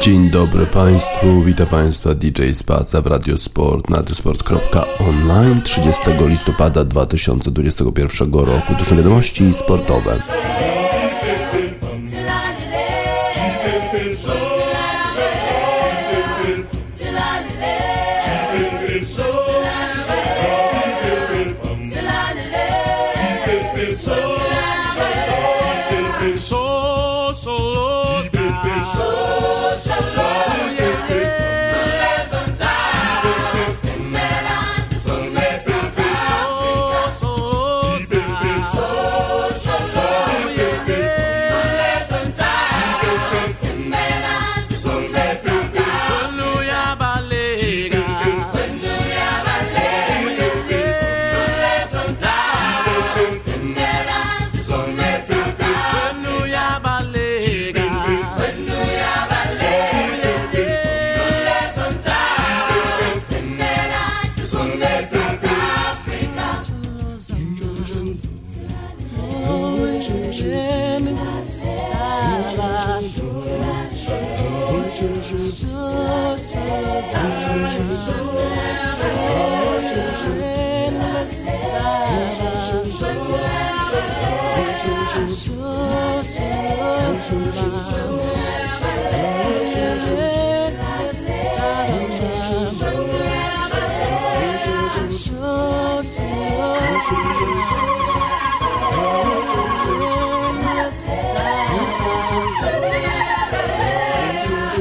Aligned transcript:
Dzień 0.00 0.30
dobry 0.30 0.66
Państwu, 0.66 1.42
witam 1.42 1.66
Państwa 1.66 2.14
DJ 2.14 2.52
Spaca 2.54 3.00
w 3.00 3.06
Radiosport 3.06 3.90
na 3.90 3.96
radiosport.online 3.96 5.62
30 5.62 6.02
listopada 6.26 6.84
2021 6.84 8.32
roku. 8.32 8.74
To 8.78 8.84
są 8.84 8.96
wiadomości 8.96 9.54
sportowe. 9.54 10.20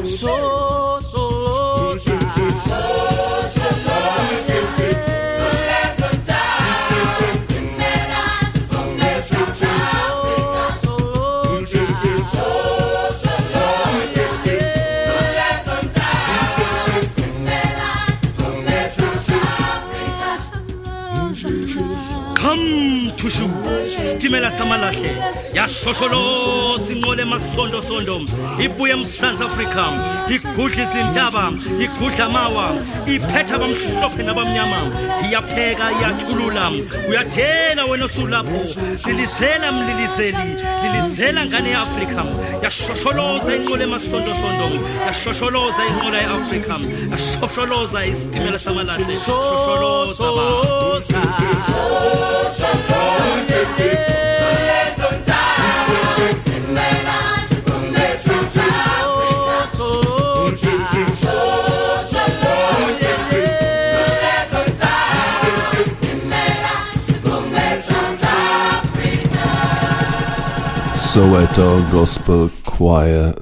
So, 0.05 0.99
so, 1.01 1.27
low, 1.27 1.97
so, 1.97 1.97
so, 1.97 2.19
so, 2.19 2.55
so, 2.57 3.25
so, 3.57 3.69
so. 3.71 3.95
Come 22.35 23.11
to 23.17 23.27
Shubra 23.27 23.84
isitimela 24.05 24.51
samalahle. 24.51 25.11
Yashosholoza 25.57 26.89
inqola 26.93 27.21
emasondosondo 27.25 28.15
ibuye 28.65 28.93
emzantsi 28.93 29.43
afrika. 29.49 29.83
Igudla 30.35 30.83
izintaba 30.85 31.43
igudla 31.85 32.25
amawa. 32.25 32.65
Iphetha 33.13 33.55
abamhlophe 33.57 34.21
nabamnyama. 34.27 34.79
Iyapheka 35.25 35.85
iyathulula. 35.97 36.65
Uyathela 37.09 37.81
wena 37.89 38.05
osulapho 38.05 38.59
lilizela 39.07 39.67
mlilizeli. 39.75 40.45
Lilizela 40.83 41.41
ngane 41.45 41.69
yeafrika. 41.75 42.21
Yashosholoza 42.63 43.51
inqola 43.57 43.83
emasondosondo 43.87 44.67
yashosholoza 45.07 45.81
inqola 45.89 46.17
yeafrika. 46.25 46.75
Yashosholoza 47.11 47.99
isitimela 48.11 48.59
samalahle. 48.65 49.13
Shosholoza 49.25 50.27
Soweto 71.15 71.81
Gospel 71.91 72.49
Choir 72.65 73.33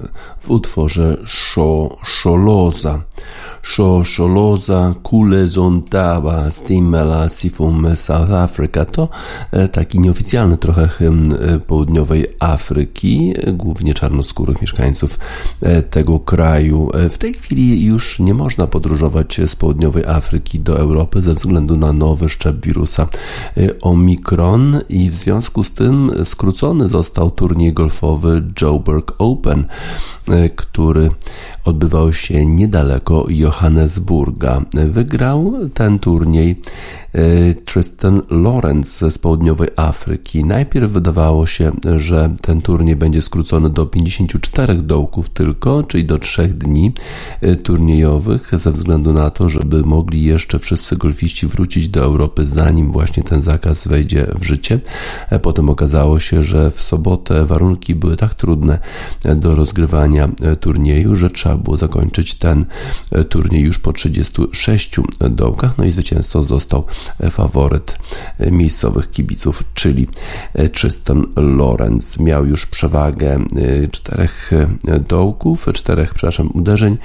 w 0.42 0.50
utworze 0.50 1.16
Shosholoza. 1.26 3.00
Shosholoza 3.74 4.94
Kule 5.02 5.48
Zontaba 5.48 6.50
Stimela 6.50 7.28
Sifum 7.28 7.96
South 7.96 8.30
Africa 8.30 8.84
to 8.84 9.08
e, 9.50 9.68
taki 9.68 10.00
nieoficjalny 10.00 10.56
trochę 10.56 10.88
hymn 10.88 11.32
e, 11.32 11.60
południowej 11.60 12.26
Afryki, 12.40 13.32
głównie 13.52 13.94
czarnoskórych 13.94 14.60
mieszkańców 14.60 15.18
e, 15.62 15.82
tego 15.82 16.20
kraju. 16.20 16.90
W 17.10 17.18
tej 17.18 17.34
chwili 17.34 17.84
już 17.84 18.18
nie 18.18 18.34
można 18.34 18.66
podróżować 18.66 19.40
z 19.46 19.56
południowej 19.56 20.04
Afryki 20.06 20.60
do 20.60 20.78
Europy 20.78 21.22
ze 21.22 21.34
względu 21.34 21.76
na 21.76 21.92
nowy 21.92 22.28
szczep 22.28 22.66
wirusa 22.66 23.08
Omikron 23.82 24.80
i 24.88 25.10
w 25.10 25.14
związku 25.14 25.64
z 25.64 25.72
tym 25.72 26.10
skrócony 26.24 26.88
został 26.88 27.30
turniej 27.30 27.72
golfowy 27.72 28.42
Joburg 28.60 29.14
Open, 29.18 29.64
który 30.56 31.10
odbywał 31.64 32.12
się 32.12 32.46
niedaleko 32.46 33.26
Johannesburga. 33.28 33.63
Wygrał 34.90 35.54
ten 35.74 35.98
turniej 35.98 36.60
e, 37.12 37.54
Tristan 37.54 38.22
Lawrence 38.30 39.10
z 39.10 39.18
południowej 39.18 39.68
Afryki. 39.76 40.44
Najpierw 40.44 40.90
wydawało 40.90 41.46
się, 41.46 41.72
że 41.96 42.36
ten 42.40 42.62
turniej 42.62 42.96
będzie 42.96 43.22
skrócony 43.22 43.70
do 43.70 43.86
54 43.86 44.74
dołków 44.74 45.28
tylko, 45.28 45.82
czyli 45.82 46.04
do 46.04 46.18
3 46.18 46.48
dni 46.48 46.92
e, 47.40 47.56
turniejowych, 47.56 48.50
ze 48.58 48.72
względu 48.72 49.12
na 49.12 49.30
to, 49.30 49.48
żeby 49.48 49.82
mogli 49.82 50.24
jeszcze 50.24 50.58
wszyscy 50.58 50.96
golfiści 50.96 51.46
wrócić 51.46 51.88
do 51.88 52.02
Europy, 52.02 52.46
zanim 52.46 52.92
właśnie 52.92 53.22
ten 53.22 53.42
zakaz 53.42 53.88
wejdzie 53.88 54.26
w 54.34 54.44
życie. 54.44 54.80
E, 55.30 55.38
potem 55.38 55.70
okazało 55.70 56.20
się, 56.20 56.42
że 56.42 56.70
w 56.70 56.82
sobotę 56.82 57.44
warunki 57.44 57.94
były 57.94 58.16
tak 58.16 58.34
trudne 58.34 58.78
do 59.36 59.56
rozgrywania 59.56 60.28
turnieju, 60.60 61.16
że 61.16 61.30
trzeba 61.30 61.56
było 61.56 61.76
zakończyć 61.76 62.34
ten 62.34 62.64
turniej 63.28 63.53
już 63.60 63.78
po 63.78 63.92
36 63.92 65.00
dołkach, 65.30 65.78
no 65.78 65.84
i 65.84 65.90
zwycięzcą 65.90 66.42
został 66.42 66.84
faworyt 67.30 67.98
miejscowych 68.50 69.10
kibiców, 69.10 69.64
czyli 69.74 70.06
Tristan 70.72 71.26
Lorenz. 71.36 72.18
Miał 72.18 72.46
już 72.46 72.66
przewagę 72.66 73.44
czterech 73.90 74.50
dołków, 75.08 75.66
czterech, 75.74 76.14
przepraszam, 76.14 76.50
uderzeń 76.54 76.96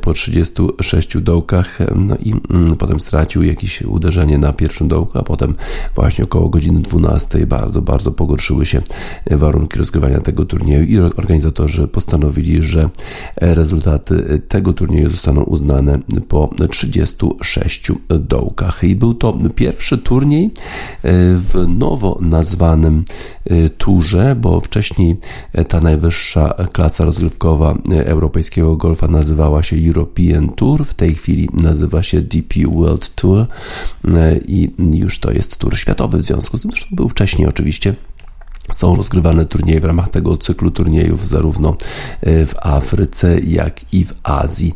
po 0.00 0.12
36 0.12 1.18
dołkach, 1.18 1.78
no 1.96 2.16
i 2.16 2.34
mm, 2.50 2.76
potem 2.76 3.00
stracił 3.00 3.42
jakieś 3.42 3.82
uderzenie 3.82 4.38
na 4.38 4.52
pierwszym 4.52 4.88
dołku, 4.88 5.18
a 5.18 5.22
potem 5.22 5.54
właśnie 5.94 6.24
około 6.24 6.48
godziny 6.48 6.80
12 6.80 7.46
bardzo, 7.46 7.82
bardzo 7.82 8.12
pogorszyły 8.12 8.66
się 8.66 8.82
warunki 9.30 9.78
rozgrywania 9.78 10.20
tego 10.20 10.44
turnieju 10.44 10.84
i 10.84 10.98
organizatorzy 10.98 11.88
postanowili, 11.88 12.62
że 12.62 12.90
rezultaty 13.36 14.42
tego 14.48 14.72
turnieju 14.72 15.10
zostaną 15.10 15.42
uznane 15.42 15.85
pokonane 15.86 16.20
po 16.28 16.50
36 16.70 17.92
dołkach. 18.08 18.84
I 18.84 18.96
był 18.96 19.14
to 19.14 19.38
pierwszy 19.54 19.98
turniej 19.98 20.50
w 21.36 21.64
nowo 21.68 22.18
nazwanym 22.20 23.04
turze, 23.78 24.36
bo 24.36 24.60
wcześniej 24.60 25.16
ta 25.68 25.80
najwyższa 25.80 26.54
klasa 26.72 27.04
rozgrywkowa 27.04 27.74
europejskiego 28.04 28.76
golfa 28.76 29.08
nazywała 29.08 29.62
się 29.62 29.76
European 29.86 30.48
Tour, 30.48 30.84
w 30.84 30.94
tej 30.94 31.14
chwili 31.14 31.48
nazywa 31.52 32.02
się 32.02 32.22
DP 32.22 32.60
World 32.72 33.14
Tour 33.14 33.46
i 34.46 34.70
już 34.92 35.18
to 35.18 35.32
jest 35.32 35.56
tur 35.56 35.78
światowy 35.78 36.18
w 36.18 36.24
związku 36.24 36.58
z 36.58 36.62
tym, 36.62 36.70
był 36.90 37.08
wcześniej 37.08 37.48
oczywiście 37.48 37.94
są 38.72 38.96
rozgrywane 38.96 39.46
turnieje 39.46 39.80
w 39.80 39.84
ramach 39.84 40.08
tego 40.08 40.36
cyklu 40.36 40.70
turniejów 40.70 41.28
zarówno 41.28 41.76
e, 42.20 42.46
w 42.46 42.54
Afryce, 42.62 43.40
jak 43.40 43.94
i 43.94 44.04
w 44.04 44.14
Azji. 44.22 44.74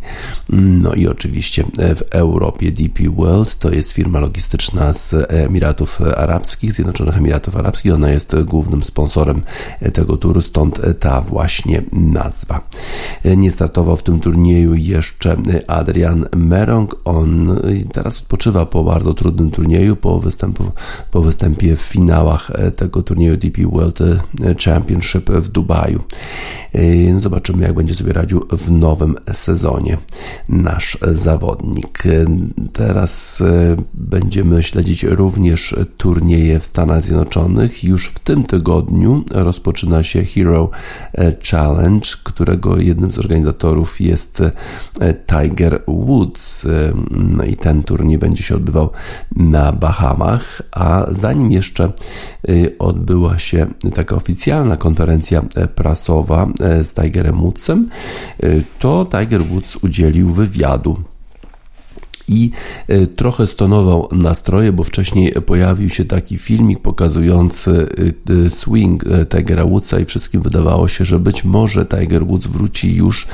No 0.48 0.94
i 0.94 1.08
oczywiście 1.08 1.64
e, 1.78 1.94
w 1.94 2.02
Europie 2.10 2.70
DP 2.70 3.10
World 3.10 3.58
to 3.58 3.70
jest 3.70 3.92
firma 3.92 4.20
logistyczna 4.20 4.94
z 4.94 5.14
Emiratów 5.28 6.00
Arabskich, 6.16 6.72
Zjednoczonych 6.72 7.16
Emiratów 7.16 7.56
Arabskich. 7.56 7.94
Ona 7.94 8.10
jest 8.10 8.36
głównym 8.44 8.82
sponsorem 8.82 9.42
e, 9.80 9.90
tego 9.90 10.16
turu, 10.16 10.40
stąd 10.40 10.80
ta 11.00 11.20
właśnie 11.20 11.82
nazwa. 11.92 12.68
Nie 13.36 13.50
startował 13.50 13.96
w 13.96 14.02
tym 14.02 14.20
turnieju 14.20 14.74
jeszcze 14.74 15.36
Adrian 15.66 16.26
Merong. 16.36 16.96
On 17.04 17.60
teraz 17.92 18.18
odpoczywa 18.18 18.66
po 18.66 18.84
bardzo 18.84 19.14
trudnym 19.14 19.50
turnieju, 19.50 19.96
po, 19.96 20.20
występu, 20.20 20.64
po 21.10 21.22
występie 21.22 21.76
w 21.76 21.80
finałach 21.80 22.50
tego 22.76 23.02
turnieju 23.02 23.36
DP 23.36 23.62
World 23.62 23.79
World 23.80 23.98
Championship 24.64 25.30
w 25.30 25.48
Dubaju. 25.48 26.00
E, 26.72 27.12
no 27.12 27.20
zobaczymy, 27.20 27.62
jak 27.62 27.74
będzie 27.74 27.94
sobie 27.94 28.12
radził 28.12 28.46
w 28.50 28.70
nowym 28.70 29.16
sezonie 29.32 29.98
nasz 30.48 30.98
zawodnik. 31.12 32.06
E, 32.06 32.24
teraz 32.72 33.40
e, 33.40 33.76
będziemy 33.94 34.62
śledzić 34.62 35.02
również 35.02 35.74
turnieje 35.96 36.60
w 36.60 36.66
Stanach 36.66 37.02
Zjednoczonych. 37.02 37.84
Już 37.84 38.08
w 38.08 38.18
tym 38.18 38.42
tygodniu 38.42 39.24
rozpoczyna 39.30 40.02
się 40.02 40.24
Hero 40.24 40.70
Challenge, 41.50 42.08
którego 42.24 42.78
jednym 42.78 43.12
z 43.12 43.18
organizatorów 43.18 44.00
jest 44.00 44.42
Tiger 45.26 45.82
Woods. 45.86 46.66
No 47.10 47.44
i 47.44 47.56
ten 47.56 47.82
turniej 47.82 48.18
będzie 48.18 48.42
się 48.42 48.54
odbywał 48.54 48.90
na 49.36 49.72
Bahamach, 49.72 50.62
a 50.72 51.06
zanim 51.10 51.52
jeszcze 51.52 51.92
odbyła 52.78 53.38
się 53.38 53.66
taka 53.94 54.16
oficjalna 54.16 54.76
konferencja 54.76 55.42
e, 55.56 55.66
prasowa 55.66 56.48
e, 56.60 56.84
z 56.84 56.94
Tigerem 56.94 57.40
Woodsem, 57.40 57.88
e, 58.42 58.62
to 58.78 59.04
Tiger 59.04 59.42
Woods 59.42 59.76
udzielił 59.76 60.30
wywiadu 60.30 61.09
i 62.30 62.50
e, 62.88 63.06
trochę 63.06 63.46
stonował 63.46 64.08
nastroje, 64.12 64.72
bo 64.72 64.84
wcześniej 64.84 65.32
pojawił 65.32 65.88
się 65.88 66.04
taki 66.04 66.38
filmik 66.38 66.78
pokazujący 66.78 67.88
e, 68.30 68.46
e, 68.46 68.50
swing 68.50 69.04
Tigera 69.28 69.66
Woodsa 69.66 70.00
i 70.00 70.04
wszystkim 70.04 70.42
wydawało 70.42 70.88
się, 70.88 71.04
że 71.04 71.18
być 71.18 71.44
może 71.44 71.86
Tiger 71.86 72.26
Woods 72.26 72.46
wróci 72.46 72.96
już 72.96 73.28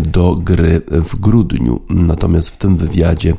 do 0.00 0.34
gry 0.34 0.80
w 0.90 1.16
grudniu. 1.16 1.80
Natomiast 1.90 2.48
w 2.48 2.56
tym 2.56 2.76
wywiadzie 2.76 3.34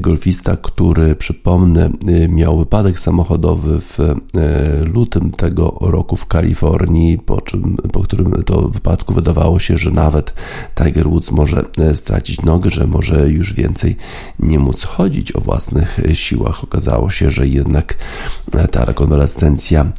golfista, 0.00 0.56
który 0.56 1.16
przypomnę 1.16 1.90
miał 2.28 2.58
wypadek 2.58 2.98
samochodowy 2.98 3.80
w 3.80 3.98
lutym 4.94 5.30
tego 5.30 5.78
roku 5.80 6.16
w 6.16 6.26
Kalifornii, 6.26 7.18
po, 7.18 7.40
czym, 7.40 7.76
po 7.92 8.00
którym 8.00 8.42
to 8.42 8.68
wypadku 8.68 9.14
wydawało 9.14 9.58
się, 9.58 9.78
że 9.78 9.90
nawet 9.90 10.34
Tiger 10.74 11.08
Woods 11.08 11.30
może 11.30 11.64
stracić 11.94 12.42
nogę, 12.42 12.70
że 12.70 12.86
może 12.86 13.30
już 13.30 13.52
więcej 13.52 13.96
nie 14.38 14.58
móc 14.58 14.84
chodzić 14.84 15.36
o 15.36 15.40
własnych 15.40 16.00
siłach. 16.12 16.64
Okazało 16.64 17.10
się, 17.10 17.30
że 17.30 17.46
jednak 17.46 17.94
ta 18.70 18.84
rekonwalescencja 18.84 19.92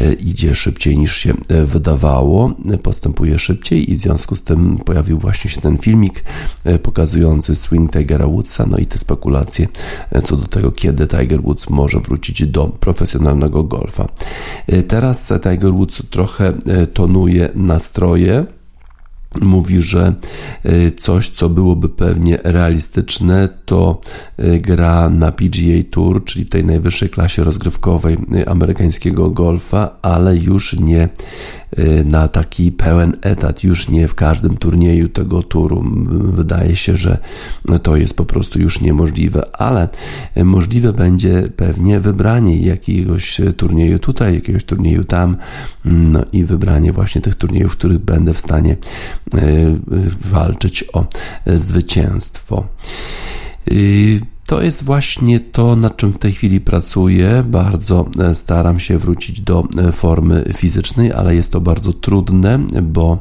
e, 0.00 0.12
idzie 0.12 0.54
szybciej 0.54 0.98
niż 0.98 1.16
się 1.16 1.34
e, 1.48 1.64
wydawało, 1.64 2.52
postępuje 2.82 3.38
szybciej 3.38 3.92
i 3.92 3.96
w 3.96 4.00
związku 4.00 4.36
z 4.36 4.42
tym 4.42 4.78
pojawił 4.78 5.18
właśnie 5.18 5.50
się 5.50 5.60
ten 5.60 5.78
filmik 5.78 6.24
e, 6.64 6.78
pokazujący 6.78 7.56
swing 7.56 7.92
Tigera 7.92 8.26
Woodsa, 8.26 8.66
no 8.66 8.78
i 8.78 8.86
te 8.86 8.98
spekulacje 8.98 9.68
co 10.24 10.36
do 10.36 10.46
tego, 10.46 10.72
kiedy 10.72 11.06
Tiger 11.06 11.42
Woods 11.42 11.70
może 11.70 12.00
wrócić 12.00 12.46
do 12.46 12.68
profesjonalnego 12.68 13.64
golfa. 13.64 14.08
Teraz 14.88 15.32
Tiger 15.42 15.72
Woods 15.72 16.02
trochę 16.10 16.52
tonuje 16.94 17.50
nastroje 17.54 18.44
mówi, 19.40 19.82
że 19.82 20.14
y, 20.66 20.92
coś, 20.98 21.28
co 21.28 21.48
byłoby 21.48 21.88
pewnie 21.88 22.38
realistyczne, 22.44 23.48
to 23.64 24.00
y, 24.38 24.58
gra 24.58 25.08
na 25.08 25.32
PGA 25.32 25.82
Tour, 25.90 26.24
czyli 26.24 26.46
tej 26.46 26.64
najwyższej 26.64 27.08
klasie 27.08 27.44
rozgrywkowej 27.44 28.18
y, 28.34 28.48
amerykańskiego 28.48 29.30
golfa, 29.30 29.90
ale 30.02 30.36
już 30.36 30.72
nie 30.72 31.08
na 32.04 32.28
taki 32.28 32.72
pełen 32.72 33.16
etat, 33.22 33.64
już 33.64 33.88
nie 33.88 34.08
w 34.08 34.14
każdym 34.14 34.56
turnieju 34.56 35.08
tego 35.08 35.42
turu. 35.42 35.84
Wydaje 36.32 36.76
się, 36.76 36.96
że 36.96 37.18
to 37.82 37.96
jest 37.96 38.14
po 38.14 38.24
prostu 38.24 38.60
już 38.60 38.80
niemożliwe, 38.80 39.56
ale 39.56 39.88
możliwe 40.44 40.92
będzie 40.92 41.42
pewnie 41.56 42.00
wybranie 42.00 42.56
jakiegoś 42.56 43.40
turnieju 43.56 43.98
tutaj, 43.98 44.34
jakiegoś 44.34 44.64
turnieju 44.64 45.04
tam, 45.04 45.36
no 45.84 46.22
i 46.32 46.44
wybranie 46.44 46.92
właśnie 46.92 47.20
tych 47.20 47.34
turniejów, 47.34 47.72
w 47.72 47.76
których 47.76 47.98
będę 47.98 48.34
w 48.34 48.40
stanie 48.40 48.76
walczyć 50.24 50.84
o 50.92 51.04
zwycięstwo. 51.46 52.64
Y, 53.68 54.20
to 54.50 54.62
jest 54.62 54.84
właśnie 54.84 55.40
to, 55.40 55.76
nad 55.76 55.96
czym 55.96 56.12
w 56.12 56.18
tej 56.18 56.32
chwili 56.32 56.60
pracuję. 56.60 57.44
Bardzo 57.46 58.06
e, 58.18 58.34
staram 58.34 58.80
się 58.80 58.98
wrócić 58.98 59.40
do 59.40 59.64
e, 59.78 59.92
formy 59.92 60.44
fizycznej, 60.56 61.12
ale 61.12 61.36
jest 61.36 61.52
to 61.52 61.60
bardzo 61.60 61.92
trudne, 61.92 62.58
bo 62.82 63.18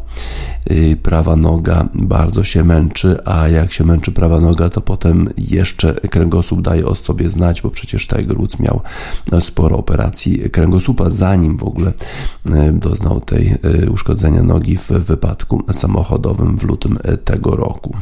y, 0.72 0.98
prawa 1.04 1.36
noga 1.36 1.90
bardzo 1.94 2.44
się 2.44 2.64
męczy, 2.64 3.18
a 3.26 3.48
jak 3.48 3.72
się 3.72 3.84
męczy 3.84 4.12
prawa 4.12 4.40
noga, 4.40 4.70
to 4.70 4.82
potem 4.82 5.30
jeszcze 5.38 5.94
kręgosłup 5.94 6.62
daje 6.62 6.86
o 6.86 6.96
sobie 6.96 7.30
znać, 7.30 7.62
bo 7.62 7.70
przecież 7.70 8.08
Tiger 8.08 8.38
Woods 8.38 8.60
miał 8.60 8.82
sporo 9.40 9.78
operacji 9.78 10.50
kręgosłupa, 10.50 11.10
zanim 11.10 11.58
w 11.58 11.64
ogóle 11.64 11.94
e, 12.46 12.72
doznał 12.72 13.20
tej 13.20 13.56
uszkodzenia 13.92 14.44
nogi 14.44 14.78
w 14.78 14.88
wypadku 14.88 15.64
samochodowym 15.72 16.58
w 16.58 16.64
lutym 16.64 17.00
tego 17.24 17.56
roku. 17.56 17.96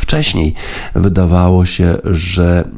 Wcześniej 0.00 0.54
wydawało 0.94 1.66
się, 1.66 1.96
że 2.04 2.68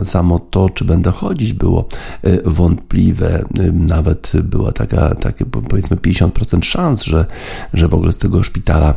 e, 0.00 0.04
samo 0.04 0.38
to, 0.38 0.70
czy 0.70 0.84
będę 0.84 1.10
chodzić, 1.10 1.52
było 1.52 1.88
e, 2.22 2.50
wątpliwe. 2.50 3.38
E, 3.38 3.44
nawet 3.72 4.32
była 4.44 4.72
taka, 4.72 5.14
takie 5.14 5.46
powiedzmy 5.46 5.96
50% 5.96 6.64
szans, 6.64 7.02
że, 7.02 7.26
że 7.74 7.88
w 7.88 7.94
ogóle 7.94 8.12
z 8.12 8.18
tego 8.18 8.42
szpitala 8.42 8.94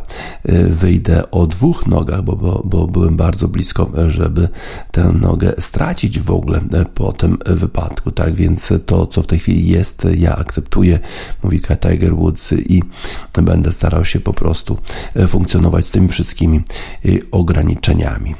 wyjdę 0.68 1.30
o 1.30 1.46
dwóch 1.46 1.86
nogach, 1.86 2.22
bo, 2.22 2.36
bo, 2.36 2.62
bo 2.64 2.86
byłem 2.86 3.16
bardzo 3.16 3.48
blisko, 3.48 3.90
żeby 4.08 4.48
tę 4.92 5.12
nogę 5.20 5.52
stracić 5.58 6.20
w 6.20 6.30
ogóle 6.30 6.60
po 6.94 7.12
tym 7.12 7.38
wypadku. 7.46 8.10
Tak 8.10 8.34
więc 8.34 8.72
to, 8.86 9.06
co 9.06 9.22
w 9.22 9.26
tej 9.26 9.38
chwili 9.38 9.68
jest, 9.68 10.06
ja 10.16 10.36
akceptuję, 10.36 10.98
mówi 11.42 11.60
Tiger 11.80 12.16
Woods 12.16 12.52
i 12.52 12.82
będę 13.42 13.72
starał 13.72 14.04
się 14.04 14.20
po 14.20 14.32
prostu 14.32 14.78
funkcjonować 15.28 15.86
z 15.86 15.90
tymi 15.90 16.08
wszystkimi 16.08 16.62
ograniczeniami. 17.30 18.34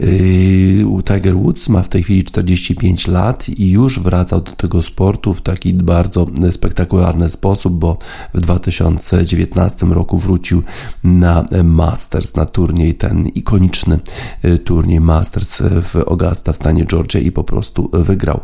Y, 0.00 0.84
Tiger 1.04 1.36
Woods 1.36 1.68
ma 1.68 1.82
w 1.82 1.88
tej 1.88 2.02
chwili 2.02 2.24
45 2.24 3.08
lat 3.08 3.48
i 3.48 3.70
już 3.70 4.00
wracał 4.00 4.40
do 4.40 4.52
tego 4.52 4.82
sportu 4.82 5.34
w 5.34 5.42
taki 5.42 5.74
bardzo 5.74 6.26
spektakularny 6.50 7.28
sposób, 7.28 7.74
bo 7.74 7.98
w 8.34 8.40
2019 8.40 9.86
roku 9.86 10.18
wrócił 10.18 10.62
na 11.04 11.44
Masters, 11.64 12.36
na 12.36 12.46
turniej, 12.46 12.94
ten 12.94 13.26
ikoniczny 13.26 13.98
y, 14.44 14.58
turniej 14.58 15.00
Masters 15.00 15.62
w 15.62 15.96
Augusta 15.96 16.52
w 16.52 16.56
stanie 16.56 16.84
Georgia 16.84 17.20
i 17.20 17.32
po 17.32 17.44
prostu 17.44 17.90
wygrał. 17.92 18.40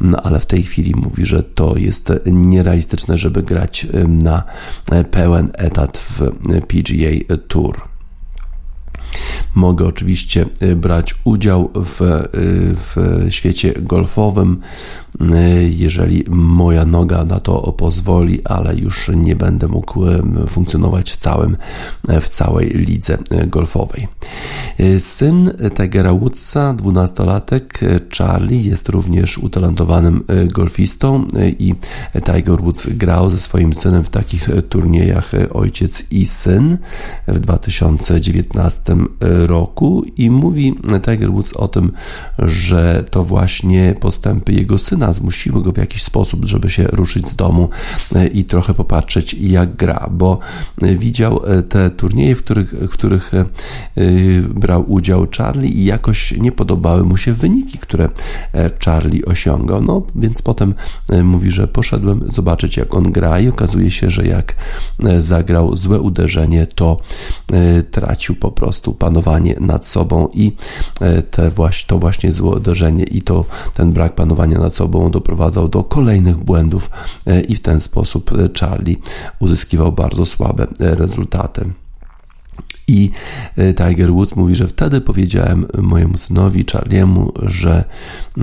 No, 0.00 0.22
ale 0.22 0.40
w 0.40 0.46
tej 0.46 0.62
chwili 0.62 0.94
mówi, 0.96 1.26
że 1.26 1.42
to 1.42 1.76
jest 1.76 2.12
nierealistyczne, 2.26 3.18
żeby 3.18 3.42
grać 3.42 3.86
na 4.08 4.42
pełen 5.10 5.50
etat 5.54 5.98
w 5.98 6.30
PGA 6.66 7.36
Tour. 7.48 7.90
Mogę 9.54 9.86
oczywiście 9.86 10.46
brać 10.76 11.14
udział 11.24 11.70
w, 11.74 12.00
w 12.76 13.26
świecie 13.30 13.72
golfowym, 13.82 14.60
jeżeli 15.70 16.24
moja 16.30 16.84
noga 16.84 17.24
na 17.24 17.40
to 17.40 17.72
pozwoli, 17.72 18.44
ale 18.44 18.74
już 18.74 19.10
nie 19.14 19.36
będę 19.36 19.68
mógł 19.68 20.00
funkcjonować 20.48 21.10
w, 21.10 21.16
całym, 21.16 21.56
w 22.20 22.28
całej 22.28 22.68
lidze 22.68 23.18
golfowej. 23.46 24.08
Syn 24.98 25.50
Tigera 25.76 26.14
Woodsa, 26.14 26.74
12-latek 26.74 27.62
Charlie, 28.18 28.62
jest 28.62 28.88
również 28.88 29.38
utalentowanym 29.38 30.24
golfistą 30.52 31.26
i 31.58 31.74
Tiger 32.24 32.60
Woods 32.62 32.86
grał 32.90 33.30
ze 33.30 33.38
swoim 33.38 33.72
synem 33.72 34.04
w 34.04 34.10
takich 34.10 34.48
turniejach 34.68 35.32
ojciec 35.52 36.04
i 36.10 36.26
syn 36.26 36.78
w 37.28 37.40
2019 37.40 38.96
roku 39.20 40.04
i 40.16 40.30
mówi 40.30 40.74
Tiger 41.02 41.32
Woods 41.32 41.52
o 41.52 41.68
tym, 41.68 41.92
że 42.38 43.04
to 43.10 43.24
właśnie 43.24 43.94
postępy 44.00 44.52
jego 44.52 44.78
syna 44.78 45.12
zmusiły 45.12 45.62
go 45.62 45.72
w 45.72 45.76
jakiś 45.76 46.02
sposób, 46.02 46.44
żeby 46.44 46.70
się 46.70 46.84
ruszyć 46.84 47.28
z 47.28 47.36
domu 47.36 47.68
i 48.32 48.44
trochę 48.44 48.74
popatrzeć 48.74 49.34
jak 49.34 49.76
gra, 49.76 50.08
bo 50.12 50.38
widział 50.82 51.40
te 51.68 51.90
turnieje, 51.90 52.36
w 52.36 52.42
których, 52.42 52.72
w 52.72 52.88
których 52.88 53.32
brał 54.54 54.92
udział 54.92 55.26
Charlie 55.36 55.68
i 55.68 55.84
jakoś 55.84 56.32
nie 56.32 56.52
podobały 56.52 57.04
mu 57.04 57.16
się 57.16 57.32
wyniki, 57.32 57.78
które 57.78 58.08
Charlie 58.84 59.24
osiągał. 59.24 59.82
No 59.82 60.02
więc 60.14 60.42
potem 60.42 60.74
mówi, 61.24 61.50
że 61.50 61.68
poszedłem 61.68 62.32
zobaczyć 62.32 62.76
jak 62.76 62.94
on 62.94 63.12
gra 63.12 63.40
i 63.40 63.48
okazuje 63.48 63.90
się, 63.90 64.10
że 64.10 64.26
jak 64.26 64.54
zagrał 65.18 65.76
złe 65.76 66.00
uderzenie, 66.00 66.66
to 66.66 66.96
e, 67.52 67.82
tracił 67.82 68.34
po 68.36 68.52
prostu 68.52 68.89
panowanie 68.94 69.56
nad 69.60 69.86
sobą 69.86 70.28
i 70.32 70.52
e, 71.00 71.22
te 71.22 71.50
właśnie, 71.50 71.88
to 71.88 71.98
właśnie 71.98 72.32
złe 72.32 72.50
uderzenie 72.50 73.04
i 73.04 73.22
to 73.22 73.44
ten 73.74 73.92
brak 73.92 74.14
panowania 74.14 74.58
nad 74.58 74.74
sobą 74.74 75.10
doprowadzał 75.10 75.68
do 75.68 75.84
kolejnych 75.84 76.36
błędów 76.36 76.90
e, 77.26 77.40
i 77.40 77.54
w 77.54 77.60
ten 77.60 77.80
sposób 77.80 78.30
Charlie 78.60 78.96
uzyskiwał 79.38 79.92
bardzo 79.92 80.26
słabe 80.26 80.66
rezultaty. 80.78 81.70
I 82.90 83.10
e, 83.56 83.74
Tiger 83.74 84.12
Woods 84.12 84.36
mówi, 84.36 84.56
że 84.56 84.68
wtedy 84.68 85.00
powiedziałem 85.00 85.66
mojemu 85.78 86.18
synowi 86.18 86.64
Charliemu, 86.72 87.32
że 87.42 87.84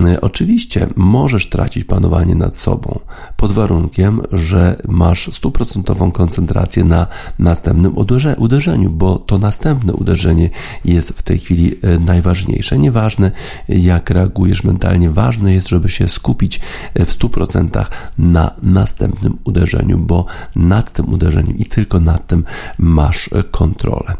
e, 0.04 0.20
oczywiście 0.20 0.86
możesz 0.96 1.48
tracić 1.48 1.84
panowanie 1.84 2.34
nad 2.34 2.56
sobą 2.56 3.00
pod 3.36 3.52
warunkiem, 3.52 4.20
że 4.32 4.76
masz 4.88 5.30
stuprocentową 5.32 6.12
koncentrację 6.12 6.84
na 6.84 7.06
następnym 7.38 7.98
uderzeniu, 8.38 8.90
bo 8.90 9.18
to 9.18 9.38
następne 9.38 9.92
uderzenie 9.92 10.50
jest 10.84 11.08
w 11.08 11.22
tej 11.22 11.38
chwili 11.38 11.74
e, 11.82 11.98
najważniejsze. 11.98 12.78
Nieważne 12.78 13.30
jak 13.68 14.10
reagujesz 14.10 14.64
mentalnie, 14.64 15.10
ważne 15.10 15.52
jest, 15.54 15.68
żeby 15.68 15.88
się 15.88 16.08
skupić 16.08 16.60
w 16.94 17.18
100% 17.18 17.84
na 18.18 18.54
następnym 18.62 19.38
uderzeniu, 19.44 19.98
bo 19.98 20.26
nad 20.56 20.92
tym 20.92 21.12
uderzeniem 21.12 21.58
i 21.58 21.64
tylko 21.64 22.00
nad 22.00 22.26
tym 22.26 22.44
masz 22.78 23.30
kontrolę. 23.50 24.16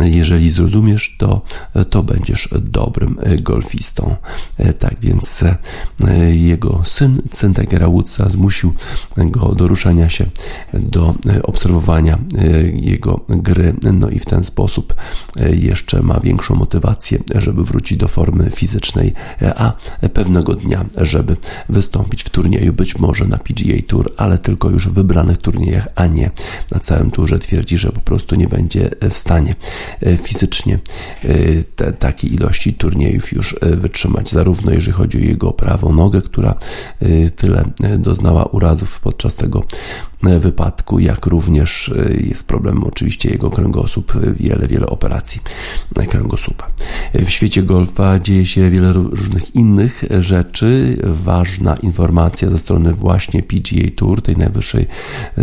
Jeżeli 0.00 0.50
zrozumiesz 0.50 1.16
to, 1.18 1.42
to 1.90 2.02
będziesz 2.02 2.48
dobrym 2.60 3.18
golfistą. 3.40 4.16
Tak 4.78 4.96
więc 5.00 5.42
e, 5.42 6.34
jego 6.34 6.80
syn, 6.84 7.22
syn 7.30 7.54
Woodsa, 7.88 8.28
zmusił 8.28 8.72
go 9.16 9.54
do 9.54 9.68
ruszania 9.68 10.08
się, 10.08 10.26
do 10.74 11.14
obserwowania 11.42 12.18
e, 12.38 12.62
jego 12.62 13.20
gry, 13.28 13.74
no 13.82 14.08
i 14.08 14.18
w 14.18 14.24
ten 14.24 14.44
sposób 14.44 14.94
e, 15.40 15.56
jeszcze 15.56 16.02
ma 16.02 16.20
większą 16.20 16.54
motywację, 16.54 17.18
żeby 17.34 17.64
wrócić 17.64 17.98
do 17.98 18.08
formy 18.08 18.50
fizycznej, 18.50 19.12
a 19.56 19.72
pewnego 20.14 20.54
dnia, 20.54 20.84
żeby 20.96 21.36
wystąpić 21.68 22.22
w 22.22 22.30
turnieju, 22.30 22.72
być 22.72 22.98
może 22.98 23.24
na 23.24 23.38
PGA 23.38 23.82
Tour, 23.86 24.12
ale 24.16 24.38
tylko 24.38 24.70
już 24.70 24.88
w 24.88 24.92
wybranych 24.92 25.38
turniejach, 25.38 25.88
a 25.94 26.06
nie 26.06 26.30
na 26.70 26.80
całym 26.80 27.10
turze. 27.10 27.38
Twierdzi, 27.38 27.78
że 27.78 27.92
po 27.92 28.00
prostu 28.00 28.34
nie 28.36 28.48
będzie 28.48 28.90
w 29.10 29.16
stanie 29.16 29.39
stanie 29.40 29.54
e, 30.00 30.16
fizycznie 30.16 30.78
e, 31.24 31.92
te, 31.92 32.12
ilości 32.22 32.74
turniejów 32.74 33.32
już 33.32 33.56
e, 33.60 33.76
wytrzymać, 33.76 34.30
zarówno 34.30 34.72
jeżeli 34.72 34.92
chodzi 34.92 35.18
o 35.18 35.20
jego 35.20 35.52
prawą 35.52 35.94
nogę, 35.94 36.22
która 36.22 36.54
tyle 37.36 37.64
doznała 37.98 38.44
urazów 38.44 39.00
podczas 39.00 39.34
tego 39.34 39.64
wypadku, 40.22 40.98
jak 40.98 41.26
również 41.26 41.92
jest 42.20 42.46
problem 42.46 42.84
oczywiście 42.84 43.30
jego 43.30 43.50
kręgosłup, 43.50 44.12
wiele, 44.36 44.66
wiele 44.66 44.86
operacji 44.86 45.40
kręgosłupa. 46.08 46.70
W 47.14 47.30
świecie 47.30 47.62
golfa 47.62 48.18
dzieje 48.18 48.46
się 48.46 48.70
wiele 48.70 48.92
różnych 48.92 49.54
innych 49.54 50.04
rzeczy. 50.20 50.96
Ważna 51.24 51.76
informacja 51.76 52.50
ze 52.50 52.58
strony 52.58 52.94
właśnie 52.94 53.42
PGA 53.42 53.90
Tour, 53.96 54.22
tej 54.22 54.36
najwyższej, 54.36 54.86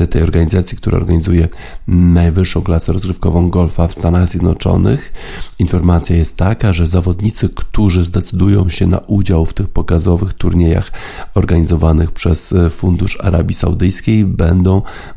tej 0.09 0.23
organizacji, 0.23 0.77
która 0.77 0.97
organizuje 0.97 1.47
najwyższą 1.87 2.61
klasę 2.61 2.93
rozgrywkową 2.93 3.49
golfa 3.49 3.87
w 3.87 3.93
Stanach 3.93 4.29
Zjednoczonych. 4.29 5.13
Informacja 5.59 6.15
jest 6.15 6.37
taka, 6.37 6.73
że 6.73 6.87
zawodnicy, 6.87 7.49
którzy 7.49 8.05
zdecydują 8.05 8.69
się 8.69 8.87
na 8.87 8.97
udział 8.97 9.45
w 9.45 9.53
tych 9.53 9.67
pokazowych 9.67 10.33
turniejach 10.33 10.91
organizowanych 11.35 12.11
przez 12.11 12.53
Fundusz 12.69 13.17
Arabii 13.21 13.55
Saudyjskiej, 13.55 14.25
będą 14.25 14.66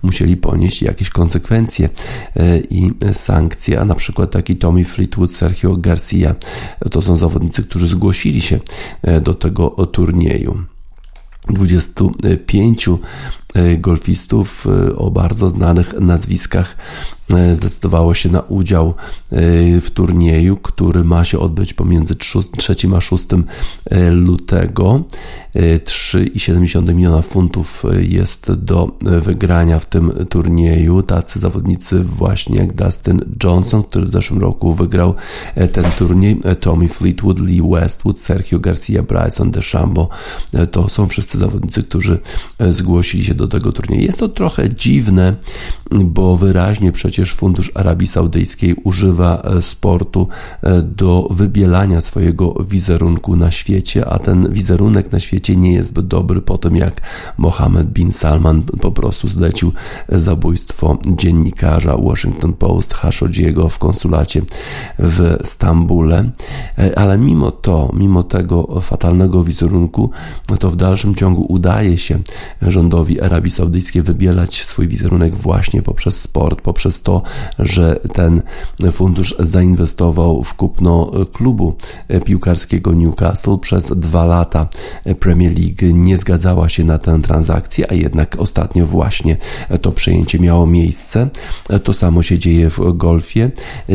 musieli 0.02 0.37
ponieść 0.37 0.83
jakieś 0.83 1.11
konsekwencje 1.11 1.88
e, 2.37 2.59
i 2.59 2.92
sankcje, 3.12 3.80
a 3.80 3.85
na 3.85 3.95
przykład 3.95 4.30
taki 4.30 4.57
Tommy 4.57 4.85
Fleetwood, 4.85 5.33
Sergio 5.33 5.76
Garcia, 5.76 6.35
to 6.90 7.02
są 7.02 7.16
zawodnicy, 7.16 7.62
którzy 7.62 7.87
zgłosili 7.87 8.40
się 8.40 8.61
e, 9.02 9.21
do 9.21 9.35
tego 9.35 9.71
turnieju. 9.71 10.64
25 11.49 12.88
e, 12.88 12.99
golfistów 13.78 14.66
o 14.97 15.11
bardzo 15.11 15.50
znanych 15.50 15.95
nazwiskach 16.00 16.76
E, 17.35 17.54
zdecydowało 17.54 18.14
się 18.14 18.28
na 18.28 18.40
udział 18.40 18.88
e, 18.88 19.35
w 19.80 19.90
turnieju, 19.90 20.57
który 20.57 21.04
ma 21.04 21.25
się 21.25 21.38
odbyć 21.38 21.75
pomiędzy 21.75 22.14
3 22.14 22.38
a 22.97 23.00
6 23.00 23.25
e, 23.90 24.11
lutego. 24.11 25.04
3,7 25.54 26.95
miliona 26.95 27.23
funtów 27.23 27.85
jest 28.00 28.52
do 28.52 28.97
wygrania 29.00 29.78
w 29.78 29.87
tym 29.87 30.12
turnieju. 30.28 31.02
Tacy 31.02 31.38
zawodnicy 31.38 32.04
właśnie 32.04 32.59
jak 32.59 32.73
Dustin 32.73 33.21
Johnson, 33.45 33.83
który 33.83 34.07
w 34.07 34.11
zeszłym 34.11 34.40
roku 34.40 34.75
wygrał 34.75 35.14
ten 35.73 35.85
turniej, 35.99 36.40
Tommy 36.61 36.88
Fleetwood, 36.88 37.40
Lee 37.40 37.62
Westwood, 37.62 38.19
Sergio 38.19 38.59
Garcia, 38.59 39.02
Bryson 39.02 39.50
DeChambeau. 39.50 40.09
To 40.71 40.88
są 40.88 41.07
wszyscy 41.07 41.38
zawodnicy, 41.38 41.83
którzy 41.83 42.19
zgłosili 42.69 43.25
się 43.25 43.35
do 43.40 43.49
tego 43.49 43.73
turnieju. 43.73 44.02
Jest 44.02 44.18
to 44.18 44.28
trochę 44.28 44.75
dziwne, 44.75 45.35
bo 45.90 46.37
wyraźnie 46.37 46.92
przecież 46.92 47.35
Fundusz 47.35 47.70
Arabii 47.75 48.06
Saudyjskiej 48.06 48.75
używa 48.85 49.42
e, 49.42 49.62
sportu 49.62 50.28
e, 50.62 50.82
do 50.82 51.28
wybielania 51.30 52.00
swojego 52.00 52.54
wizerunku 52.68 53.37
na 53.37 53.50
świecie, 53.50 54.09
a 54.09 54.18
ten 54.18 54.52
wizerunek 54.52 55.12
na 55.12 55.20
świecie 55.20 55.56
nie 55.56 55.73
jest 55.73 55.88
zbyt 55.88 56.06
dobry 56.06 56.40
po 56.40 56.59
tym, 56.59 56.76
jak 56.76 57.00
Mohammed 57.38 57.88
bin 57.88 58.12
Salman 58.12 58.62
po 58.62 58.92
prostu 58.92 59.28
zlecił 59.28 59.73
zabójstwo 60.09 60.99
dziennikarza 61.06 61.97
Washington 61.97 62.52
Post 62.52 62.94
Khashoggiego 62.94 63.68
w 63.68 63.78
konsulacie 63.78 64.42
w 64.99 65.38
Stambule. 65.44 66.30
E, 66.78 66.99
ale 66.99 67.18
mimo 67.18 67.50
to, 67.50 67.90
mimo 67.94 68.23
tego 68.23 68.80
fatalnego 68.80 69.44
wizerunku, 69.44 70.11
to 70.59 70.70
w 70.70 70.76
dalszym 70.76 71.14
ciągu 71.14 71.47
udaje 71.49 71.99
się 71.99 72.18
rządowi 72.62 73.20
Arabii 73.30 73.50
Saudyjskiej 73.50 74.02
wybielać 74.02 74.64
swój 74.64 74.88
wizerunek 74.88 75.34
właśnie 75.34 75.82
poprzez 75.82 76.20
sport, 76.20 76.60
poprzez 76.60 77.02
to, 77.02 77.22
że 77.58 77.96
ten 78.12 78.42
fundusz 78.92 79.34
zainwestował 79.38 80.42
w 80.42 80.54
kupno 80.54 81.12
klubu 81.32 81.76
piłkarskiego 82.25 82.92
Newcastle 82.92 83.58
przez 83.58 83.92
dwa 83.96 84.25
lata. 84.25 84.68
Premier 85.20 85.52
League 85.58 85.96
nie 85.96 86.18
zgadzała 86.18 86.68
się 86.68 86.84
na 86.84 86.99
tę 86.99 87.20
transakcję, 87.22 87.90
a 87.90 87.94
jednak 87.94 88.37
ostatnio 88.38 88.87
właśnie 88.87 89.37
to 89.82 89.92
przejęcie 89.92 90.38
miało 90.38 90.66
miejsce. 90.66 91.30
To 91.84 91.92
samo 91.92 92.22
się 92.22 92.38
dzieje 92.38 92.70
w 92.70 92.80
golfie. 92.94 93.50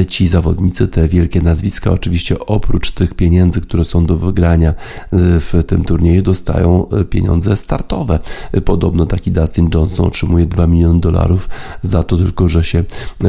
Ci 0.08 0.28
zawodnicy, 0.28 0.88
te 0.88 1.08
wielkie 1.08 1.42
nazwiska, 1.42 1.92
oczywiście 1.92 2.40
oprócz 2.40 2.92
tych 2.92 3.14
pieniędzy, 3.14 3.62
które 3.62 3.84
są 3.84 4.06
do 4.06 4.18
wygrania 4.18 4.74
w 5.12 5.64
tym 5.68 5.84
turnieju, 5.84 6.22
dostają 6.22 6.88
pieniądze 7.10 7.58
startowe. 7.58 8.20
Podobno 8.66 9.06
taki 9.26 9.32
Dustin 9.32 9.70
Johnson 9.74 10.06
otrzymuje 10.06 10.46
2 10.46 10.68
miliony 10.68 11.00
dolarów 11.00 11.50
za 11.82 12.04
to 12.04 12.18
tylko, 12.18 12.50
że 12.50 12.64
się 12.64 12.84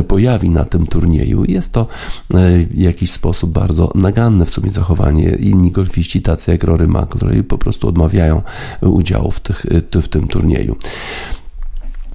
pojawi 0.09 0.51
na 0.51 0.65
tym 0.65 0.87
turnieju. 0.87 1.45
Jest 1.45 1.73
to 1.73 1.81
e, 1.81 2.65
w 2.65 2.79
jakiś 2.79 3.11
sposób 3.11 3.53
bardzo 3.53 3.91
naganne 3.95 4.47
w 4.47 4.51
sumie 4.51 4.71
zachowanie. 4.71 5.29
Inni 5.29 5.71
golfiści, 5.71 6.23
tacy 6.23 6.51
jak 6.51 6.65
Rory 6.65 6.89
McIlroy, 6.89 7.43
po 7.43 7.59
prostu 7.59 7.89
odmawiają 7.89 8.43
udziału 8.81 9.31
w, 9.31 9.41
tych, 9.41 9.67
w 9.93 10.09
tym 10.09 10.29
turnieju. 10.29 10.77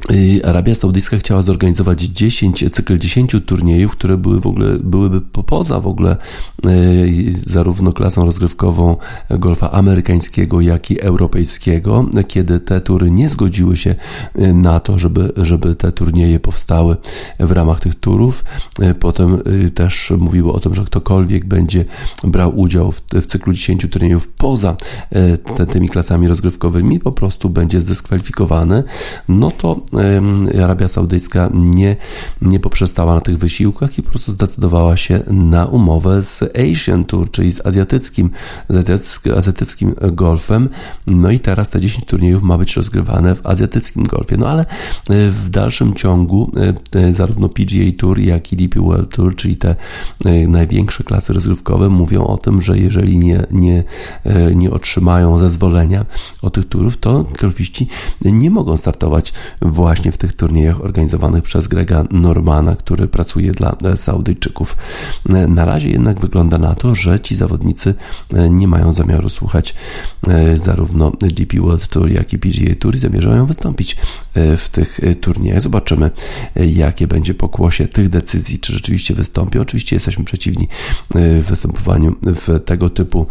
Y, 0.10 0.42
Arabia 0.46 0.76
Saudyjska 0.76 1.18
chciała 1.18 1.42
zorganizować 1.42 2.02
10, 2.02 2.66
cykl 2.72 2.98
10 2.98 3.36
turniejów, 3.46 3.92
które 3.92 4.18
były 4.18 4.40
w 4.40 4.48
ogóle, 4.48 4.78
byłyby 4.80 5.22
poza 5.22 5.80
w 5.80 5.88
ogóle 5.88 6.18
y, 6.66 7.34
zarówno 7.48 7.94
klasą 7.94 8.26
rozgrywkową 8.26 8.96
golfa 9.30 9.72
amerykańskiego, 9.72 10.62
jak 10.62 10.92
i 10.92 11.02
europejskiego, 11.02 12.06
kiedy 12.28 12.60
te 12.60 12.82
tury 12.82 13.12
nie 13.12 13.30
zgodziły 13.30 13.78
się 13.78 13.96
y, 14.40 14.54
na 14.54 14.80
to, 14.80 15.00
żeby, 15.00 15.32
żeby 15.38 15.76
te 15.76 15.92
turnieje 15.92 16.40
powstały 16.40 16.96
w 17.40 17.52
ramach 17.52 17.80
tych 17.80 17.96
turów. 17.96 18.44
Potem 19.00 19.42
też 19.74 20.14
mówiło 20.18 20.54
o 20.54 20.60
tym, 20.60 20.76
że 20.76 20.86
ktokolwiek 20.86 21.46
będzie 21.46 21.86
brał 22.24 22.60
udział 22.60 22.92
w, 22.92 23.02
w 23.14 23.26
cyklu 23.26 23.54
10 23.54 23.88
turniejów 23.90 24.28
poza 24.28 24.76
te, 25.56 25.66
tymi 25.66 25.90
klasami 25.90 26.28
rozgrywkowymi, 26.28 27.00
po 27.00 27.12
prostu 27.12 27.50
będzie 27.50 27.82
zdyskwalifikowany. 27.82 28.84
No 29.30 29.52
to 29.52 29.82
Arabia 30.64 30.88
Saudyjska 30.88 31.50
nie, 31.54 31.96
nie 32.42 32.60
poprzestała 32.60 33.16
na 33.16 33.22
tych 33.22 33.38
wysiłkach 33.38 33.98
i 33.98 34.04
po 34.04 34.10
prostu 34.10 34.32
zdecydowała 34.32 34.98
się 34.98 35.24
na 35.32 35.66
umowę 35.66 36.24
z 36.24 36.44
Asian 36.72 37.06
Tour, 37.06 37.32
czyli 37.32 37.52
z 37.52 37.66
azjatyckim, 37.66 38.30
azjatyckim 39.38 39.94
golfem. 40.12 40.70
No 41.08 41.32
i 41.32 41.40
teraz 41.40 41.70
te 41.70 41.82
10 41.82 42.06
turniejów 42.06 42.44
ma 42.44 42.58
być 42.58 42.76
rozgrywane 42.76 43.36
w 43.36 43.46
azjatyckim 43.46 44.04
golfie. 44.04 44.38
No 44.38 44.48
ale 44.48 44.62
e, 44.62 44.66
w 45.30 45.50
dalszym 45.50 45.94
ciągu 45.94 46.52
e, 46.96 47.14
zarówno 47.14 47.50
PGA 47.50 47.92
Tour, 47.98 48.20
jak 48.20 48.54
i 48.54 48.56
DP 48.56 48.82
World 48.82 49.16
Tour, 49.16 49.36
czyli 49.36 49.58
te 49.58 49.76
e, 50.26 50.48
największe 50.48 51.04
klasy 51.04 51.34
rozgrywkowe 51.34 51.90
mówią 51.90 52.26
o 52.26 52.38
tym, 52.38 52.62
że 52.62 52.78
jeżeli 52.78 53.18
nie, 53.18 53.46
nie, 53.52 53.84
nie 54.56 54.72
otrzymają 54.72 55.40
zezwolenia 55.40 56.06
od 56.42 56.54
tych 56.54 56.66
turów, 56.66 56.98
to 56.98 57.26
golfiści 57.42 57.88
nie 58.26 58.52
mogą 58.52 58.78
startować 58.78 59.34
właśnie 59.82 60.12
w 60.12 60.18
tych 60.18 60.34
turniejach 60.34 60.82
organizowanych 60.82 61.44
przez 61.44 61.68
Grega 61.68 62.04
Normana, 62.12 62.76
który 62.76 63.08
pracuje 63.08 63.52
dla 63.52 63.96
Saudyjczyków. 63.96 64.78
Na 65.48 65.66
razie 65.66 65.90
jednak 65.90 66.20
wygląda 66.20 66.58
na 66.58 66.76
to, 66.76 66.96
że 66.96 67.20
ci 67.20 67.36
zawodnicy 67.36 67.94
e, 68.34 68.50
nie 68.50 68.68
mają 68.68 68.94
zamiaru 68.94 69.30
słuchać 69.30 69.76
e, 70.28 70.58
zarówno 70.58 71.12
DP 71.12 71.62
World 71.62 71.88
Tour, 71.88 72.10
jak 72.10 72.34
i 72.34 72.40
PGA 72.40 72.76
Tour 72.80 72.96
i 72.96 73.00
zamierzają 73.00 73.46
wystąpić 73.46 73.98
e, 74.34 74.58
w 74.58 74.70
tych 74.70 75.00
turniejach. 75.22 75.62
Zobaczymy, 75.62 76.12
jakie 76.56 77.08
będzie 77.08 77.34
pokłosie 77.34 77.88
tych 77.88 78.10
decyzji, 78.10 78.60
czy 78.60 78.74
rzeczywiście 78.74 79.14
wystąpi. 79.14 79.60
Oczywiście 79.60 79.96
jesteśmy 79.96 80.26
przeciwni 80.26 80.68
występowaniu 81.50 82.16
w 82.22 82.64
tego 82.66 82.90
typu 82.90 83.28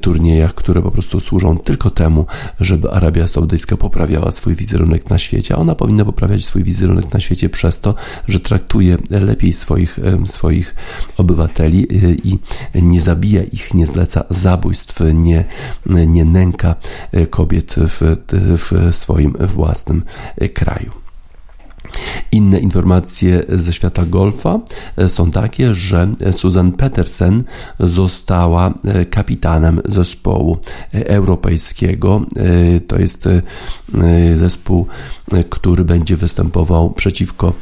turniejach, 0.00 0.54
które 0.54 0.82
po 0.82 0.90
prostu 0.90 1.20
służą 1.20 1.58
tylko 1.58 1.90
temu, 1.90 2.26
żeby 2.60 2.90
Arabia 2.90 3.26
Saudyjska 3.26 3.76
poprawiała 3.76 4.30
swój 4.30 4.54
wizerunek 4.54 5.10
na 5.10 5.18
świecie. 5.18 5.56
Ona 5.56 5.74
powinna 5.82 6.04
poprawiać 6.04 6.44
swój 6.44 6.64
wizerunek 6.64 7.12
na 7.12 7.20
świecie 7.20 7.48
przez 7.48 7.80
to, 7.80 7.94
że 8.28 8.40
traktuje 8.40 8.96
lepiej 9.10 9.52
swoich, 9.52 9.98
swoich 10.24 10.74
obywateli 11.16 11.82
y, 11.82 12.16
i 12.24 12.38
nie 12.82 13.00
zabija 13.00 13.42
ich, 13.42 13.74
nie 13.74 13.86
zleca 13.86 14.24
zabójstw, 14.30 15.00
nie, 15.14 15.44
nie 16.06 16.24
nęka 16.24 16.74
y, 17.14 17.26
kobiet 17.26 17.74
w, 17.78 18.16
w 18.58 18.96
swoim 18.96 19.32
własnym 19.32 20.02
kraju. 20.54 21.01
Inne 22.32 22.58
informacje 22.58 23.42
ze 23.48 23.72
świata 23.72 24.04
golfa 24.06 24.60
e, 24.96 25.08
są 25.08 25.30
takie, 25.30 25.74
że 25.74 26.08
Susan 26.32 26.72
Petersen 26.72 27.44
została 27.80 28.74
e, 28.84 29.04
kapitanem 29.04 29.80
zespołu 29.84 30.58
e, 30.94 31.08
europejskiego. 31.08 32.26
To 32.86 32.98
jest 32.98 33.28
zespół, 34.36 34.86
który 35.50 35.84
będzie 35.84 36.16
występował 36.16 36.90
przeciwko 36.90 37.52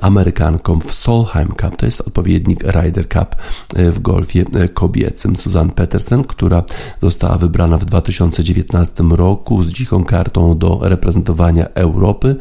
Amerykankom 0.00 0.80
w 0.80 0.94
Solheim 0.94 1.48
Cup. 1.48 1.76
To 1.76 1.86
jest 1.86 2.00
odpowiednik 2.00 2.64
Ryder 2.64 3.08
Cup 3.08 3.36
w 3.76 3.98
golfie 3.98 4.44
kobiecym. 4.74 5.36
Susan 5.36 5.70
Petersen, 5.70 6.24
która 6.24 6.62
została 7.02 7.38
wybrana 7.38 7.78
w 7.78 7.84
2019 7.84 9.04
roku 9.10 9.62
z 9.62 9.72
dziką 9.72 10.04
kartą 10.04 10.58
do 10.58 10.78
reprezentowania 10.82 11.68
Europy. 11.74 12.36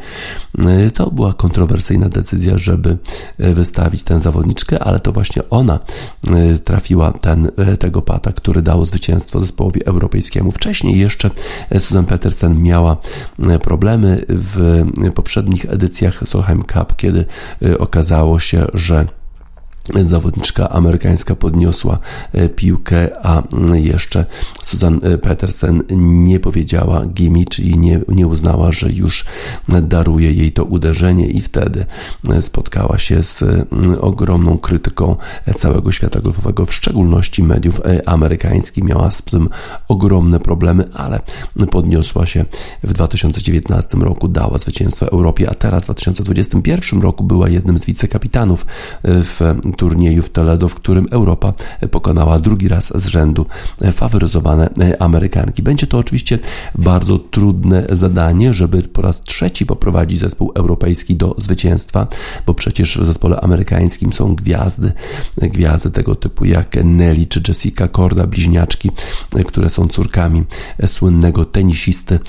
To 0.93 1.11
była 1.15 1.33
kontrowersyjna 1.33 2.09
decyzja, 2.09 2.57
żeby 2.57 2.97
e, 3.37 3.53
wystawić 3.53 4.03
tę 4.03 4.19
zawodniczkę, 4.19 4.79
ale 4.79 4.99
to 4.99 5.11
właśnie 5.11 5.49
ona 5.49 5.79
e, 6.27 6.59
trafiła 6.59 7.11
ten, 7.11 7.51
e, 7.57 7.77
tego 7.77 8.01
pata, 8.01 8.31
który 8.31 8.61
dał 8.61 8.85
zwycięstwo 8.85 9.39
zespołowi 9.39 9.85
europejskiemu. 9.85 10.51
Wcześniej 10.51 10.99
jeszcze 10.99 11.31
Susan 11.73 12.05
Petersen 12.05 12.63
miała 12.63 12.97
problemy 13.61 14.25
w 14.29 14.85
poprzednich 15.15 15.65
edycjach 15.65 16.23
Solheim 16.25 16.63
Cup, 16.63 16.95
kiedy 16.95 17.25
okazało 17.79 18.39
się, 18.39 18.65
że 18.73 19.05
zawodniczka 20.03 20.69
amerykańska 20.69 21.35
podniosła 21.35 21.97
e, 22.33 22.49
piłkę, 22.49 23.25
a 23.25 23.43
mm, 23.53 23.75
jeszcze 23.75 24.25
Susan 24.63 24.99
e, 25.03 25.17
Petersen 25.17 25.83
nie 25.97 26.39
powiedziała 26.39 27.05
gimme, 27.05 27.45
czyli 27.49 27.77
nie, 27.77 28.01
nie 28.07 28.27
uznała, 28.27 28.71
że 28.71 28.89
już 28.89 29.25
daruje 29.81 30.33
jej 30.33 30.51
to 30.51 30.63
uderzenie 30.63 31.27
i 31.27 31.41
wtedy 31.41 31.85
e, 32.29 32.41
spotkała 32.41 32.97
się 32.97 33.23
z 33.23 33.41
mm, 33.41 33.65
ogromną 34.01 34.57
krytyką 34.57 35.15
całego 35.55 35.91
świata 35.91 36.21
golfowego, 36.21 36.65
w 36.65 36.73
szczególności 36.73 37.43
mediów 37.43 37.81
amerykańskich. 38.05 38.83
Miała 38.83 39.11
z 39.11 39.21
tym 39.21 39.49
ogromne 39.87 40.39
problemy, 40.39 40.89
ale 40.93 41.19
podniosła 41.71 42.25
się 42.25 42.45
w 42.83 42.93
2019 42.93 43.97
roku, 43.97 44.27
dała 44.27 44.57
zwycięstwo 44.57 45.11
Europie, 45.11 45.49
a 45.49 45.53
teraz 45.53 45.83
w 45.83 45.85
2021 45.85 47.01
roku 47.01 47.23
była 47.23 47.49
jednym 47.49 47.79
z 47.79 47.85
wicekapitanów 47.85 48.65
w 49.03 49.55
turnieju 49.75 50.23
w 50.23 50.29
Toledo, 50.29 50.69
w 50.69 50.75
którym 50.75 51.07
Europa 51.11 51.53
pokonała 51.91 52.39
drugi 52.39 52.67
raz 52.67 53.01
z 53.01 53.05
rzędu 53.05 53.45
faworyzowane 53.93 54.69
Amerykanki. 54.99 55.63
Będzie 55.63 55.87
to 55.87 55.97
oczywiście 55.97 56.39
bardzo 56.75 57.19
trudne 57.19 57.87
zadanie, 57.89 58.53
żeby 58.53 58.81
po 58.81 59.01
raz 59.01 59.21
trzeci 59.21 59.65
poprowadzić 59.65 60.19
zespół 60.19 60.51
europejski 60.55 61.15
do 61.15 61.35
zwycięstwa, 61.37 62.07
bo 62.45 62.53
przecież 62.53 62.97
w 62.97 63.05
zespole 63.05 63.41
amerykańskim 63.41 64.13
są 64.13 64.35
gwiazdy, 64.35 64.91
gwiazdy 65.37 65.91
tego 65.91 66.15
typu 66.15 66.45
jak 66.45 66.75
Nelly 66.83 67.25
czy 67.25 67.41
Jessica 67.47 67.87
Korda, 67.87 68.27
bliźniaczki, 68.27 68.91
które 69.45 69.69
są 69.69 69.87
córkami 69.87 70.43
słynnego 70.85 71.45
tenisisty 71.45 72.19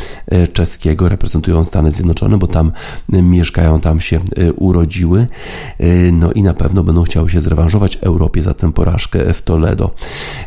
czeskiego, 0.53 1.09
reprezentują 1.09 1.65
Stany 1.65 1.93
Zjednoczone, 1.93 2.39
bo 2.39 2.47
tam 2.47 2.73
mieszkają, 3.09 3.81
tam 3.81 4.01
się 4.01 4.21
urodziły, 4.57 5.27
no 6.13 6.33
i 6.33 6.43
na 6.43 6.55
pewno 6.55 6.83
będą 6.83 7.03
chciały 7.03 7.31
się 7.31 7.36
zrewanżować 7.41 7.97
Europie 7.97 8.43
za 8.43 8.55
tę 8.55 8.73
porażkę 8.73 9.35
w 9.35 9.43
Toledo. 9.43 9.91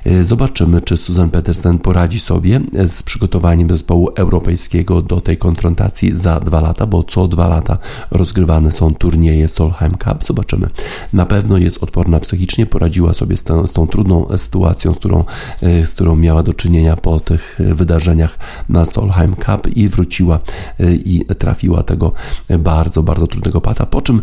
E, 0.06 0.24
zobaczymy, 0.24 0.82
czy 0.82 0.98
Susan 0.98 1.30
Petersen 1.30 1.80
poradzi 1.80 2.20
sobie 2.20 2.62
z 2.86 3.04
przygotowaniem 3.04 3.70
zespołu 3.70 4.10
europejskiego 4.16 5.02
do 5.02 5.22
tej 5.22 5.38
konfrontacji 5.38 6.18
za 6.18 6.40
dwa 6.40 6.62
lata, 6.62 6.86
bo 6.86 7.04
co 7.04 7.28
dwa 7.28 7.48
lata 7.48 7.78
rozgrywane 8.12 8.72
są 8.72 8.94
turnieje 8.94 9.48
Solheim 9.48 9.92
Cup. 9.92 10.24
Zobaczymy. 10.28 10.70
Na 11.14 11.26
pewno 11.26 11.58
jest 11.58 11.84
odporna 11.84 12.20
psychicznie, 12.20 12.66
poradziła 12.66 13.14
sobie 13.14 13.38
z, 13.38 13.44
tą, 13.44 13.68
z 13.68 13.74
tą 13.74 13.88
trudną 13.88 14.38
sytuacją, 14.38 14.94
z 14.94 14.98
którą, 14.98 15.24
e, 15.62 15.86
z 15.86 15.94
którą 15.94 16.16
miała 16.16 16.44
do 16.44 16.54
czynienia 16.54 16.96
po 16.96 17.20
tych 17.20 17.60
wydarzeniach 17.60 18.38
na 18.70 18.86
Solheim 18.86 19.36
Cup 19.36 19.68
i 19.76 19.90
wróciła 19.90 20.40
e, 20.80 20.94
i 20.94 21.26
trafiła 21.26 21.84
tego 21.84 22.14
bardzo, 22.60 23.04
bardzo 23.04 23.28
trudnego 23.28 23.62
pata, 23.62 23.86
po 23.86 24.02
czym 24.02 24.22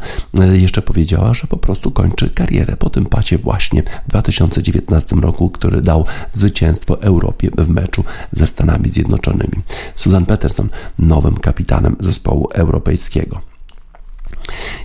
jeszcze 0.52 0.82
powiedziała, 0.82 1.34
że 1.34 1.46
po 1.46 1.56
prostu 1.56 1.90
kończy 1.90 2.30
karierę 2.30 2.55
karierę 2.56 2.76
po 2.76 2.90
tym 2.90 3.06
pacie 3.06 3.38
właśnie 3.38 3.82
w 3.82 4.10
2019 4.10 5.16
roku, 5.16 5.50
który 5.50 5.82
dał 5.82 6.04
zwycięstwo 6.30 7.02
Europie 7.02 7.50
w 7.58 7.68
meczu 7.68 8.04
ze 8.32 8.46
Stanami 8.46 8.90
Zjednoczonymi. 8.90 9.62
Susan 9.96 10.26
Peterson 10.26 10.68
nowym 10.98 11.34
kapitanem 11.34 11.96
zespołu 12.00 12.48
europejskiego. 12.52 13.55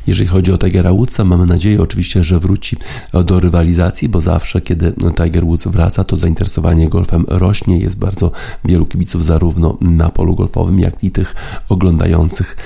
Jeżeli 0.08 0.30
chodzi 0.30 0.52
o 0.52 0.58
Tigera 0.58 0.93
Woodsa, 0.93 1.24
mamy 1.24 1.45
nadzieję 1.45 1.82
oczywiście, 1.82 2.24
że 2.24 2.39
wróci 2.39 2.78
do 3.26 3.39
rywalizacji, 3.39 4.10
bo 4.10 4.21
zawsze, 4.21 4.62
kiedy 4.62 4.93
Tiger 5.24 5.45
Woods 5.45 5.67
wraca, 5.67 6.04
to 6.04 6.17
zainteresowanie 6.17 6.89
golfem 6.89 7.26
rośnie. 7.28 7.78
Jest 7.78 7.95
bardzo 7.95 8.32
wielu 8.65 8.86
kibiców 8.86 9.26
zarówno 9.26 9.78
na 9.82 10.10
polu 10.10 10.36
golfowym, 10.36 10.80
jak 10.80 11.04
i 11.04 11.12
tych 11.12 11.36
oglądających, 11.69 12.58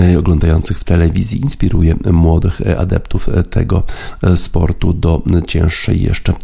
e, 0.00 0.18
oglądających 0.18 0.78
w 0.78 0.84
telewizji. 0.84 1.40
Inspiruje 1.40 1.94
młodych 2.12 2.60
adeptów 2.78 3.28
tego 3.50 3.82
sportu 4.36 4.92
do 4.92 5.22
cięższej 5.46 6.02
jeszcze 6.02 6.34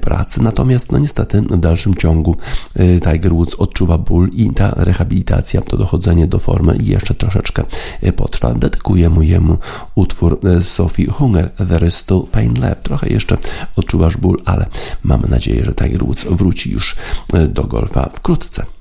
pracy. 0.00 0.42
Natomiast, 0.42 0.92
no 0.92 0.98
niestety, 0.98 1.42
w 1.42 1.58
dalszym 1.58 1.94
ciągu 1.94 2.36
e, 2.74 3.00
Tiger 3.00 3.32
Woods 3.32 3.54
odczuwa 3.54 3.98
ból 3.98 4.28
i 4.32 4.50
ta 4.50 4.70
rehabilitacja, 4.76 5.62
to 5.62 5.76
dochodzenie 5.76 6.26
do 6.26 6.38
formy 6.38 6.78
jeszcze 6.82 7.14
troszeczkę 7.14 7.64
potrwa. 8.16 8.54
Dedykuję 8.54 9.10
mu 9.10 9.22
utwór 9.94 10.38
e, 10.44 10.62
Sophie 10.62 11.10
Hunger 11.10 11.50
There 11.68 11.86
is 11.86 11.94
still 11.94 12.22
pain 12.32 12.60
left. 12.60 12.82
Trochę 12.82 13.08
jeszcze 13.08 13.38
odczuwasz 13.76 14.16
ból, 14.16 14.42
ale 14.44 14.66
mamy 15.04 15.28
nadzieję, 15.28 15.64
że 15.64 15.74
Tiger 15.74 16.04
Woods 16.04 16.24
wróci 16.24 16.70
już 16.70 16.96
e, 17.32 17.48
do 17.48 17.64
golfa 17.64 18.08
wkrótce. 18.14 18.77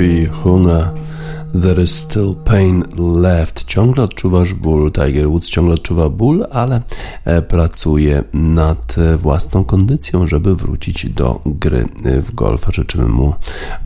Sophie 0.00 0.24
Hunger 0.24 0.99
There 1.54 1.82
is 1.82 1.98
still 1.98 2.34
pain 2.34 2.84
left. 2.96 3.64
Ciągle 3.64 4.02
odczuwasz 4.02 4.54
ból. 4.54 4.92
Tiger 4.92 5.28
Woods 5.28 5.48
ciągle 5.48 5.74
odczuwa 5.74 6.08
ból, 6.08 6.46
ale 6.50 6.82
e, 7.24 7.42
pracuje 7.42 8.24
nad 8.32 8.98
e, 8.98 9.16
własną 9.16 9.64
kondycją, 9.64 10.26
żeby 10.26 10.56
wrócić 10.56 11.08
do 11.08 11.40
gry 11.46 11.84
e, 12.04 12.22
w 12.22 12.34
golfa. 12.34 12.72
Życzymy 12.72 13.08
mu 13.08 13.34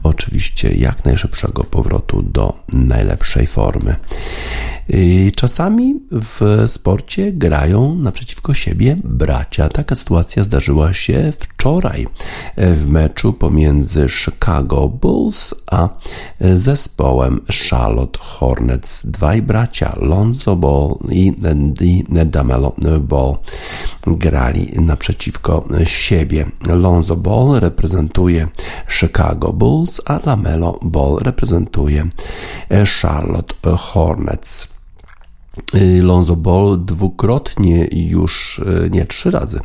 oczywiście 0.02 0.74
jak 0.74 1.04
najszybszego 1.04 1.64
powrotu 1.64 2.22
do 2.22 2.54
najlepszej 2.72 3.46
formy. 3.46 3.96
I 4.88 5.32
Czasami 5.36 5.94
w 6.10 6.64
sporcie 6.66 7.32
grają 7.32 7.94
naprzeciwko 7.94 8.54
siebie 8.54 8.96
bracia. 9.04 9.68
Taka 9.68 9.96
sytuacja 9.96 10.44
zdarzyła 10.44 10.92
się 10.92 11.32
wczoraj 11.38 12.06
w 12.56 12.86
meczu 12.86 13.32
pomiędzy 13.32 14.06
Chicago 14.08 14.88
Bulls 14.88 15.54
a 15.66 15.88
zespołem 16.40 17.40
Charlotte 17.54 18.18
Hornets. 18.18 19.06
Dwaj 19.06 19.40
bracia, 19.40 19.94
Lonzo 20.00 20.56
Ball 20.56 20.96
i, 21.10 21.32
Damelo 22.24 22.74
Ball, 23.00 23.36
grali 24.06 24.72
naprzeciwko 24.76 25.64
siebie. 25.86 26.46
Lonzo 26.66 27.16
Ball 27.16 27.60
reprezentuje 27.60 28.48
Chicago 28.88 29.52
Bulls, 29.52 30.00
a 30.06 30.20
Lamelo 30.24 30.78
Ball 30.82 31.18
reprezentuje 31.22 32.10
Charlotte 32.84 33.54
Hornets. 33.94 34.73
Lonzo 36.02 36.36
Ball 36.36 36.84
dwukrotnie 36.84 37.88
już, 37.92 38.60
nie 38.90 39.06
trzy 39.06 39.30
razy, 39.30 39.60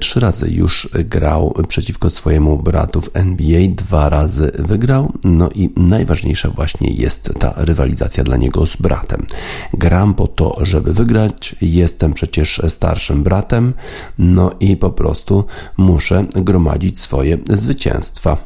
trzy 0.00 0.20
razy 0.20 0.50
już 0.50 0.88
grał 0.92 1.54
przeciwko 1.68 2.10
swojemu 2.10 2.58
bratu 2.58 3.00
w 3.00 3.10
NBA, 3.14 3.60
dwa 3.68 4.08
razy 4.08 4.52
wygrał, 4.58 5.12
no 5.24 5.48
i 5.54 5.70
najważniejsza 5.76 6.50
właśnie 6.50 6.92
jest 6.92 7.30
ta 7.38 7.54
rywalizacja 7.56 8.24
dla 8.24 8.36
niego 8.36 8.66
z 8.66 8.76
bratem. 8.76 9.26
Gram 9.72 10.14
po 10.14 10.26
to, 10.26 10.56
żeby 10.62 10.92
wygrać, 10.92 11.56
jestem 11.60 12.12
przecież 12.12 12.62
starszym 12.68 13.22
bratem, 13.22 13.74
no 14.18 14.50
i 14.60 14.76
po 14.76 14.90
prostu 14.90 15.44
muszę 15.76 16.24
gromadzić 16.36 17.00
swoje 17.00 17.38
zwycięstwa. 17.48 18.36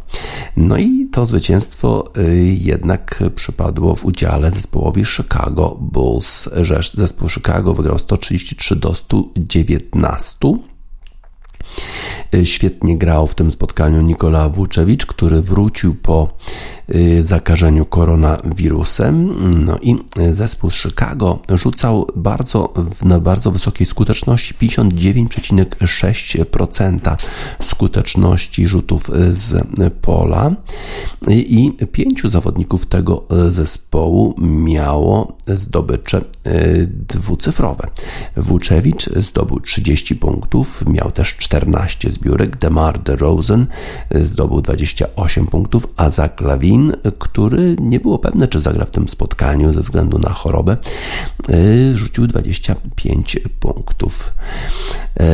No 0.56 0.76
i 0.76 1.08
to 1.12 1.26
zwycięstwo 1.26 2.04
jednak 2.60 3.22
przypadło 3.34 3.96
w 3.96 4.04
udziale 4.04 4.50
zespołowi 4.50 5.04
Chicago 5.04 5.76
Bulls. 5.80 6.48
Że 6.64 6.80
zespół 6.94 7.28
Chicago 7.28 7.74
wygrał 7.74 7.98
133 7.98 8.76
do 8.76 8.94
119. 8.94 10.38
Y, 12.34 12.46
świetnie 12.46 12.98
grał 12.98 13.26
w 13.26 13.34
tym 13.34 13.52
spotkaniu 13.52 14.02
Nikola 14.02 14.48
Wuczewicz, 14.48 15.06
który 15.06 15.42
wrócił 15.42 15.94
po 15.94 16.28
y, 16.94 17.22
zakażeniu 17.22 17.84
koronawirusem. 17.84 19.34
No 19.64 19.78
i 19.82 19.96
zespół 20.32 20.70
z 20.70 20.74
Chicago 20.74 21.38
rzucał 21.48 22.06
bardzo, 22.16 22.72
na 23.02 23.20
bardzo 23.20 23.50
wysokiej 23.50 23.86
skuteczności 23.86 24.54
59,6% 24.54 27.16
skuteczności 27.62 28.68
rzutów 28.68 29.10
z 29.30 29.66
pola 30.00 30.50
i 31.28 31.72
pięciu 31.92 32.28
zawodników 32.28 32.86
tego 32.86 33.24
zespołu 33.50 34.34
miało 34.38 35.36
zdobycze 35.46 36.20
y, 36.46 36.88
dwucyfrowe. 37.08 37.88
Wuczewicz 38.36 39.04
zdobył 39.04 39.60
30 39.60 40.16
punktów, 40.16 40.84
miał 40.86 41.12
też 41.12 41.34
14 41.52 42.12
zbiórek. 42.12 42.56
DeMar 42.56 42.98
DeRozan 42.98 43.66
zdobył 44.10 44.60
28 44.60 45.46
punktów, 45.46 45.86
a 45.96 46.10
Zach 46.10 46.40
Lavin, 46.40 46.92
który 47.18 47.76
nie 47.80 48.00
było 48.00 48.18
pewne, 48.18 48.48
czy 48.48 48.60
zagra 48.60 48.84
w 48.84 48.90
tym 48.90 49.08
spotkaniu 49.08 49.72
ze 49.72 49.80
względu 49.80 50.18
na 50.18 50.30
chorobę, 50.30 50.76
e, 51.48 51.94
rzucił 51.94 52.26
25 52.26 53.38
punktów. 53.60 54.32
E, 55.16 55.26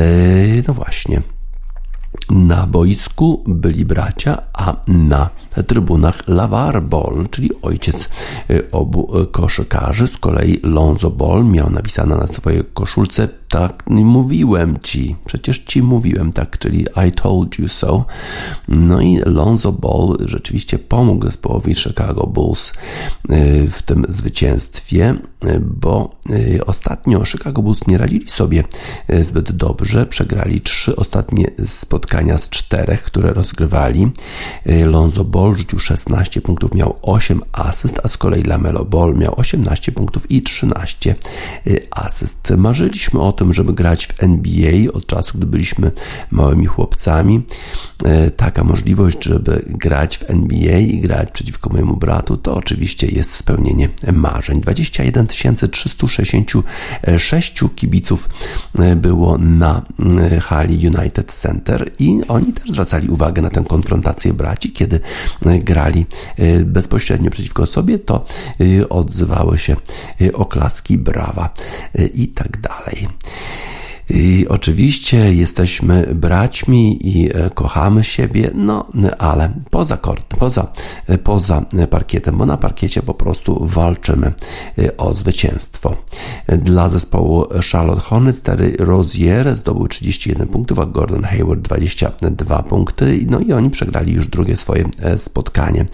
no 0.69 0.75
właśnie. 0.75 1.23
Na 2.31 2.67
boisku 2.67 3.45
byli 3.47 3.85
bracia, 3.85 4.43
a 4.53 4.77
na 4.87 5.31
trybunach 5.63 6.29
Lavar 6.29 6.83
Ball, 6.83 7.27
czyli 7.31 7.51
ojciec 7.63 8.09
e, 8.51 8.71
obu 8.73 9.13
koszykarzy. 9.33 10.09
Z 10.09 10.19
kolei 10.19 10.61
Lonzo 10.63 11.11
Ball 11.11 11.45
miał 11.45 11.71
napisane 11.71 12.17
na 12.17 12.27
swojej 12.27 12.65
koszulce 12.75 13.29
tak, 13.49 13.85
mówiłem 13.91 14.79
ci, 14.83 15.17
przecież 15.25 15.59
ci 15.59 15.83
mówiłem 15.83 16.33
tak, 16.33 16.59
czyli 16.59 16.87
I 17.09 17.13
told 17.13 17.59
you 17.59 17.69
so. 17.69 18.05
No 18.69 19.01
i 19.01 19.19
Lonzo 19.25 19.73
Ball 19.73 20.17
rzeczywiście 20.21 20.79
pomógł 20.79 21.27
zespołowi 21.27 21.75
Chicago 21.75 22.27
Bulls 22.27 22.73
y, 23.31 23.69
w 23.71 23.83
tym 23.83 24.05
zwycięstwie, 24.09 25.15
y, 25.45 25.61
bo 25.61 26.17
y, 26.31 26.61
ostatnio 26.67 27.25
Chicago 27.25 27.63
Bulls 27.63 27.87
nie 27.87 27.99
radzili 27.99 28.29
sobie 28.29 28.65
zbyt 29.23 29.53
dobrze. 29.53 30.07
Przegrali 30.07 30.61
trzy 30.61 30.97
ostatnie 30.97 31.51
spotkania 31.67 32.39
z 32.39 32.51
czterech, 32.51 33.03
które 33.03 33.33
rozgrywali. 33.33 34.11
Lonzo 34.87 35.25
Ball 35.25 35.48
rzucił 35.55 35.79
16 35.79 36.41
punktów, 36.41 36.75
miał 36.75 36.99
8 37.03 37.43
asyst, 37.53 38.01
a 38.05 38.09
z 38.09 38.17
kolei 38.17 38.43
Lamelo 38.43 38.85
Ball 38.85 39.15
miał 39.15 39.41
18 39.41 39.93
punktów 39.93 40.31
i 40.31 40.43
13 40.43 41.15
asyst. 41.91 42.53
Marzyliśmy 42.57 43.21
o 43.21 43.33
tym, 43.33 43.55
żeby 43.55 43.73
grać 43.73 44.07
w 44.07 44.23
NBA 44.23 44.93
od 44.93 45.07
czasu, 45.07 45.39
gdy 45.39 45.47
byliśmy 45.47 45.91
małymi 46.31 46.67
chłopcami. 46.67 47.43
E, 48.05 48.31
taka 48.31 48.65
możliwość, 48.65 49.25
żeby 49.25 49.65
grać 49.67 50.19
w 50.19 50.31
NBA 50.31 50.79
i 50.79 51.01
grać 51.01 51.31
przeciwko 51.31 51.71
mojemu 51.71 51.97
bratu, 51.97 52.37
to 52.37 52.55
oczywiście 52.55 53.07
jest 53.07 53.35
spełnienie 53.35 53.89
marzeń. 54.13 54.61
21 54.61 55.27
366 55.27 57.65
kibiców 57.77 58.29
e, 58.79 58.97
było 58.97 59.39
na 59.39 59.83
hali 60.41 60.89
United 60.89 61.33
Center 61.33 61.91
i 61.99 62.21
oni 62.29 62.53
też 62.53 62.71
zwracali 62.71 63.09
uwagę 63.09 63.43
na 63.43 63.51
tę 63.51 63.65
konfrontację 63.69 64.33
braci, 64.33 64.73
kiedy 64.73 65.01
grali 65.59 66.07
bezpośrednio 66.65 67.31
przeciwko 67.31 67.67
sobie, 67.67 67.99
to 67.99 68.25
odzywały 68.89 69.59
się 69.59 69.77
oklaski, 70.35 70.99
brawa 70.99 71.55
i 72.15 72.29
tak 72.29 72.61
dalej. 72.61 73.09
I 74.11 74.47
oczywiście 74.49 75.35
jesteśmy 75.35 76.15
braćmi 76.15 77.09
i 77.09 77.31
e, 77.35 77.51
kochamy 77.51 78.05
siebie, 78.05 78.51
no 78.55 78.87
ale 79.19 79.53
poza 79.71 79.97
kort, 79.97 80.25
poza, 80.39 80.67
e, 81.07 81.19
poza 81.19 81.63
parkietem, 81.91 82.37
bo 82.37 82.47
na 82.47 82.57
parkiecie 82.57 83.03
po 83.03 83.15
prostu 83.15 83.67
walczymy 83.67 84.33
e, 84.79 84.97
o 84.97 85.15
zwycięstwo. 85.15 85.97
Dla 86.49 86.89
zespołu 86.89 87.45
Charlotte 87.73 88.01
Hornets 88.01 88.43
Terry 88.43 88.77
Rozier 88.79 89.57
zdobył 89.57 89.89
31 89.89 90.49
punktów, 90.49 90.79
a 90.79 90.87
Gordon 90.87 91.23
Hayward 91.23 91.61
22 91.61 92.63
punkty. 92.63 93.27
No 93.31 93.41
i 93.41 93.53
oni 93.53 93.71
przegrali 93.71 94.13
już 94.13 94.27
drugie 94.27 94.57
swoje 94.57 94.85
spotkanie 95.17 95.85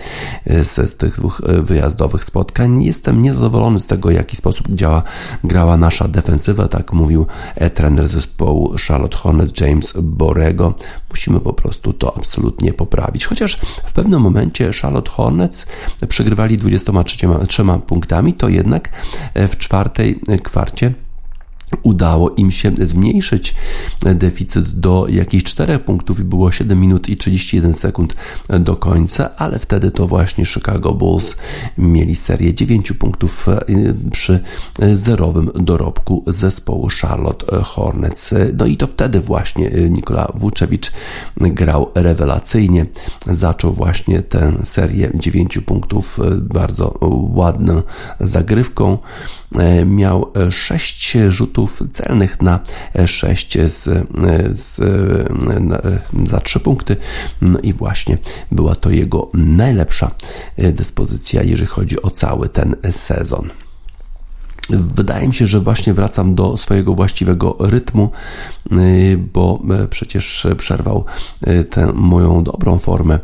z, 0.47 0.91
z 0.91 0.97
tych 0.97 1.17
dwóch 1.17 1.43
wyjazdowych 1.63 2.25
spotkań. 2.25 2.83
Jestem 2.83 3.23
niezadowolony 3.23 3.81
z 3.81 3.87
tego, 3.87 4.09
w 4.09 4.13
jaki 4.13 4.37
sposób 4.37 4.69
działa, 4.69 5.03
grała 5.45 5.77
nasza 5.77 6.09
defensywa, 6.09 6.69
tak 6.69 6.93
mówił 6.93 7.27
trener 7.75 8.04
trener 8.05 8.09
zespołu 8.09 8.75
Charlotte 8.89 9.17
Hornet 9.17 9.61
James 9.61 9.95
Borego. 10.03 10.75
Musimy 11.11 11.41
po 11.41 11.53
prostu 11.53 11.93
to 11.93 12.17
absolutnie 12.17 12.73
poprawić. 12.73 13.27
Chociaż 13.27 13.57
w 13.87 13.93
pewnym 13.93 14.21
momencie 14.21 14.73
Charlotte 14.73 15.11
Hornets 15.11 15.67
przegrywali 16.09 16.57
23 16.57 17.65
punktami, 17.87 18.35
to 18.35 18.49
jednak 18.49 18.89
w 19.35 19.57
czwartej 19.57 20.21
kwarcie 20.43 20.95
udało 21.83 22.31
im 22.31 22.51
się 22.51 22.73
zmniejszyć 22.81 23.55
deficyt 24.15 24.81
do 24.81 25.07
jakichś 25.09 25.45
4 25.45 25.79
punktów 25.79 26.21
i 26.21 26.25
było 26.25 26.53
7 26.53 26.81
minut 26.81 27.09
i 27.09 27.17
31 27.17 27.75
sekund 27.75 28.17
do 28.61 28.77
końca, 28.77 29.31
ale 29.37 29.59
wtedy 29.59 29.91
to 29.91 30.07
właśnie 30.07 30.47
Chicago 30.47 30.95
Bulls 30.95 31.37
mieli 31.79 32.15
serię 32.15 32.55
9 32.55 32.93
punktów 32.93 33.49
e, 33.49 33.65
przy 34.11 34.41
zerowym 34.95 35.51
dorobku 35.55 36.25
zespołu 36.27 36.89
Charlotte 37.01 37.63
Hornets. 37.63 38.35
No 38.59 38.67
i 38.67 38.77
to 38.77 38.87
wtedy 38.87 39.21
właśnie 39.21 39.71
Nikola 39.91 40.33
Vucevic 40.35 40.91
grał 41.37 41.91
rewelacyjnie. 41.95 42.87
Zaczął 43.27 43.73
właśnie 43.73 44.23
tę 44.23 44.53
serię 44.65 45.11
9 45.15 45.59
punktów 45.59 46.21
e, 46.21 46.35
bardzo 46.35 46.99
ładną 47.35 47.83
zagrywką. 48.21 48.99
E, 49.55 49.85
miał 49.85 50.33
6 50.51 51.17
rzutów 51.29 51.64
rzutów 51.65 51.83
celnych 51.93 52.43
na 52.43 52.61
6 53.07 53.59
z, 53.59 53.83
z, 54.59 54.81
na, 55.61 55.81
za 56.27 56.41
3 56.41 56.61
punkty. 56.61 56.97
No 57.41 57.59
i 57.59 57.73
właśnie 57.73 58.19
była 58.51 58.75
to 58.75 58.91
jego 58.91 59.31
najlepsza 59.35 60.11
dyspozycja, 60.59 61.43
jeżeli 61.43 61.67
chodzi 61.67 62.03
o 62.03 62.11
cały 62.11 62.49
ten 62.49 62.77
sezon. 62.91 63.51
Wydaje 64.71 65.29
mi 65.29 65.35
się, 65.35 65.47
że 65.47 65.61
właśnie 65.61 65.95
wracam 65.95 66.35
do 66.35 66.57
swojego 66.57 66.95
właściwego 66.95 67.57
rytmu, 67.61 68.11
y, 68.73 69.19
bo 69.33 69.61
y, 69.85 69.89
przecież 69.89 70.47
przerwał 70.57 71.05
y, 71.49 71.65
tę 71.65 71.93
moją 71.95 72.45
dobrą 72.45 72.79
formę 72.79 73.19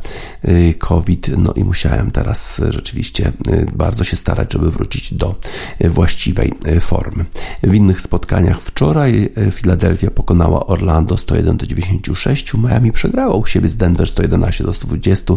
COVID, 0.79 1.31
no 1.39 1.53
i 1.53 1.65
musiałem 1.65 2.11
teraz 2.11 2.61
rzeczywiście 2.71 3.33
bardzo 3.77 4.05
się 4.05 4.17
starać, 4.17 4.53
żeby 4.53 4.71
wrócić 4.71 5.15
do 5.15 5.35
właściwej 5.81 6.53
formy. 6.81 7.25
W 7.63 7.75
innych 7.75 8.01
spotkaniach 8.01 8.61
wczoraj 8.61 9.33
Filadelfia 9.51 10.11
pokonała 10.11 10.67
Orlando 10.67 11.17
101 11.17 11.57
do 11.57 11.67
96, 11.67 12.55
Miami 12.55 12.93
przegrała 12.93 13.35
u 13.35 13.47
siebie 13.47 13.69
z 13.69 13.77
Denver 13.77 14.09
111 14.09 14.65
do 14.65 14.73
120, 14.73 15.35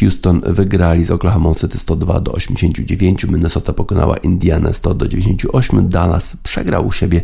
Houston 0.00 0.40
wygrali 0.46 1.04
z 1.04 1.10
Oklahoma 1.10 1.54
City 1.54 1.78
102 1.78 2.20
do 2.20 2.32
89, 2.32 3.24
Minnesota 3.24 3.72
pokonała 3.72 4.16
Indiana 4.16 4.72
100 4.72 4.94
do 4.94 5.08
98. 5.20 5.88
Dallas 5.88 6.36
przegrał 6.36 6.86
u 6.86 6.92
siebie 6.92 7.22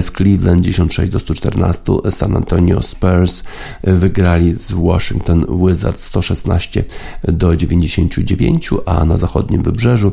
z 0.00 0.10
Cleveland 0.10 0.60
96 0.60 1.12
do 1.12 1.18
114. 1.18 1.82
San 2.10 2.36
Antonio 2.36 2.82
Spurs 2.82 3.44
wygrali 3.84 4.54
z 4.56 4.72
Washington 4.72 5.46
Wizards 5.66 6.04
116 6.04 6.84
do 7.28 7.56
99, 7.56 8.70
a 8.86 9.04
na 9.04 9.18
zachodnim 9.18 9.62
wybrzeżu 9.62 10.12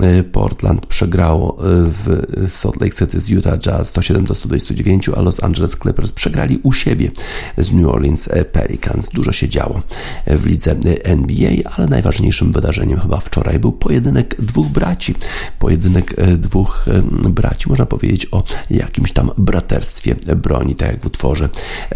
e, 0.00 0.22
Portland 0.22 0.86
przegrało 0.86 1.56
w 1.60 2.24
Salt 2.48 2.80
Lake 2.80 2.96
City 2.96 3.20
z 3.20 3.28
Utah 3.28 3.58
Jazz 3.58 3.88
107 3.88 4.24
do 4.24 4.34
129, 4.34 5.08
a 5.08 5.20
Los 5.20 5.42
Angeles 5.42 5.76
Clippers 5.76 6.12
przegrali 6.12 6.60
u 6.62 6.72
siebie 6.72 7.10
z 7.58 7.72
New 7.72 7.88
Orleans 7.88 8.28
Pelicans. 8.52 9.08
Dużo 9.08 9.32
się 9.32 9.48
działo 9.48 9.82
w 10.26 10.46
lidze 10.46 10.76
NBA, 11.04 11.50
ale 11.76 11.88
najważniejszym 11.88 12.52
wydarzeniem 12.52 13.00
chyba 13.00 13.20
wczoraj 13.20 13.58
był 13.58 13.72
pojedynek 13.72 14.36
dwóch 14.38 14.66
braci. 14.66 15.14
Pojedynek 15.58 16.14
e, 16.18 16.36
dwóch 16.36 16.69
dwóch 16.70 16.86
braci, 17.28 17.68
można 17.68 17.86
powiedzieć 17.86 18.26
o 18.32 18.44
jakimś 18.70 19.12
tam 19.12 19.30
braterstwie 19.38 20.14
broni, 20.36 20.74
tak 20.74 20.88
jak 20.88 21.02
w 21.02 21.06
utworze 21.06 21.48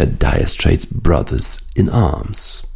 Dire 0.07 0.49
Straits 0.49 0.87
Brothers 0.87 1.61
in 1.77 1.91
Arms. 1.91 2.74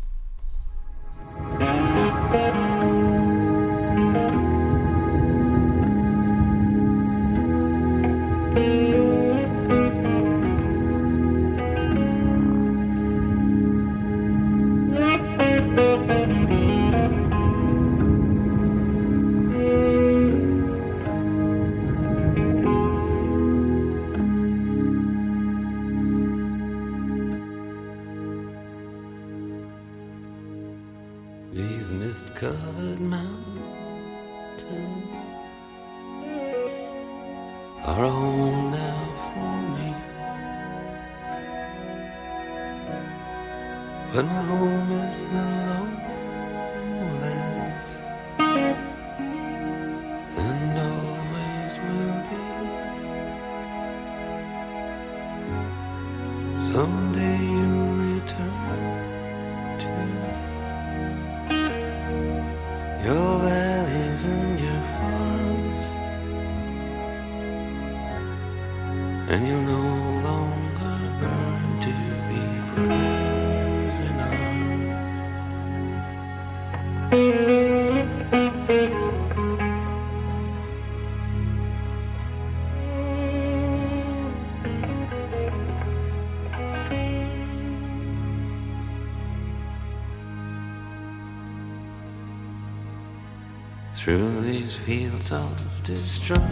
through 94.08 94.40
these 94.40 94.74
fields 94.74 95.32
of 95.32 95.84
destruction. 95.84 96.48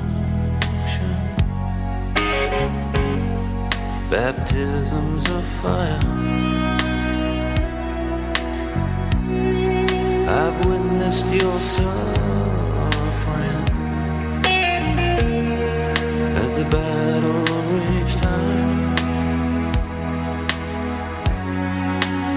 Baptisms 4.10 5.30
of 5.30 5.44
fire. 5.62 6.65
Your 11.16 11.60
suffering 11.60 11.94
as 16.36 16.54
the 16.54 16.64
battle 16.70 17.44
reached 17.78 18.18
time. 18.18 18.96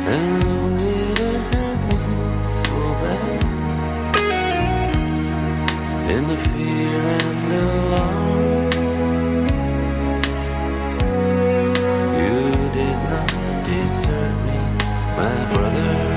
And 0.08 0.42
the 0.42 0.58
weight 0.76 1.20
hurt 1.50 1.80
me 1.88 1.98
so 2.64 2.78
bad 3.04 3.42
in 6.10 6.24
the 6.28 6.38
fear 6.38 7.02
and 7.24 7.52
alarm. 7.54 8.70
You 12.18 12.38
did 12.74 13.00
not 13.12 13.30
desert 13.66 14.36
me, 14.46 14.60
my 15.18 15.36
brother. 15.54 16.09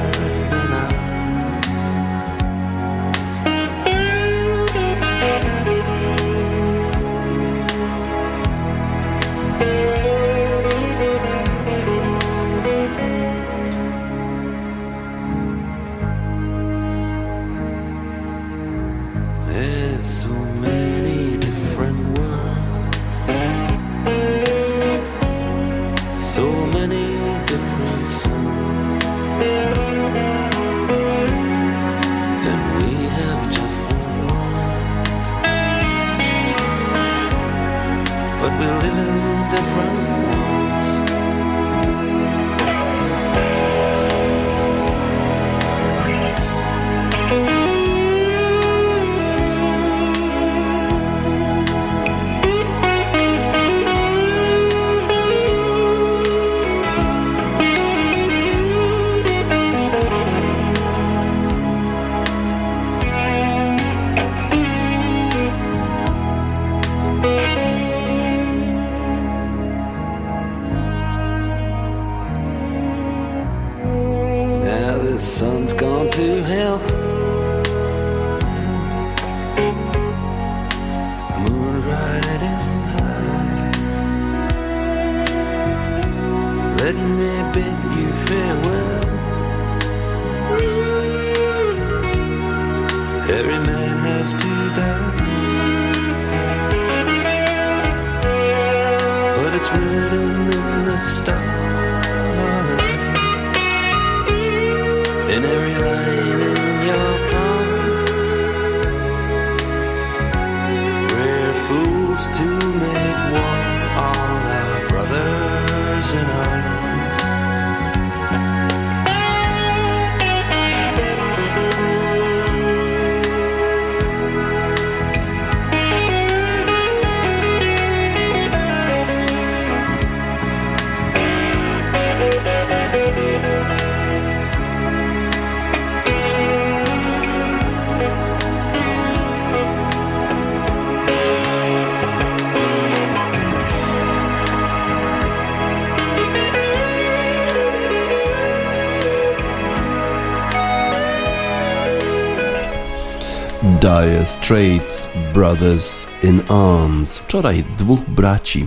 The 154.23 154.27
Straits 154.27 155.09
Brothers 155.35 156.07
in 156.23 156.43
Arms. 156.49 157.19
Wczoraj 157.19 157.65
dwóch 157.79 158.01
braci, 158.09 158.67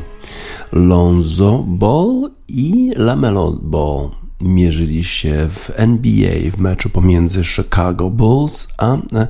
Lonzo 0.71 1.63
Ball 1.67 2.29
i 2.47 2.91
Lamelo 2.97 3.51
Ball, 3.51 4.09
mierzyli 4.41 5.03
się 5.03 5.49
w 5.53 5.71
NBA 5.75 6.51
w 6.51 6.57
meczu 6.57 6.89
pomiędzy 6.89 7.43
Chicago 7.43 8.09
Bulls 8.09 8.67
a 8.77 8.93
e, 8.93 9.27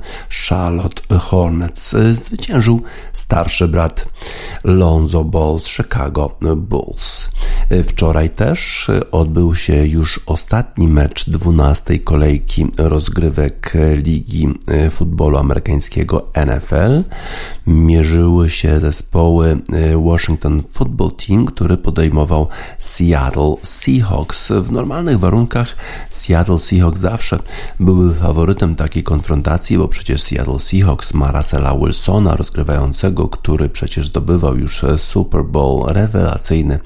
Charlotte 0.48 1.18
Hornets. 1.18 1.94
Zwyciężył 2.12 2.82
starszy 3.12 3.68
brat 3.68 4.08
Lonzo 4.64 5.24
Ball 5.24 5.60
z 5.60 5.66
Chicago 5.66 6.38
Bulls. 6.56 7.28
Wczoraj 7.84 8.30
też 8.30 8.90
odbył 9.10 9.54
się 9.54 9.86
już 9.86 10.20
ostatni 10.26 10.88
mecz 10.88 11.30
12 11.30 11.98
kolejki 11.98 12.66
rozgrywek 12.78 13.72
Ligi 13.96 14.48
e, 14.66 14.90
Futbolu 14.90 15.38
Amerykańskiego 15.38 16.30
NFL. 16.46 17.04
Mierzyły 17.66 18.50
się 18.50 18.80
zespoły 18.80 19.56
e, 19.72 19.96
Washington 20.04 20.62
Football 20.72 21.10
Team, 21.12 21.46
który 21.46 21.76
podejmował 21.76 22.48
Seattle 22.78 23.54
Seahawks 23.62 24.52
w 24.52 24.72
normalnym 24.72 24.96
warunkach 25.14 25.76
Seattle 26.10 26.58
Seahawks 26.58 27.00
zawsze 27.00 27.38
były 27.80 28.14
faworytem 28.14 28.74
takiej 28.74 29.02
konfrontacji, 29.02 29.78
bo 29.78 29.88
przecież 29.88 30.22
Seattle 30.22 30.58
Seahawks 30.58 31.14
ma 31.14 31.32
Russella 31.32 31.76
Wilsona, 31.76 32.36
rozgrywającego, 32.36 33.28
który 33.28 33.68
przecież 33.68 34.08
zdobywał 34.08 34.56
już 34.56 34.84
Super 34.96 35.44
Bowl, 35.44 35.92
rewelacyjny 35.92 36.78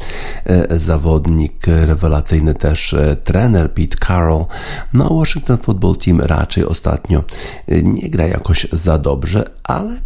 e, 0.45 0.79
zawodnik, 0.79 1.67
rewelacyjny 1.67 2.55
też 2.55 2.95
e, 2.95 3.17
trener 3.17 3.73
Pete 3.73 3.97
Carroll. 4.07 4.45
No, 4.93 5.09
Washington 5.09 5.57
Football 5.57 5.97
Team 5.97 6.21
raczej 6.21 6.65
ostatnio 6.67 7.25
e, 7.69 7.83
nie 7.83 8.11
gra 8.11 8.27
jakoś 8.27 8.67
za 8.73 8.99
dobrze, 8.99 9.45
ale 9.65 10.01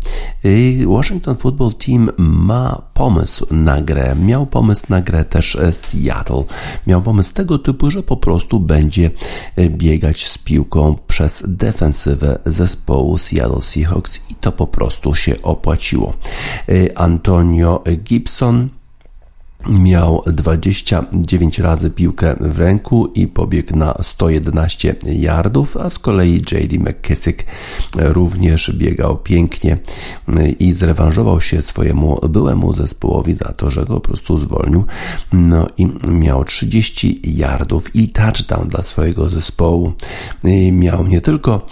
Washington 0.87 1.37
Football 1.37 1.75
Team 1.75 2.11
ma 2.19 2.83
pomysł 2.95 3.47
na 3.51 3.83
grę. 3.83 4.17
Miał 4.21 4.47
pomysł 4.47 4.87
na 4.89 5.03
grę 5.03 5.25
też 5.25 5.59
Seattle. 5.73 6.45
Miał 6.87 7.03
pomysł 7.03 7.35
tego 7.35 7.59
typu, 7.59 7.91
że 7.95 8.03
po 8.03 8.17
prostu 8.17 8.61
będzie 8.61 9.11
biegać 9.71 10.27
z 10.27 10.39
piłką 10.39 10.97
przez 11.07 11.43
defensywę 11.47 12.39
zespołu 12.47 13.19
Seattle 13.19 13.63
Seahawks 13.63 14.21
i 14.31 14.35
to 14.35 14.53
po 14.53 14.67
prostu 14.67 15.15
się 15.15 15.43
opłaciło. 15.43 16.15
Antonio 16.95 17.85
Gibson 18.05 18.69
miał 19.69 20.23
29 20.27 21.59
razy 21.59 21.91
piłkę 21.91 22.35
w 22.41 22.59
ręku 22.59 23.07
i 23.07 23.27
pobiegł 23.27 23.77
na 23.77 23.95
111 24.03 24.95
yardów, 25.07 25.77
a 25.77 25.91
z 25.91 25.99
kolei 25.99 26.43
J.D. 26.53 26.79
McKissick 26.79 27.45
również 27.95 28.73
biegał 28.77 29.17
pięknie 29.17 29.79
i 30.59 30.73
zrewanżował 30.73 31.41
się 31.41 31.63
swojemu 31.63 32.21
byłemu 32.29 32.73
zespołowi 32.73 33.35
za 33.35 33.53
to, 33.53 33.71
że 33.71 33.85
go 33.85 33.95
po 33.95 34.01
prostu 34.01 34.39
zwolnił. 34.39 34.85
No 35.33 35.67
i 35.79 35.89
miał 36.09 36.45
30 36.45 37.21
yardów 37.25 37.97
i 37.97 38.09
touchdown 38.09 38.69
dla 38.69 38.83
swojego 38.83 39.31
zespołu. 39.31 39.93
I 40.45 40.73
miał 40.73 41.07
nie 41.07 41.21
tylko 41.21 41.67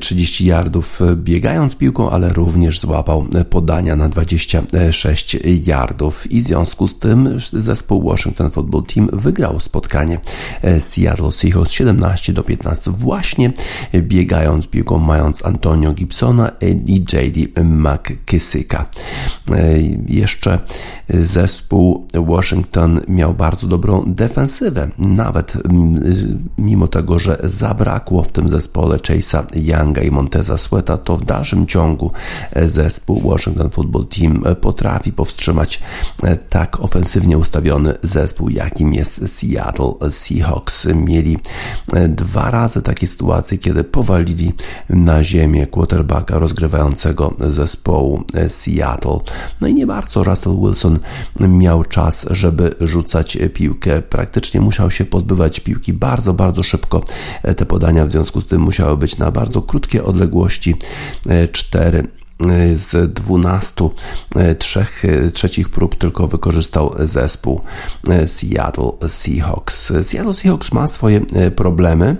30 0.00 0.46
yardów 0.46 1.00
biegając 1.14 1.76
piłką, 1.76 2.10
ale 2.10 2.32
również 2.32 2.80
złapał 2.80 3.26
podania 3.50 3.96
na 3.96 4.08
26 4.08 5.36
yardów 5.66 6.32
i 6.32 6.40
w 6.40 6.44
związku 6.44 6.88
z 6.88 6.98
tym 6.98 7.23
zespół 7.52 8.02
Washington 8.10 8.50
Football 8.50 8.82
Team 8.82 9.08
wygrał 9.12 9.60
spotkanie 9.60 10.18
e, 10.62 10.80
Seattle 10.80 11.32
Seahawks 11.32 11.72
17 11.72 12.32
do 12.32 12.42
15 12.42 12.90
właśnie 12.90 13.52
biegając 13.94 14.66
piłką, 14.66 14.98
mając 14.98 15.44
Antonio 15.44 15.92
Gibsona 15.92 16.50
i 16.86 17.04
J.D. 17.12 17.64
McKissicka. 17.64 18.86
E, 19.50 19.80
jeszcze 20.08 20.58
zespół 21.08 22.06
Washington 22.14 23.00
miał 23.08 23.34
bardzo 23.34 23.66
dobrą 23.66 24.04
defensywę, 24.06 24.88
nawet 24.98 25.52
mimo 26.58 26.88
tego, 26.88 27.18
że 27.18 27.38
zabrakło 27.44 28.22
w 28.22 28.32
tym 28.32 28.48
zespole 28.48 28.96
Chase'a 28.96 29.44
Younga 29.54 30.02
i 30.02 30.10
Monteza 30.10 30.58
Sweata, 30.58 30.98
to 30.98 31.16
w 31.16 31.24
dalszym 31.24 31.66
ciągu 31.66 32.10
zespół 32.64 33.20
Washington 33.20 33.70
Football 33.70 34.06
Team 34.06 34.44
potrafi 34.60 35.12
powstrzymać 35.12 35.80
e, 36.22 36.36
tak 36.36 36.80
ofensywnie 36.80 37.13
ofensywnie 37.14 37.38
ustawiony 37.38 37.94
zespół, 38.02 38.48
jakim 38.48 38.94
jest 38.94 39.38
Seattle 39.38 40.10
Seahawks. 40.10 40.86
Mieli 40.94 41.38
e, 41.92 42.08
dwa 42.08 42.50
razy 42.50 42.82
takie 42.82 43.06
sytuacje, 43.06 43.58
kiedy 43.58 43.84
powalili 43.84 44.52
na 44.88 45.24
ziemię 45.24 45.66
quarterbacka 45.66 46.38
rozgrywającego 46.38 47.34
zespołu 47.40 48.24
e, 48.34 48.48
Seattle. 48.48 49.18
No 49.60 49.68
i 49.68 49.74
nie 49.74 49.86
bardzo 49.86 50.24
Russell 50.24 50.56
Wilson 50.60 50.98
miał 51.40 51.84
czas, 51.84 52.26
żeby 52.30 52.74
rzucać 52.80 53.38
piłkę. 53.54 54.02
Praktycznie 54.02 54.60
musiał 54.60 54.90
się 54.90 55.04
pozbywać 55.04 55.60
piłki 55.60 55.92
bardzo, 55.92 56.34
bardzo 56.34 56.62
szybko. 56.62 57.04
E, 57.42 57.54
te 57.54 57.66
podania 57.66 58.06
w 58.06 58.10
związku 58.10 58.40
z 58.40 58.46
tym 58.46 58.62
musiały 58.62 58.96
być 58.96 59.18
na 59.18 59.30
bardzo 59.30 59.62
krótkie 59.62 60.04
odległości. 60.04 60.74
Cztery 61.52 62.08
z 62.74 63.12
12 63.14 63.90
e, 64.36 64.54
trzech, 64.54 65.04
e, 65.04 65.30
trzecich 65.30 65.68
prób 65.68 65.94
tylko 65.94 66.28
wykorzystał 66.28 66.94
zespół 66.98 67.60
e, 68.08 68.26
Seattle 68.26 69.08
Seahawks. 69.08 69.92
Seattle 70.02 70.34
Seahawks 70.34 70.72
ma 70.72 70.86
swoje 70.86 71.20
problemy. 71.56 72.16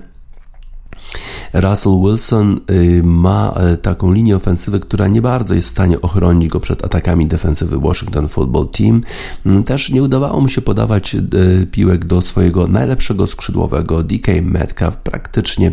Russell 1.54 2.00
Wilson 2.04 2.60
y, 2.70 3.02
ma 3.04 3.54
y, 3.72 3.76
taką 3.76 4.12
linię 4.12 4.36
ofensywy, 4.36 4.80
która 4.80 5.08
nie 5.08 5.22
bardzo 5.22 5.54
jest 5.54 5.68
w 5.68 5.70
stanie 5.70 6.00
ochronić 6.00 6.48
go 6.48 6.60
przed 6.60 6.84
atakami 6.84 7.26
defensywy 7.26 7.78
Washington 7.78 8.28
Football 8.28 8.68
Team. 8.68 9.02
Mm, 9.46 9.64
też 9.64 9.90
nie 9.90 10.02
udawało 10.02 10.40
mu 10.40 10.48
się 10.48 10.60
podawać 10.60 11.14
y, 11.14 11.66
piłek 11.70 12.04
do 12.04 12.20
swojego 12.20 12.66
najlepszego 12.66 13.26
skrzydłowego 13.26 14.02
DK 14.02 14.28
Metcalf. 14.42 14.96
Praktycznie 14.96 15.72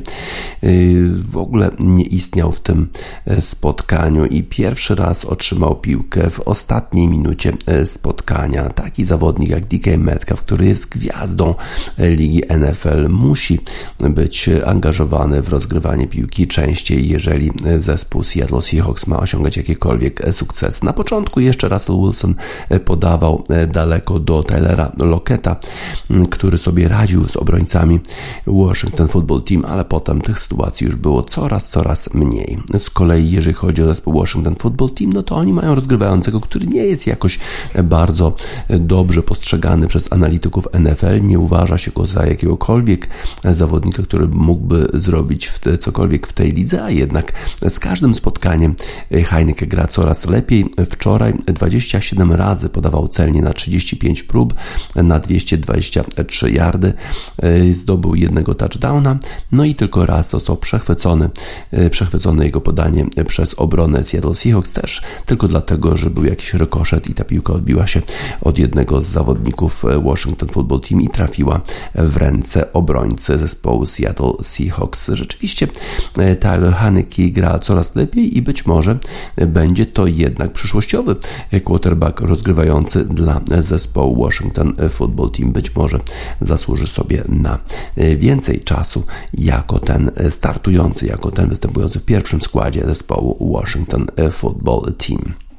w 1.13 1.37
ogóle 1.37 1.71
nie 1.79 2.03
istniał 2.03 2.51
w 2.51 2.59
tym 2.59 2.89
spotkaniu 3.39 4.25
i 4.25 4.43
pierwszy 4.43 4.95
raz 4.95 5.25
otrzymał 5.25 5.75
piłkę 5.75 6.29
w 6.29 6.39
ostatniej 6.39 7.07
minucie 7.07 7.53
spotkania. 7.85 8.69
Taki 8.69 9.05
zawodnik 9.05 9.49
jak 9.49 9.65
DK 9.65 9.97
Metcalf, 9.97 10.41
który 10.41 10.65
jest 10.65 10.89
gwiazdą 10.89 11.55
ligi 11.97 12.41
NFL, 12.49 13.09
musi 13.09 13.59
być 13.99 14.49
angażowany 14.65 15.30
w 15.41 15.49
rozgrywanie 15.49 16.07
piłki 16.07 16.47
częściej, 16.47 17.09
jeżeli 17.09 17.51
zespół 17.77 18.23
Seattle 18.23 18.61
Seahawks 18.61 19.07
ma 19.07 19.19
osiągać 19.19 19.57
jakiekolwiek 19.57 20.21
sukces. 20.31 20.83
Na 20.83 20.93
początku 20.93 21.39
jeszcze 21.39 21.69
Russell 21.69 21.95
Wilson 21.95 22.35
podawał 22.85 23.43
daleko 23.73 24.19
do 24.19 24.43
Taylora 24.43 24.91
Locketa, 24.97 25.55
który 26.29 26.57
sobie 26.57 26.87
radził 26.87 27.27
z 27.29 27.37
obrońcami 27.37 27.99
Washington 28.47 29.07
Football 29.07 29.41
Team, 29.41 29.65
ale 29.65 29.85
potem 29.85 30.21
tych 30.21 30.39
sytuacji 30.39 30.87
już 30.87 30.95
było 30.95 31.23
coraz, 31.23 31.69
coraz 31.69 32.13
mniej. 32.13 32.57
Z 32.79 32.89
kolei 32.89 33.31
jeżeli 33.31 33.53
chodzi 33.53 33.83
o 33.83 33.85
zespół 33.85 34.13
Washington 34.13 34.55
Football 34.55 34.89
Team, 34.89 35.13
no 35.13 35.23
to 35.23 35.35
oni 35.35 35.53
mają 35.53 35.75
rozgrywającego, 35.75 36.39
który 36.39 36.67
nie 36.67 36.85
jest 36.85 37.07
jakoś 37.07 37.39
bardzo 37.83 38.33
dobrze 38.79 39.23
postrzegany 39.23 39.87
przez 39.87 40.13
analityków 40.13 40.67
NFL, 40.73 41.21
nie 41.21 41.39
uważa 41.39 41.77
się 41.77 41.91
go 41.91 42.05
za 42.05 42.25
jakiegokolwiek 42.25 43.09
zawodnika, 43.43 44.03
który 44.03 44.27
mógłby 44.27 44.87
zrobić 44.93 45.20
w 45.29 45.59
te, 45.59 45.77
cokolwiek 45.77 46.27
w 46.27 46.33
tej 46.33 46.53
lidze, 46.53 46.83
a 46.83 46.89
jednak 46.89 47.33
z 47.69 47.79
każdym 47.79 48.13
spotkaniem 48.15 48.75
Heineke 49.11 49.67
gra 49.67 49.87
coraz 49.87 50.25
lepiej. 50.25 50.65
Wczoraj 50.89 51.33
27 51.47 52.31
razy 52.31 52.69
podawał 52.69 53.07
celnie 53.07 53.41
na 53.41 53.53
35 53.53 54.23
prób, 54.23 54.53
na 54.95 55.19
223 55.19 56.51
yardy, 56.51 56.93
zdobył 57.73 58.15
jednego 58.15 58.55
touchdowna, 58.55 59.19
no 59.51 59.65
i 59.65 59.75
tylko 59.75 60.05
raz 60.05 60.29
został 60.29 60.57
przechwycony, 60.57 61.29
przechwycone 61.91 62.45
jego 62.45 62.61
podanie 62.61 63.05
przez 63.27 63.53
obronę 63.57 64.03
Seattle 64.03 64.35
Seahawks 64.35 64.73
też, 64.73 65.01
tylko 65.25 65.47
dlatego, 65.47 65.97
że 65.97 66.09
był 66.09 66.25
jakiś 66.25 66.53
rekoszet 66.53 67.07
i 67.07 67.13
ta 67.13 67.23
piłka 67.23 67.53
odbiła 67.53 67.87
się 67.87 68.01
od 68.41 68.59
jednego 68.59 69.01
z 69.01 69.05
zawodników 69.05 69.85
Washington 70.03 70.49
Football 70.49 70.81
Team 70.81 71.01
i 71.01 71.09
trafiła 71.09 71.61
w 71.95 72.17
ręce 72.17 72.73
obrońcy 72.73 73.37
zespołu 73.37 73.85
Seattle 73.85 74.33
Seahawks. 74.41 75.10
Rzeczywiście 75.15 75.67
e, 76.17 76.35
Tyler 76.35 76.73
Haneke 76.73 77.23
gra 77.29 77.59
coraz 77.59 77.95
lepiej 77.95 78.37
i 78.37 78.41
być 78.41 78.65
może 78.65 78.97
będzie 79.47 79.85
to 79.85 80.07
jednak 80.07 80.53
przyszłościowy 80.53 81.15
quarterback 81.63 82.21
rozgrywający 82.21 83.05
dla 83.05 83.41
zespołu 83.59 84.23
Washington 84.23 84.73
Football 84.89 85.31
Team. 85.31 85.51
Być 85.51 85.75
może 85.75 85.99
zasłuży 86.41 86.87
sobie 86.87 87.23
na 87.27 87.59
e, 87.97 88.15
więcej 88.15 88.59
czasu 88.59 89.03
jako 89.33 89.79
ten 89.79 90.11
startujący, 90.29 91.05
jako 91.05 91.31
ten 91.31 91.49
występujący 91.49 91.99
w 91.99 92.03
pierwszym 92.03 92.41
składzie 92.41 92.85
zespołu 92.85 93.53
Washington 93.53 94.07
Football 94.31 94.93
Team. 94.93 95.50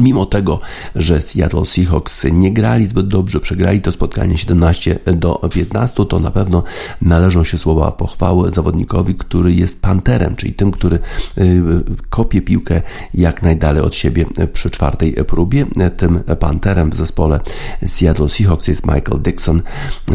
Mimo 0.00 0.26
tego, 0.26 0.60
że 0.94 1.20
Seattle 1.20 1.66
Seahawks 1.66 2.26
nie 2.32 2.52
grali 2.52 2.86
zbyt 2.86 3.08
dobrze, 3.08 3.40
przegrali 3.40 3.80
to 3.80 3.92
spotkanie 3.92 4.38
17 4.38 4.98
do 5.06 5.34
15, 5.54 6.06
to 6.06 6.18
na 6.18 6.30
pewno 6.30 6.62
należą 7.02 7.44
się 7.44 7.58
słowa 7.58 7.92
pochwały 7.92 8.50
zawodnikowi, 8.50 9.14
który 9.14 9.52
jest 9.52 9.82
panterem, 9.82 10.36
czyli 10.36 10.54
tym, 10.54 10.70
który 10.70 10.98
y, 11.38 11.62
kopie 12.10 12.42
piłkę 12.42 12.80
jak 13.14 13.42
najdalej 13.42 13.82
od 13.82 13.94
siebie 13.94 14.26
przy 14.52 14.70
czwartej 14.70 15.12
próbie. 15.12 15.66
Tym 15.96 16.20
panterem 16.40 16.90
w 16.90 16.94
zespole 16.94 17.40
Seattle 17.86 18.28
Seahawks 18.28 18.68
jest 18.68 18.86
Michael 18.86 19.22
Dixon. 19.22 19.62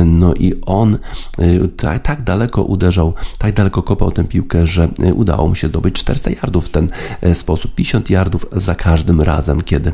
No 0.06 0.34
i 0.34 0.54
on 0.66 0.98
y, 1.40 1.68
tak, 1.78 2.04
tak 2.04 2.22
daleko 2.22 2.64
uderzał, 2.64 3.14
tak 3.38 3.54
daleko 3.54 3.84
kopał 3.84 4.12
tę 4.12 4.24
piłkę, 4.24 4.68
że 4.68 4.90
udało 5.14 5.48
mu 5.48 5.56
się 5.56 5.68
zdobyć 5.68 5.96
400 5.96 6.30
yardów 6.30 6.66
w 6.66 6.70
ten 6.70 6.90
sposób. 7.34 7.76
50 7.76 8.10
yardów 8.10 8.46
za 8.52 8.76
każdym 8.76 9.22
razem 9.22 9.62
kiedy 9.68 9.94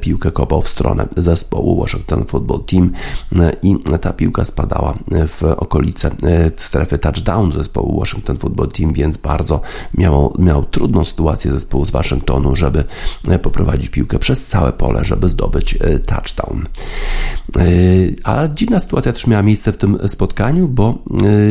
piłkę 0.00 0.30
kopał 0.30 0.62
w 0.62 0.68
stronę 0.68 1.08
zespołu 1.16 1.80
Washington 1.80 2.24
Football 2.24 2.64
Team 2.64 2.90
i 3.62 3.76
ta 4.00 4.12
piłka 4.12 4.44
spadała 4.44 4.94
w 5.28 5.42
okolice 5.42 6.10
strefy 6.56 6.98
touchdown 6.98 7.52
zespołu 7.52 8.00
Washington 8.00 8.36
Football 8.36 8.68
Team, 8.68 8.92
więc 8.92 9.16
bardzo 9.16 9.60
miał, 9.94 10.34
miał 10.38 10.64
trudną 10.64 11.04
sytuację 11.04 11.50
zespołu 11.50 11.84
z 11.84 11.90
Waszyngtonu, 11.90 12.56
żeby 12.56 12.84
poprowadzić 13.42 13.90
piłkę 13.90 14.18
przez 14.18 14.46
całe 14.46 14.72
pole, 14.72 15.04
żeby 15.04 15.28
zdobyć 15.28 15.78
touchdown. 16.06 16.68
A 18.24 18.48
dziwna 18.48 18.80
sytuacja 18.80 19.12
też 19.12 19.26
miała 19.26 19.42
miejsce 19.42 19.72
w 19.72 19.76
tym 19.76 19.98
spotkaniu, 20.08 20.68
bo 20.68 20.98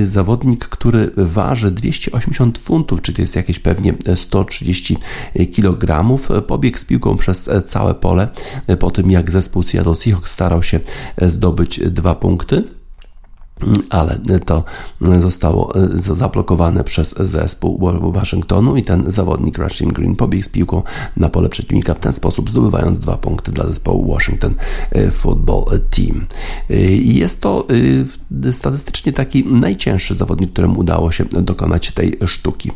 zawodnik, 0.05 0.65
który 0.65 1.11
waży 1.17 1.71
280 1.71 2.57
funtów, 2.57 3.01
czyli 3.01 3.15
to 3.15 3.21
jest 3.21 3.35
jakieś 3.35 3.59
pewnie 3.59 3.93
130 4.15 4.97
kg, 5.55 6.19
pobiegł 6.47 6.77
z 6.77 6.85
piłką 6.85 7.17
przez 7.17 7.49
całe 7.61 7.95
pole 7.95 8.27
po 8.79 8.91
tym, 8.91 9.11
jak 9.11 9.31
zespół 9.31 9.63
Seattle 9.63 9.95
Seahawks 9.95 10.31
starał 10.31 10.63
się 10.63 10.79
zdobyć 11.21 11.79
dwa 11.79 12.15
punkty 12.15 12.78
ale 13.89 14.19
to 14.45 14.63
zostało 15.19 15.73
zablokowane 15.97 16.83
przez 16.83 17.15
zespół 17.19 18.11
Waszyngtonu 18.11 18.75
i 18.75 18.83
ten 18.83 19.11
zawodnik 19.11 19.57
Rashim 19.57 19.93
Green 19.93 20.15
pobiegł 20.15 20.45
z 20.45 20.49
piłką 20.49 20.83
na 21.17 21.29
pole 21.29 21.49
przeciwnika 21.49 21.93
w 21.93 21.99
ten 21.99 22.13
sposób 22.13 22.49
zdobywając 22.49 22.99
dwa 22.99 23.17
punkty 23.17 23.51
dla 23.51 23.67
zespołu 23.67 24.13
Washington 24.13 24.55
Football 25.11 25.65
Team. 25.89 26.25
Jest 27.03 27.41
to 27.41 27.67
statystycznie 28.51 29.13
taki 29.13 29.45
najcięższy 29.45 30.15
zawodnik, 30.15 30.51
któremu 30.53 30.79
udało 30.79 31.11
się 31.11 31.25
dokonać 31.25 31.91
tej 31.91 32.17
sztuki. 32.27 32.71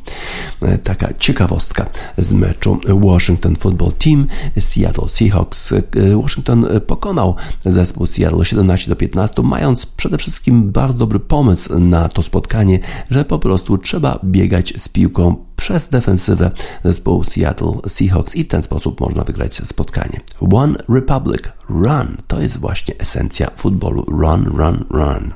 Taka 0.84 1.14
ciekawostka 1.14 1.86
z 2.18 2.34
meczu 2.34 2.80
Washington 2.88 3.56
Football 3.56 3.92
Team 3.92 4.28
Seattle 4.60 5.10
Seahawks. 5.10 5.74
Washington 6.22 6.66
pokonał 6.88 7.36
zespół 7.66 8.08
Seattle 8.08 8.46
17 8.46 8.90
do 8.90 8.96
15, 8.96 9.42
mając 9.42 9.86
przede 9.86 10.18
wszystkim 10.18 10.72
bardzo 10.74 11.00
dobry 11.00 11.20
pomysł 11.20 11.80
na 11.80 12.10
to 12.10 12.24
spotkanie, 12.24 12.80
że 13.12 13.26
po 13.26 13.40
prostu 13.40 13.78
trzeba 13.78 14.20
biegać 14.24 14.74
z 14.78 14.90
piłką 14.90 15.36
przez 15.56 15.90
defensywę 15.90 16.52
zespołu 16.84 17.24
Seattle 17.24 17.74
Seahawks 17.88 18.36
i 18.36 18.44
w 18.44 18.48
ten 18.48 18.64
sposób 18.64 19.02
można 19.02 19.24
wygrać 19.24 19.56
spotkanie. 19.56 20.22
One 20.54 20.76
Republic, 20.90 21.42
run, 21.70 22.18
to 22.28 22.42
jest 22.42 22.58
właśnie 22.58 22.98
esencja 22.98 23.48
futbolu. 23.56 24.06
Run, 24.08 24.46
run, 24.46 24.86
run. 24.90 25.34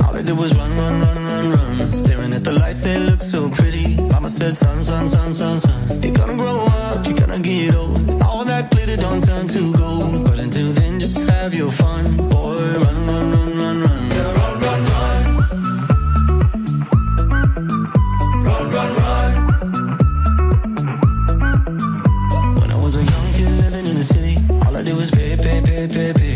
All 0.00 0.16
I 0.16 0.22
did 0.22 0.36
was 0.36 0.54
run, 0.54 0.70
run, 0.78 1.00
run, 1.00 1.16
run, 1.16 1.78
run. 1.78 1.92
Staring 1.92 2.32
at 2.32 2.44
the 2.44 2.52
lights, 2.52 2.82
they 2.82 2.98
looked 2.98 3.22
so 3.22 3.50
pretty. 3.50 3.75
Mama 4.26 4.38
said, 4.38 4.56
son, 4.56 4.82
son, 4.82 5.08
son, 5.08 5.32
son, 5.32 5.60
son. 5.60 6.02
You're 6.02 6.12
gonna 6.12 6.34
grow 6.34 6.66
up, 6.66 7.06
you're 7.06 7.14
gonna 7.14 7.38
get 7.38 7.76
old. 7.76 8.22
All 8.24 8.44
that 8.44 8.72
glitter 8.72 8.96
don't 8.96 9.22
turn 9.22 9.46
to 9.46 9.72
gold. 9.74 10.24
But 10.24 10.40
until 10.40 10.72
then, 10.72 10.98
just 10.98 11.30
have 11.30 11.54
your 11.54 11.70
fun. 11.70 12.16
Boy, 12.28 12.56
run, 12.58 13.06
run, 13.06 13.30
run, 13.30 13.56
run, 13.56 13.82
run. 13.82 14.10
Yeah, 14.10 14.32
run, 14.38 14.60
run, 14.64 14.84
run. 14.90 15.22
Run, 18.46 18.70
run, 18.74 18.90
run. 18.98 19.30
When 22.58 22.70
I 22.72 22.76
was 22.82 22.96
a 22.96 23.04
young 23.04 23.32
kid 23.34 23.50
living 23.62 23.86
in 23.86 23.94
the 23.94 24.02
city, 24.02 24.38
all 24.66 24.76
I 24.76 24.82
did 24.82 24.96
was 24.96 25.12
pay, 25.12 25.36
pay, 25.36 25.62
pay, 25.62 25.86
pay, 25.86 26.12
pay. 26.12 26.35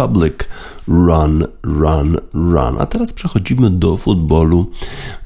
Republic. 0.00 0.48
Run, 0.88 1.44
run, 1.62 2.16
run. 2.34 2.76
A 2.78 2.86
teraz 2.86 3.12
przechodzimy 3.12 3.70
do 3.70 3.96
futbolu 3.96 4.66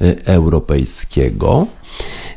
e, 0.00 0.26
europejskiego. 0.26 1.66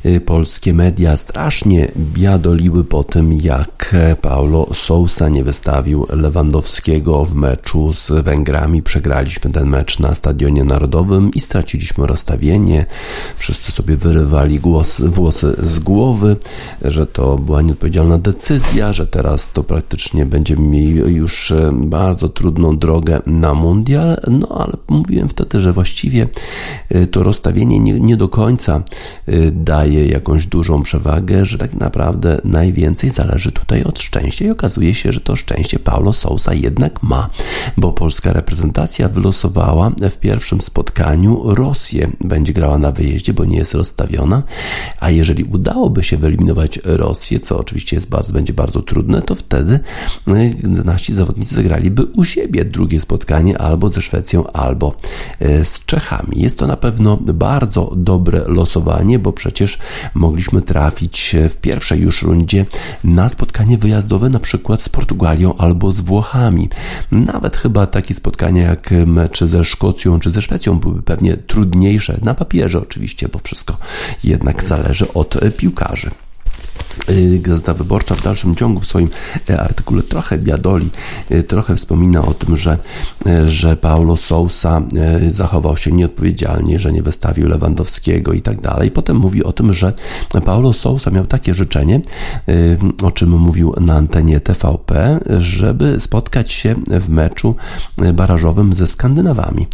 E, 0.04 0.20
Polskie 0.20 0.74
media 0.74 1.18
strasznie 1.18 1.92
biadoliły 1.98 2.84
po 2.84 3.04
tym, 3.04 3.34
jak 3.34 3.77
Paulo 4.22 4.68
Sousa 4.74 5.30
nie 5.30 5.44
wystawił 5.44 6.08
Lewandowskiego 6.10 7.26
w 7.26 7.36
meczu 7.36 7.94
z 7.94 8.12
Węgrami. 8.24 8.84
Przegraliśmy 8.84 9.52
ten 9.52 9.68
mecz 9.70 10.00
na 10.00 10.14
Stadionie 10.14 10.64
Narodowym 10.64 11.32
i 11.34 11.40
straciliśmy 11.40 12.08
rozstawienie. 12.08 12.86
Wszyscy 13.38 13.72
sobie 13.72 13.98
wyrywali 13.98 14.60
głos, 14.60 15.02
włosy 15.02 15.56
z 15.64 15.80
głowy, 15.80 16.36
że 16.82 17.06
to 17.06 17.38
była 17.38 17.62
nieodpowiedzialna 17.62 18.18
decyzja, 18.18 18.94
że 18.94 19.08
teraz 19.08 19.52
to 19.52 19.64
praktycznie 19.64 20.26
będziemy 20.26 20.68
mieli 20.68 21.16
już 21.16 21.52
e, 21.52 21.72
bardzo 21.74 22.30
trudną 22.30 22.78
drogę 22.78 23.22
na 23.26 23.54
mundial. 23.54 24.18
No 24.28 24.48
ale 24.48 24.74
mówiłem 24.88 25.30
wtedy, 25.30 25.62
że 25.62 25.74
właściwie 25.74 26.28
e, 26.90 27.08
to 27.08 27.24
rozstawienie 27.24 27.80
nie, 27.80 27.94
nie 27.94 28.18
do 28.18 28.28
końca 28.28 28.84
e, 29.28 29.52
daje 29.52 30.06
jakąś 30.08 30.46
dużą 30.46 30.84
przewagę, 30.84 31.46
że 31.46 31.58
tak 31.58 31.74
naprawdę 31.74 32.42
najwięcej 32.44 33.10
zależy 33.10 33.52
tutaj 33.52 33.77
od 33.86 34.00
szczęścia 34.00 34.46
i 34.46 34.50
okazuje 34.50 34.96
się, 34.96 35.12
że 35.12 35.22
to 35.22 35.36
szczęście 35.36 35.80
Paulo 35.80 36.14
Sousa 36.14 36.54
jednak 36.54 37.04
ma, 37.04 37.30
bo 37.78 37.94
polska 37.94 38.34
reprezentacja 38.34 39.10
wylosowała 39.10 39.92
w 40.12 40.18
pierwszym 40.18 40.62
spotkaniu 40.62 41.42
Rosję. 41.46 42.12
Będzie 42.22 42.54
grała 42.54 42.78
na 42.78 42.92
wyjeździe, 42.92 43.34
bo 43.34 43.46
nie 43.46 43.58
jest 43.58 43.74
rozstawiona, 43.74 44.44
a 45.00 45.10
jeżeli 45.10 45.44
udałoby 45.44 46.04
się 46.04 46.18
wyeliminować 46.18 46.80
Rosję, 46.84 47.40
co 47.40 47.60
oczywiście 47.60 47.96
jest 47.96 48.10
bardzo, 48.10 48.34
będzie 48.34 48.54
bardzo 48.54 48.82
trudne, 48.82 49.22
to 49.22 49.36
wtedy 49.36 49.80
y, 50.28 50.84
nasi 50.86 51.14
zawodnicy 51.14 51.56
zagraliby 51.56 52.06
u 52.06 52.24
siebie 52.24 52.66
drugie 52.66 53.02
spotkanie 53.02 53.58
albo 53.58 53.90
ze 53.90 54.02
Szwecją, 54.02 54.52
albo 54.52 54.96
y, 55.42 55.66
z 55.66 55.86
Czechami. 55.86 56.42
Jest 56.42 56.60
to 56.60 56.68
na 56.68 56.78
pewno 56.78 57.18
bardzo 57.18 57.94
dobre 57.96 58.44
losowanie, 58.48 59.20
bo 59.20 59.34
przecież 59.34 59.80
mogliśmy 60.14 60.62
trafić 60.62 61.36
w 61.50 61.56
pierwszej 61.56 62.02
już 62.02 62.22
rundzie 62.22 62.66
na 63.04 63.30
spotkanie 63.30 63.67
wyjazdowe 63.76 64.30
na 64.30 64.40
przykład 64.40 64.82
z 64.82 64.90
Portugalią 64.90 65.58
albo 65.58 65.92
z 65.92 66.02
Włochami. 66.02 66.70
Nawet 67.12 67.58
chyba 67.58 67.88
takie 67.88 68.14
spotkania 68.14 68.64
jak 68.64 68.90
mecze 69.06 69.48
ze 69.48 69.66
Szkocją 69.66 70.20
czy 70.20 70.32
ze 70.32 70.42
Szwecją 70.42 70.80
byłyby 70.80 71.02
pewnie 71.02 71.38
trudniejsze 71.38 72.18
na 72.22 72.34
papierze 72.34 72.82
oczywiście, 72.82 73.28
bo 73.28 73.40
wszystko 73.44 73.78
jednak 74.24 74.64
zależy 74.64 75.14
od 75.14 75.36
piłkarzy. 75.58 76.12
Y, 77.10 77.40
Gazeta 77.40 77.74
Wyborcza 77.74 78.16
w 78.16 78.24
dalszym 78.24 78.56
ciągu 78.56 78.80
w 78.80 78.88
swoim 78.88 79.10
e, 79.50 79.62
artykule 79.62 80.04
trochę 80.04 80.38
biadoli, 80.38 80.90
y, 81.32 81.44
trochę 81.44 81.76
wspomina 81.76 82.22
o 82.22 82.34
tym, 82.34 82.58
że, 82.58 82.78
y, 83.28 83.50
że 83.50 83.76
Paulo 83.76 84.18
Sousa 84.18 84.82
zachował 85.32 85.78
się 85.78 85.92
nieodpowiedzialnie, 85.92 86.80
że 86.80 86.92
nie 86.92 87.04
wystawił 87.04 87.48
Lewandowskiego 87.48 88.34
i 88.34 88.42
tak 88.42 88.62
dalej. 88.62 88.92
Potem 88.92 89.18
mówi 89.18 89.44
o 89.44 89.54
tym, 89.54 89.74
że 89.74 89.94
Paulo 90.46 90.74
Sousa 90.74 91.12
miał 91.12 91.26
takie 91.26 91.54
życzenie, 91.54 92.02
o 93.04 93.12
czym 93.12 93.30
mówił 93.30 93.74
na 93.80 93.96
antenie 93.96 94.40
TVP, 94.40 95.20
żeby 95.40 96.00
spotkać 96.00 96.52
się 96.52 96.76
w 96.88 97.10
meczu 97.10 97.56
barażowym 98.14 98.74
ze 98.74 98.88
Skandynawami, 98.88 99.68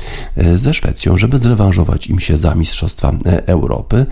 ze 0.56 0.74
Szwecją, 0.74 1.18
żeby 1.18 1.38
zrewanżować 1.38 2.08
im 2.08 2.20
się 2.20 2.38
za 2.38 2.56
Mistrzostwa 2.56 3.14
Europy 3.46 4.06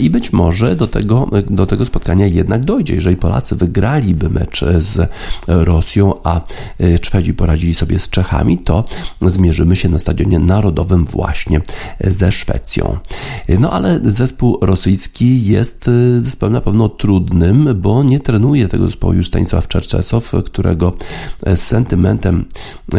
i 0.00 0.10
być 0.10 0.32
może 0.32 0.76
do 0.76 0.86
tego, 0.86 1.30
do 1.50 1.66
tego 1.66 1.86
spotkania 1.86 2.26
jednak 2.34 2.64
dojdzie. 2.64 2.94
Jeżeli 2.94 3.16
Polacy 3.16 3.56
wygraliby 3.56 4.28
mecz 4.28 4.64
z 4.78 5.10
Rosją, 5.46 6.14
a 6.24 6.40
e, 6.80 6.98
Szwedzi 7.02 7.34
poradzili 7.34 7.74
sobie 7.74 7.98
z 7.98 8.10
Czechami, 8.10 8.58
to 8.58 8.84
zmierzymy 9.20 9.76
się 9.76 9.88
na 9.88 9.98
stadionie 9.98 10.38
narodowym 10.38 11.04
właśnie 11.04 11.60
ze 12.04 12.32
Szwecją. 12.32 12.98
No 13.58 13.70
ale 13.70 14.00
zespół 14.04 14.58
rosyjski 14.62 15.44
jest 15.44 15.88
e, 15.88 16.22
zespołem 16.22 16.52
na 16.52 16.60
pewno 16.60 16.88
trudnym, 16.88 17.68
bo 17.80 18.02
nie 18.02 18.20
trenuje 18.20 18.68
tego 18.68 18.86
zespołu 18.86 19.12
już 19.12 19.26
Stanisław 19.26 19.68
Czerczesow, 19.68 20.32
którego 20.44 20.92
z 21.46 21.60
sentymentem 21.60 22.44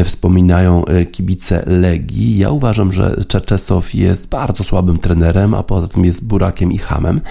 wspominają 0.05 0.85
e, 0.85 1.05
kibice 1.05 1.63
Legii. 1.67 2.37
Ja 2.37 2.51
uważam, 2.51 2.91
że 2.91 3.23
Czerczesow 3.27 3.93
jest 3.93 4.27
bardzo 4.27 4.63
słabym 4.63 4.97
trenerem, 4.97 5.53
a 5.53 5.63
poza 5.63 5.87
tym 5.87 6.05
jest 6.05 6.25
burakiem 6.25 6.71
i 6.71 6.77
hamem. 6.77 7.21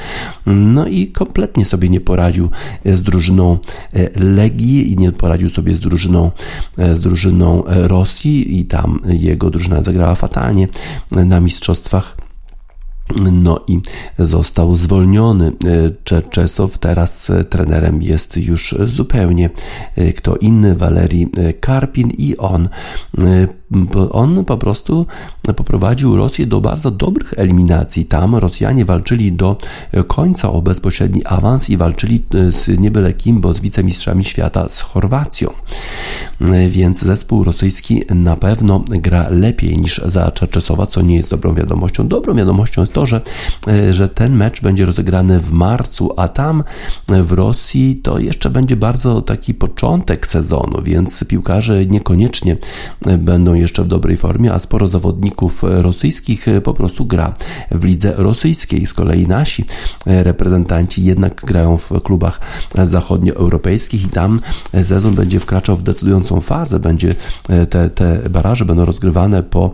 No 0.47 0.87
i 0.87 1.07
kompletnie 1.07 1.65
sobie 1.65 1.89
nie 1.91 2.01
poradził 2.01 2.49
e, 2.85 2.97
z 2.97 3.03
drużyną 3.03 3.59
e, 3.93 4.21
Legii 4.21 4.93
i 4.93 4.97
nie 4.97 5.13
poradził 5.13 5.51
sobie 5.51 5.75
z 5.75 5.81
drużyną, 5.81 6.31
e, 6.79 6.97
z 6.97 7.01
drużyną 7.01 7.63
Rosji 7.67 8.61
i 8.61 8.65
tam 8.65 9.01
jego 9.07 9.51
drużyna 9.51 9.83
zagrała 9.83 10.15
fatalnie 10.15 10.69
na 11.11 11.41
mistrzostwach. 11.41 12.17
No 13.33 13.61
i 13.69 13.81
został 14.19 14.77
zwolniony 14.77 15.53
Czerczesow. 16.05 16.79
Teraz 16.79 17.33
trenerem 17.51 18.03
jest 18.03 18.37
już 18.37 18.75
zupełnie 18.87 19.51
kto 20.17 20.37
inny, 20.37 20.75
Walerii 20.75 21.29
Karpin 21.61 22.11
i 22.11 22.37
on 22.37 22.69
on 24.11 24.45
po 24.45 24.57
prostu 24.57 25.07
poprowadził 25.57 26.17
Rosję 26.17 26.47
do 26.47 26.61
bardzo 26.61 26.91
dobrych 26.91 27.35
eliminacji. 27.37 28.05
Tam 28.07 28.37
Rosjanie 28.37 28.85
walczyli 28.85 29.33
do 29.33 29.57
końca 30.07 30.53
o 30.53 30.63
bezpośredni 30.63 31.25
awans 31.25 31.71
i 31.71 31.77
walczyli 31.77 32.25
e, 32.35 32.53
z 32.53 32.81
niebyle 32.81 33.13
kim, 33.13 33.41
bo 33.41 33.55
z 33.55 33.61
wicemistrzami 33.61 34.25
świata 34.25 34.69
z 34.69 34.81
Chorwacją. 34.81 35.51
E, 36.41 36.69
więc 36.69 37.03
zespół 37.03 37.45
rosyjski 37.45 38.03
na 38.15 38.37
pewno 38.37 38.85
gra 38.89 39.29
lepiej 39.31 39.79
niż 39.79 40.01
za 40.05 40.31
Czerczesowa, 40.31 40.87
co 40.87 41.03
nie 41.03 41.17
jest 41.17 41.31
dobrą 41.31 41.55
wiadomością. 41.55 42.09
Dobrą 42.09 42.35
wiadomością 42.35 42.81
jest 42.81 42.93
to, 42.93 43.07
że, 43.07 43.21
e, 43.69 43.95
że 43.95 44.09
ten 44.09 44.37
mecz 44.37 44.63
będzie 44.63 44.87
rozegrany 44.87 45.41
w 45.41 45.53
marcu, 45.53 46.13
a 46.17 46.29
tam 46.29 46.65
w 47.09 47.33
Rosji 47.33 48.01
to 48.03 48.19
jeszcze 48.19 48.51
będzie 48.51 48.77
bardzo 48.77 49.23
taki 49.23 49.55
początek 49.55 50.27
sezonu, 50.27 50.83
więc 50.83 51.25
piłkarze 51.25 51.87
niekoniecznie 51.87 52.57
będą 53.19 53.60
jeszcze 53.61 53.85
w 53.85 53.89
dobrej 53.89 54.17
formie, 54.17 54.53
a 54.53 54.59
sporo 54.59 54.89
zawodników 54.89 55.63
rosyjskich 55.63 56.47
po 56.65 56.75
prostu 56.75 57.05
gra 57.05 57.35
w 57.71 57.85
lidze 57.85 58.13
rosyjskiej. 58.17 58.87
Z 58.87 58.95
kolei 58.95 59.29
nasi 59.29 59.65
reprezentanci 60.07 61.05
jednak 61.05 61.45
grają 61.45 61.77
w 61.77 61.91
klubach 62.03 62.41
zachodnioeuropejskich 62.85 64.05
i 64.05 64.09
tam 64.09 64.41
sezon 64.83 65.15
będzie 65.15 65.41
wkraczał 65.41 65.77
w 65.77 65.83
decydującą 65.83 66.41
fazę. 66.41 66.81
Będzie 66.81 67.15
te, 67.71 67.91
te 67.91 68.23
baraże 68.31 68.65
będą 68.65 68.85
rozgrywane 68.85 69.43
po 69.43 69.73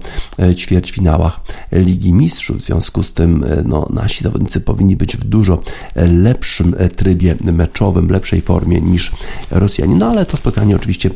ćwierćfinałach 0.54 1.40
Ligi 1.72 2.12
Mistrzów. 2.12 2.58
W 2.58 2.64
związku 2.64 3.02
z 3.02 3.12
tym 3.12 3.44
no, 3.64 3.88
nasi 3.90 4.24
zawodnicy 4.24 4.60
powinni 4.60 4.96
być 4.96 5.16
w 5.16 5.24
dużo 5.24 5.62
lepszym 5.96 6.74
trybie 6.96 7.36
meczowym, 7.40 8.10
lepszej 8.10 8.40
formie 8.40 8.80
niż 8.80 9.12
Rosjanie. 9.50 9.94
No 9.96 10.06
ale 10.06 10.26
to 10.26 10.36
spotkanie 10.36 10.76
oczywiście 10.76 11.10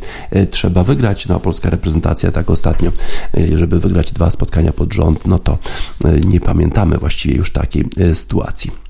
trzeba 0.51 0.85
wygrać. 0.85 1.29
No, 1.29 1.35
a 1.35 1.39
polska 1.39 1.71
reprezentacja 1.71 2.31
tak 2.31 2.51
ostatnio, 2.61 2.93
e, 3.39 3.59
żeby 3.59 3.81
wygrać 3.81 4.13
dwa 4.13 4.31
spotkania 4.31 4.73
pod 4.73 4.93
rząd, 4.93 5.27
no 5.27 5.39
to 5.39 5.59
e, 6.05 6.21
nie 6.21 6.41
pamiętamy 6.41 6.99
właściwie 6.99 7.35
już 7.35 7.53
takiej 7.53 7.85
e, 7.97 8.15
sytuacji. 8.15 8.90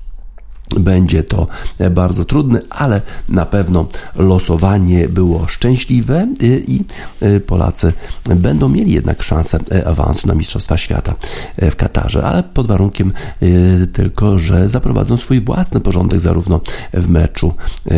Będzie 0.79 1.23
to 1.23 1.47
bardzo 1.91 2.25
trudne, 2.25 2.61
ale 2.69 3.01
na 3.29 3.45
pewno 3.45 3.85
losowanie 4.15 5.09
było 5.09 5.47
szczęśliwe 5.47 6.27
i 6.67 6.83
Polacy 7.47 7.93
będą 8.35 8.69
mieli 8.69 8.93
jednak 8.93 9.23
szansę 9.23 9.59
awansu 9.85 10.27
na 10.27 10.33
Mistrzostwa 10.33 10.77
Świata 10.77 11.15
w 11.57 11.75
Katarze, 11.75 12.23
ale 12.23 12.43
pod 12.43 12.67
warunkiem 12.67 13.13
tylko, 13.93 14.39
że 14.39 14.69
zaprowadzą 14.69 15.17
swój 15.17 15.41
własny 15.41 15.79
porządek 15.79 16.19
zarówno 16.19 16.61
w 16.93 17.09
meczu 17.09 17.53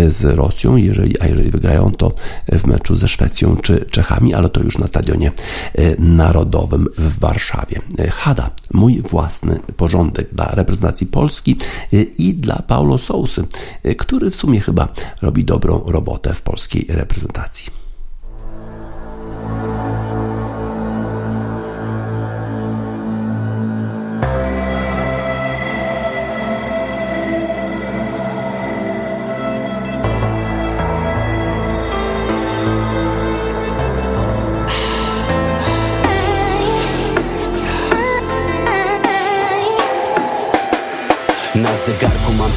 z 0.08 0.24
Rosją, 0.24 0.76
jeżeli, 0.76 1.22
a 1.22 1.28
jeżeli 1.28 1.52
wygrają, 1.52 1.92
to 1.92 2.12
w 2.52 2.68
meczu 2.68 2.96
ze 2.96 3.08
Szwecją 3.08 3.58
czy 3.58 3.86
Czechami, 3.92 4.34
ale 4.34 4.50
to 4.50 4.62
już 4.62 4.78
na 4.78 4.88
stadionie 4.88 5.32
narodowym 6.00 6.88
w 6.98 7.20
Warszawie. 7.20 7.82
Hada, 8.12 8.52
mój 8.74 9.02
własny 9.02 9.60
porządek 9.78 10.28
dla 10.32 10.46
reprezentacji 10.46 11.08
Polski 11.08 11.58
i 12.18 12.34
dla 12.34 12.63
Paulo 12.68 12.98
Sousy, 12.98 13.48
który 13.98 14.30
w 14.30 14.36
sumie 14.36 14.62
chyba 14.62 14.88
robi 15.22 15.46
dobrą 15.46 15.84
robotę 15.86 16.34
w 16.34 16.42
polskiej 16.42 16.86
reprezentacji. 16.90 17.83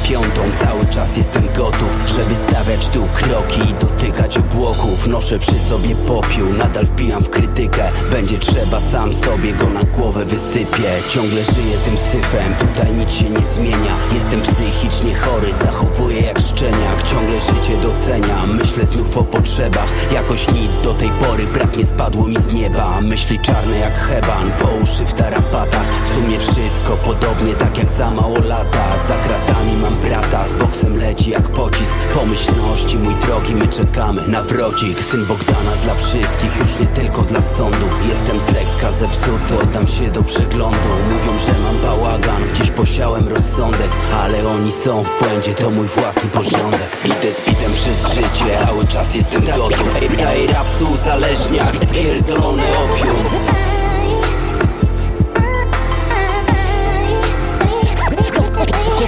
Piątą 0.09 0.41
Cały 0.57 0.85
czas 0.85 1.17
jestem 1.17 1.43
gotów, 1.55 1.97
żeby 2.07 2.35
stawiać 2.35 2.87
tu 2.87 3.07
kroki 3.13 3.61
I 3.69 3.73
dotykać 3.73 4.37
obłoków. 4.37 5.07
Noszę 5.07 5.39
przy 5.39 5.59
sobie 5.59 5.95
popiół, 5.95 6.53
nadal 6.53 6.87
wpijam 6.87 7.23
w 7.23 7.29
krytykę. 7.29 7.91
Będzie 8.11 8.37
trzeba, 8.37 8.79
sam 8.79 9.13
sobie 9.13 9.53
go 9.53 9.69
na 9.69 9.83
głowę 9.83 10.25
wysypię. 10.25 10.89
Ciągle 11.09 11.43
żyję 11.45 11.77
tym 11.85 11.97
syfem, 11.97 12.55
tutaj 12.55 12.93
nic 12.93 13.11
się 13.11 13.29
nie 13.29 13.41
zmienia. 13.41 13.97
Jestem 14.13 14.41
psychicznie 14.41 15.15
chory, 15.15 15.53
zachowuję 15.53 16.21
jak 16.21 16.39
szczeniak. 16.39 17.03
Ciągle 17.03 17.39
życie 17.39 17.77
doceniam, 17.83 18.57
myślę 18.57 18.85
znów 18.85 19.17
o 19.17 19.23
potrzebach. 19.23 20.13
Jakoś 20.13 20.47
nic 20.47 20.71
do 20.83 20.93
tej 20.93 21.09
pory 21.09 21.45
brak 21.45 21.77
nie 21.77 21.85
spadło 21.85 22.27
mi 22.27 22.37
z 22.37 22.53
nieba. 22.53 23.01
Myśli 23.01 23.39
czarne 23.39 23.79
jak 23.79 23.93
heban, 23.93 24.51
po 24.59 24.67
uszy 24.67 25.05
w 25.05 25.13
tarapatach. 25.13 25.87
W 26.03 26.07
sumie 26.15 26.39
wszystko 26.39 26.97
podobnie, 27.03 27.53
tak 27.53 27.77
jak 27.77 27.89
za 27.89 28.11
mało 28.11 28.39
lata. 28.39 28.97
Za 29.07 29.15
kratami 29.15 29.71
mam 29.81 29.96
brata 29.97 30.47
Z 30.47 30.55
boksem 30.55 30.97
leci 30.97 31.31
jak 31.31 31.49
pocisk 31.49 31.95
Pomyślności 32.13 32.97
mój 32.97 33.15
drogi 33.15 33.55
my 33.55 33.67
czekamy 33.67 34.27
na 34.27 34.43
wroci 34.43 34.87
Wąsik, 34.87 35.03
syn 35.03 35.25
Bogdana 35.25 35.71
dla 35.83 35.95
wszystkich 35.95 36.59
Już 36.59 36.79
nie 36.79 36.87
tylko 36.87 37.21
dla 37.21 37.41
sądu 37.41 37.85
Jestem 38.09 38.39
z 38.39 38.47
lekka 38.47 38.91
zepsuty, 38.91 39.59
oddam 39.63 39.87
się 39.87 40.11
do 40.11 40.23
przeglądu 40.23 40.89
Mówią, 41.13 41.39
że 41.39 41.61
mam 41.63 41.77
bałagan 41.81 42.43
Gdzieś 42.53 42.71
posiałem 42.71 43.27
rozsądek 43.27 43.91
Ale 44.13 44.47
oni 44.47 44.71
są 44.71 45.03
w 45.03 45.19
błędzie, 45.19 45.53
to 45.53 45.71
mój 45.71 45.87
własny 45.87 46.29
porządek 46.29 46.97
Idę 47.05 47.31
z 47.31 47.49
bitem 47.49 47.73
przez 47.73 48.13
życie 48.13 48.65
Cały 48.65 48.87
czas 48.87 49.15
jestem 49.15 49.45
gotów 49.45 49.95
Daj 50.17 50.47
rapcu 50.47 50.87
uzależniak 50.93 51.79
Pierdolony 51.91 52.63
opium 52.63 53.66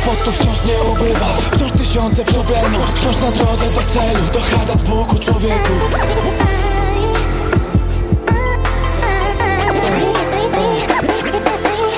Wciąż 0.10 0.66
nie 0.66 0.92
ubywa. 0.92 1.26
Wciąż 1.52 1.72
tysiące 1.72 2.26
problemów 2.26 2.92
Wciąż 2.96 3.18
na 3.18 3.32
drodze 3.32 3.66
do 3.66 3.94
celu. 3.94 4.26
Dochada 4.34 4.74
z 4.74 4.84
Bogu 4.84 5.20
człowieku. 5.20 5.74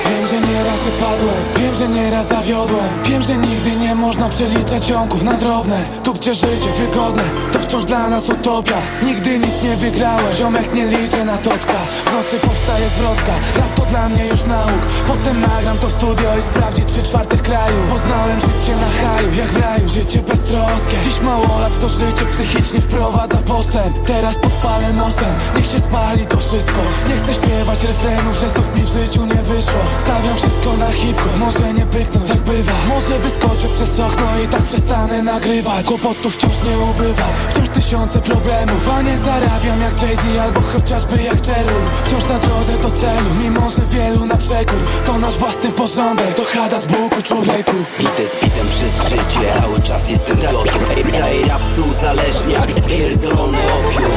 Wiem, 0.04 0.26
że 0.30 0.40
nieraz 0.40 0.80
wypadłem 0.80 1.34
Wiem, 1.56 1.76
że 1.76 1.88
nieraz 1.88 2.28
zawiodłem. 2.28 2.84
Wiem, 3.04 3.22
że 3.22 3.36
nigdy 3.36 3.70
nie 3.76 3.94
można 3.94 4.28
przeliczać 4.28 4.86
ciągów 4.86 5.22
na 5.22 5.32
drobne. 5.32 5.80
Tu 6.04 6.14
gdzie 6.14 6.34
życie 6.34 6.72
wygodne 6.78 7.22
To 7.52 7.58
wciąż 7.58 7.84
dla 7.84 8.08
nas 8.08 8.28
utopia. 8.28 8.76
Nigdy 9.02 9.38
nic 9.38 9.62
nie 9.62 9.76
wygrałem 9.76 10.34
Ziomek 10.36 10.74
nie 10.74 10.86
liczę 10.86 11.24
na 11.24 11.36
totka. 11.38 11.78
W 12.04 12.12
nocy 12.12 12.46
powstaje 12.46 12.88
zwrotka 12.88 13.32
Rap 13.56 13.74
to 13.74 13.81
dla 13.92 14.08
mnie 14.08 14.26
już 14.26 14.44
nauk. 14.44 14.82
Potem 15.06 15.40
nagram 15.40 15.78
to 15.78 15.90
studio 15.90 16.28
i 16.38 16.42
sprawdzi 16.42 16.82
trzy 16.84 17.02
czwartych 17.02 17.42
kraju. 17.42 17.76
Poznałem 17.90 18.40
życie 18.40 18.74
na 18.84 18.90
haju 18.98 19.34
Jak 19.34 19.50
w 19.52 19.60
raju, 19.60 19.88
życie 19.88 20.20
beztroskie. 20.28 20.96
Dziś 21.04 21.20
mało 21.20 21.58
lat 21.60 21.80
to 21.80 21.88
życie 21.88 22.24
psychicznie 22.32 22.80
wprowadza 22.80 23.36
postęp. 23.36 23.94
Teraz 24.06 24.34
podpalę 24.38 24.92
nosem 24.92 25.32
Niech 25.56 25.66
się 25.66 25.80
spali 25.80 26.26
to 26.26 26.36
wszystko. 26.36 26.80
Nie 27.08 27.16
chcę 27.16 27.34
śpiewać 27.34 27.82
refrenów 27.82 28.36
Że 28.40 28.48
znów 28.48 28.74
mi 28.76 28.82
w 28.82 28.88
życiu 28.88 29.26
nie 29.26 29.42
wyszło. 29.50 29.80
Stawiam 30.04 30.36
wszystko 30.36 30.76
na 30.76 30.90
hip-hop 30.92 31.36
Może 31.38 31.72
nie 31.74 31.86
pyknąć, 31.86 32.28
tak 32.28 32.40
bywa. 32.40 32.72
Może 32.88 33.18
wyskoczę 33.18 33.68
przez 33.76 34.00
okno 34.00 34.26
i 34.44 34.48
tak 34.48 34.62
przestanę 34.62 35.22
nagrywać. 35.22 35.86
Kłopotów 35.86 36.36
wciąż 36.36 36.56
nie 36.68 36.78
ubywa 36.78 37.28
Wciąż 37.50 37.68
tysiące 37.68 38.18
problemów. 38.20 38.90
A 38.94 39.02
nie 39.02 39.18
zarabiam 39.18 39.80
jak 39.86 40.02
Jay-Z 40.02 40.24
albo 40.42 40.60
chociażby 40.60 41.22
jak 41.22 41.46
Cherul 41.46 41.82
Wciąż 42.04 42.24
na 42.24 42.38
drodze 42.38 42.74
do 42.82 42.90
celu 43.00 43.30
Mimo, 43.40 43.70
że 43.70 43.81
wielu 43.86 44.26
na 44.26 44.36
przekór. 44.36 44.78
To 45.06 45.18
nasz 45.18 45.38
własny 45.38 45.72
porządek 45.72 46.34
To 46.34 46.44
chada 46.44 46.80
z 46.80 46.86
Bogu 46.86 47.22
człowieku. 47.22 47.76
Idę 48.00 48.28
z 48.30 48.34
bitem 48.44 48.66
przez 48.68 49.08
życie 49.08 49.60
Cały 49.60 49.80
czas 49.80 50.10
jestem 50.10 50.40
gotów 50.40 50.88
Daj 51.12 51.44
rapcu 51.44 51.82
uzależniak 51.90 52.66
Pierdolony 52.86 53.58
opium. 53.58 54.12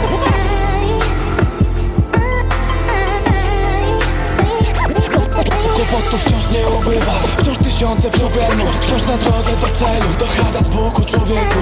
Kłopotów 5.76 6.22
wciąż 6.22 6.52
nie 6.52 6.68
ubywa. 6.68 7.14
Wciąż 7.38 7.58
tysiące 7.58 8.10
problemów. 8.10 8.78
Wciąż 8.80 9.04
na 9.04 9.18
drodze 9.18 9.52
do 9.62 9.68
celu. 9.68 10.14
To 10.20 10.26
chada 10.26 10.60
z 10.60 10.70
Bogu 10.70 11.02
człowieku 11.06 11.60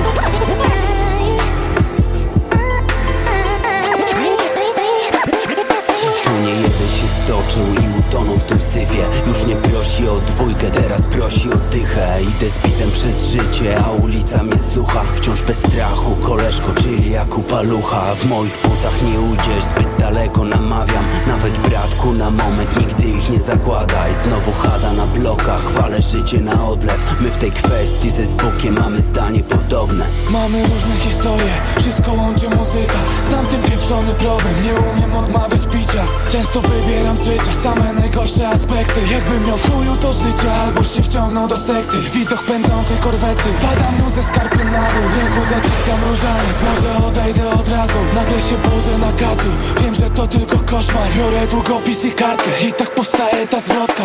stoczył 7.24 7.63
i 7.74 7.99
utonął 7.99 8.38
w 8.38 8.43
tym 8.43 8.59
syfie. 8.59 9.05
Już 9.28 9.45
nie 9.45 9.55
prosi 9.55 10.07
o 10.07 10.19
dwójkę, 10.19 10.71
teraz 10.71 11.01
prosi 11.01 11.49
o 11.49 11.55
dychę. 11.71 12.19
Idę 12.21 12.49
z 12.49 12.57
bitem 12.57 12.91
przez 12.91 13.28
życie, 13.28 13.84
a 13.86 13.91
ulica 13.91 14.43
mnie 14.43 14.59
słucha. 14.74 15.03
Wciąż 15.15 15.41
bez 15.41 15.57
strachu, 15.57 16.15
koleżko, 16.15 16.74
czyli 16.74 17.11
jak 17.11 17.38
u 17.38 17.41
palucha. 17.41 18.15
W 18.15 18.30
moich 18.30 18.57
butach 18.63 19.01
nie 19.03 19.19
ujdziesz, 19.19 19.65
zbyt 19.65 19.93
daleko 20.04 20.43
namawiam. 20.43 21.06
Nawet 21.28 21.60
bratku 21.60 22.14
na 22.14 22.30
moment, 22.30 22.70
nigdy 22.80 23.04
ich 23.18 23.30
nie 23.30 23.41
zakładaj. 23.41 24.14
Znowu 24.24 24.51
chada 24.51 24.93
na 24.93 25.06
blokach, 25.06 25.64
chwalę 25.70 26.01
życie 26.01 26.39
na 26.41 26.68
odlew. 26.68 26.99
My 27.22 27.30
w 27.30 27.38
tej 27.38 27.51
kwestii 27.51 28.10
ze 28.10 28.26
Zbukiem 28.26 28.74
mamy 28.80 29.01
zdanie 29.01 29.43
podobne. 29.43 30.06
Mamy 30.30 30.62
różne 30.62 30.95
historie, 31.08 31.54
wszystko 31.80 32.14
łączy 32.14 32.49
muzyka. 32.49 32.99
Znam 33.30 33.45
ten 33.47 33.62
pieprzony 33.64 34.14
problem, 34.14 34.56
nie 34.66 34.74
umiem 34.89 35.16
odmawiać 35.16 35.66
picia. 35.74 36.04
Często 36.32 36.62
wybieram 36.62 37.18
z 37.18 37.24
życia 37.24 37.54
same 37.64 37.93
najgorsze 37.93 38.49
aspekty. 38.49 38.99
Jakbym 39.12 39.45
miał 39.47 39.58
w 39.58 39.72
chuju 39.72 39.95
to 40.01 40.14
życie, 40.14 40.54
albo 40.64 40.84
się 40.84 41.04
wciągnął 41.04 41.47
do 41.47 41.58
sekty. 41.58 41.97
Widok 42.14 42.43
pędzącej 42.43 42.97
korwety, 43.04 43.47
spadam 43.60 43.93
mu 43.99 44.08
ze 44.16 44.24
skarpy 44.24 44.64
na 44.66 44.84
dół. 44.93 45.06
W 45.12 45.18
ręku 45.18 45.41
zaciskam 45.54 45.99
różaniec, 46.10 46.58
może 46.68 47.08
odejdę 47.08 47.49
od 47.49 47.68
razu. 47.70 47.99
Nagle 48.16 48.41
się 48.41 48.56
budzę 48.58 48.93
na 49.06 49.12
kacu, 49.22 49.49
wiem, 49.82 49.93
że 49.96 50.10
to 50.10 50.28
tylko 50.28 50.58
koszmar. 50.60 51.08
Biorę 51.18 51.48
długopis 51.48 52.06
i 52.06 52.12
kartkę. 52.12 52.52
I 52.70 52.74
tak 52.74 52.96
powstaje 52.96 53.48
ta 53.48 53.60
zwrotka. 53.60 54.04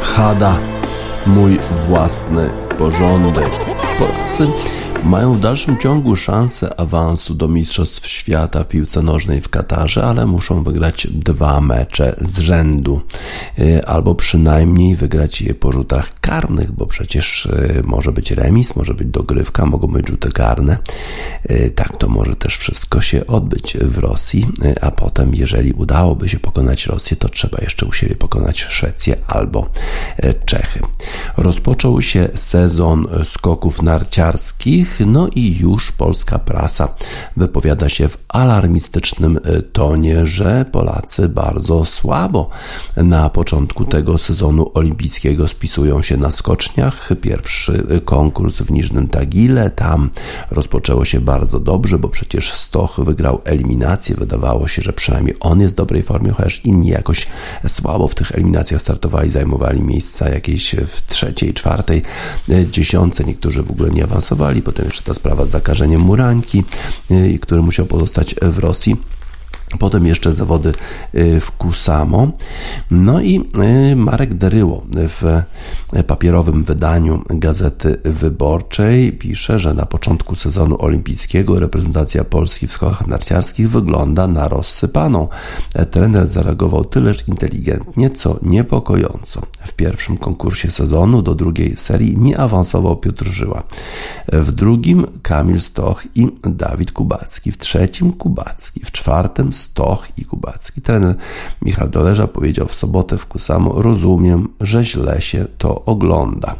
Hada, 0.00 0.56
mój 1.26 1.58
własny 1.88 2.50
porządek. 2.78 3.50
Polacy 3.98 4.46
mają 5.04 5.34
w 5.34 5.40
dalszym 5.40 5.78
ciągu 5.78 6.16
szansę 6.16 6.80
awansu 6.80 7.34
do 7.34 7.48
Mistrzostw 7.48 8.06
Świata 8.06 8.64
w 8.64 8.68
piłce 8.68 9.02
nożnej 9.02 9.40
w 9.40 9.48
Katarze, 9.48 10.04
ale 10.04 10.26
muszą 10.26 10.62
wygrać 10.62 11.06
dwa 11.10 11.60
mecze 11.60 12.16
z 12.20 12.38
rzędu. 12.38 13.00
Y, 13.58 13.86
Albo 13.86 14.14
przynajmniej 14.14 14.96
wygrać 14.96 15.42
je 15.42 15.54
po 15.54 15.72
rzutach 15.72 16.20
karnych, 16.20 16.72
bo 16.72 16.86
przecież 16.86 17.46
y, 17.46 17.82
może 17.84 18.12
być 18.12 18.30
remis, 18.30 18.76
może 18.76 18.94
być 18.94 19.08
dogrywka, 19.08 19.66
mogą 19.66 19.86
być 19.86 20.08
rzuty 20.08 20.32
karne. 20.32 20.78
Y, 21.50 21.72
Tak 21.74 21.96
to 21.96 22.08
może 22.08 22.36
też 22.36 22.56
wszystko 22.56 23.00
się 23.00 23.26
odbyć 23.26 23.76
w 23.80 23.98
Rosji, 23.98 24.46
a 24.80 24.90
potem, 24.90 25.34
jeżeli 25.34 25.72
udałoby 25.72 26.28
się 26.28 26.38
pokonać 26.38 26.86
Rosję, 26.86 27.16
to 27.16 27.28
trzeba 27.28 27.58
jeszcze 27.62 27.86
u 27.86 27.92
siebie 27.92 28.14
pokonać 28.14 28.60
Szwecję 28.60 29.16
albo 29.26 29.66
Czechy. 30.44 30.80
Rozpoczął 31.36 32.02
się 32.02 32.28
sezon 32.34 33.08
skoków 33.24 33.82
narciarskich, 33.82 34.91
no 35.00 35.28
i 35.34 35.56
już 35.58 35.92
polska 35.92 36.38
prasa 36.38 36.94
wypowiada 37.36 37.88
się 37.88 38.08
w 38.08 38.18
alarmistycznym 38.28 39.36
y, 39.36 39.62
tonie, 39.62 40.26
że 40.26 40.64
Polacy 40.72 41.28
bardzo 41.28 41.84
słabo 41.84 42.50
na 42.96 43.30
początku 43.30 43.84
tego 43.84 44.18
sezonu 44.18 44.70
olimpijskiego 44.74 45.48
spisują 45.48 46.02
się 46.02 46.16
na 46.16 46.30
skoczniach. 46.30 47.08
Pierwszy 47.20 47.86
y, 47.96 48.00
konkurs 48.00 48.56
w 48.56 48.70
Niżnym 48.70 49.08
Tagile, 49.08 49.70
tam 49.70 50.10
rozpoczęło 50.50 51.04
się 51.04 51.20
bardzo 51.20 51.60
dobrze, 51.60 51.98
bo 51.98 52.08
przecież 52.08 52.52
Stoch 52.52 53.00
wygrał 53.00 53.40
eliminację. 53.44 54.16
Wydawało 54.16 54.68
się, 54.68 54.82
że 54.82 54.92
przynajmniej 54.92 55.36
on 55.40 55.60
jest 55.60 55.74
w 55.74 55.76
dobrej 55.76 56.02
formie, 56.02 56.32
chociaż 56.32 56.64
inni 56.64 56.88
jakoś 56.88 57.26
słabo 57.66 58.08
w 58.08 58.14
tych 58.14 58.32
eliminacjach 58.32 58.80
startowali, 58.80 59.30
zajmowali 59.30 59.80
miejsca 59.80 60.28
jakieś 60.28 60.74
w 60.86 61.06
trzeciej, 61.06 61.54
czwartej, 61.54 62.02
e, 62.48 62.66
dziesiątce. 62.66 63.24
Niektórzy 63.24 63.62
w 63.62 63.70
ogóle 63.70 63.90
nie 63.90 64.04
awansowali. 64.04 64.62
Potem 64.62 64.81
jeszcze 64.84 65.02
ta 65.02 65.14
sprawa 65.14 65.46
z 65.46 65.50
zakażeniem 65.50 66.00
Muranki, 66.00 66.64
e, 67.10 67.38
który 67.38 67.62
musiał 67.62 67.86
pozostać 67.86 68.34
w 68.42 68.58
Rosji. 68.58 68.96
Potem 69.78 70.06
jeszcze 70.06 70.32
zawody 70.32 70.72
y, 71.14 71.40
w 71.40 71.50
Kusamo. 71.50 72.28
No 72.90 73.20
i 73.20 73.40
y, 73.92 73.96
Marek 73.96 74.34
Deryło 74.34 74.86
w 74.92 75.42
papierowym 76.06 76.64
wydaniu 76.64 77.22
Gazety 77.30 77.96
Wyborczej 78.04 79.12
pisze, 79.12 79.58
że 79.58 79.74
na 79.74 79.86
początku 79.86 80.34
sezonu 80.34 80.76
olimpijskiego 80.78 81.60
reprezentacja 81.60 82.24
Polski 82.24 82.66
w 82.66 82.72
skokach 82.72 83.06
narciarskich 83.06 83.70
wygląda 83.70 84.26
na 84.26 84.48
rozsypaną. 84.48 85.28
Trener 85.90 86.26
zareagował 86.26 86.84
tyleż 86.84 87.28
inteligentnie, 87.28 88.10
co 88.10 88.38
niepokojąco. 88.42 89.42
W 89.66 89.72
pierwszym 89.72 90.16
konkursie 90.16 90.70
sezonu 90.70 91.22
do 91.22 91.34
drugiej 91.34 91.76
serii 91.76 92.18
nie 92.18 92.38
awansował 92.38 92.96
Piotr 92.96 93.26
Żyła. 93.26 93.62
W 94.32 94.52
drugim 94.52 95.06
Kamil 95.22 95.60
Stoch 95.60 96.04
i 96.14 96.28
Dawid 96.42 96.92
Kubacki. 96.92 97.52
W 97.52 97.58
trzecim 97.58 98.12
Kubacki. 98.12 98.80
W 98.84 98.92
czwartym 98.92 99.52
Stoch 99.62 100.08
i 100.16 100.24
Kubacki. 100.24 100.80
Trener 100.80 101.14
Michał 101.62 101.88
Doleża 101.88 102.26
powiedział 102.26 102.66
w 102.66 102.74
sobotę 102.74 103.18
w 103.18 103.26
Kusamo: 103.26 103.82
Rozumiem, 103.82 104.48
że 104.60 104.84
źle 104.84 105.20
się 105.20 105.46
to 105.58 105.84
ogląda. 105.84 106.54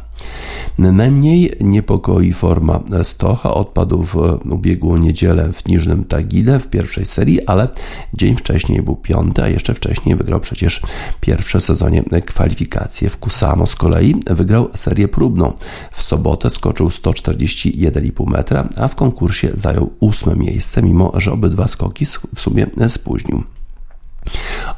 Najmniej 0.77 1.51
niepokoi 1.61 2.33
forma 2.33 2.79
Stocha. 3.03 3.53
Odpadł 3.53 4.03
w 4.03 4.15
ubiegłą 4.49 4.97
niedzielę 4.97 5.53
w 5.53 5.67
Niżnym 5.67 6.05
Tagile 6.05 6.59
w 6.59 6.67
pierwszej 6.67 7.05
serii, 7.05 7.45
ale 7.45 7.67
dzień 8.13 8.35
wcześniej 8.35 8.81
był 8.81 8.95
piąty, 8.95 9.43
a 9.43 9.47
jeszcze 9.47 9.73
wcześniej 9.73 10.15
wygrał 10.15 10.39
przecież 10.39 10.81
pierwsze 11.21 11.61
sezonie 11.61 12.03
kwalifikacje. 12.25 13.09
W 13.09 13.17
Kusamo 13.17 13.67
z 13.67 13.75
kolei 13.75 14.15
wygrał 14.25 14.69
serię 14.73 15.07
próbną. 15.07 15.53
W 15.91 16.03
sobotę 16.03 16.49
skoczył 16.49 16.87
141,5 16.87 18.31
metra, 18.31 18.69
a 18.77 18.87
w 18.87 18.95
konkursie 18.95 19.49
zajął 19.55 19.93
ósme 19.99 20.35
miejsce, 20.35 20.83
mimo 20.83 21.11
że 21.15 21.31
obydwa 21.31 21.67
skoki 21.67 22.05
w 22.35 22.41
sumie 22.41 22.67
spóźnił. 22.87 23.43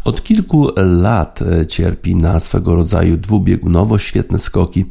Od 0.03 0.23
kilku 0.23 0.69
lat 0.75 1.39
e, 1.41 1.67
cierpi 1.67 2.15
na 2.15 2.39
swego 2.39 2.75
rodzaju 2.75 3.17
dwubiegunowość, 3.17 4.07
świetne 4.07 4.39
skoki, 4.39 4.85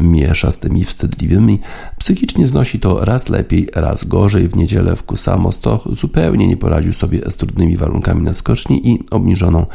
miesza 0.00 0.52
z 0.52 0.58
tymi 0.58 0.84
wstydliwymi. 0.84 1.60
Psychicznie 1.98 2.46
znosi 2.46 2.80
to 2.80 3.04
raz 3.04 3.28
lepiej, 3.28 3.68
raz 3.74 4.04
gorzej. 4.04 4.48
W 4.48 4.56
niedzielę 4.56 4.96
w 4.96 5.02
Kusamo 5.02 5.52
Stoch 5.52 5.88
zupełnie 5.92 6.48
nie 6.48 6.56
poradził 6.56 6.92
sobie 6.92 7.18
z 7.30 7.36
trudnymi 7.36 7.76
warunkami 7.76 8.22
na 8.22 8.34
skoczni 8.34 8.88
i, 8.88 8.98
obniżoną, 9.10 9.66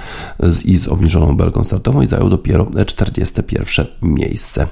i 0.66 0.78
z 0.78 0.88
obniżoną 0.88 1.38
belką 1.38 1.64
startową 1.64 2.02
i 2.02 2.08
zajął 2.08 2.30
dopiero 2.30 2.68
41 2.86 3.86
miejsce. 4.02 4.68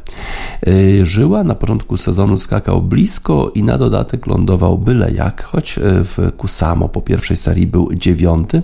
E, 0.67 1.05
Żyła 1.05 1.43
na 1.43 1.55
początku 1.55 1.97
sezonu 1.97 2.37
skakał 2.37 2.81
blisko 2.81 3.51
i 3.55 3.63
na 3.63 3.77
dodatek 3.77 4.27
lądował 4.27 4.77
byle 4.77 5.11
jak, 5.11 5.43
choć 5.43 5.77
e, 5.77 5.81
w 5.83 6.31
Kusamo 6.37 6.89
po 6.89 7.01
pierwszej 7.01 7.37
serii 7.37 7.67
był 7.67 7.93
dziewiąty, 7.93 8.61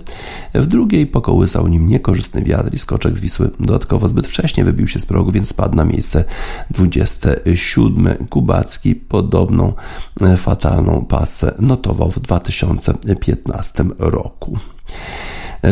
w 0.53 0.65
drugiej 0.65 0.88
pokołysał 1.11 1.67
nim 1.67 1.87
niekorzystny 1.87 2.43
wiatr 2.43 2.73
i 2.73 2.79
skoczek 2.79 3.17
z 3.17 3.19
Wisły 3.19 3.51
dodatkowo 3.59 4.09
zbyt 4.09 4.27
wcześnie 4.27 4.65
wybił 4.65 4.87
się 4.87 4.99
z 4.99 5.05
progu, 5.05 5.31
więc 5.31 5.49
spadł 5.49 5.75
na 5.75 5.85
miejsce 5.85 6.23
27. 6.71 8.27
Kubacki 8.29 8.95
podobną 8.95 9.73
e, 10.21 10.37
fatalną 10.37 11.05
pasę 11.05 11.55
notował 11.59 12.11
w 12.11 12.19
2015 12.19 13.85
roku. 13.99 14.57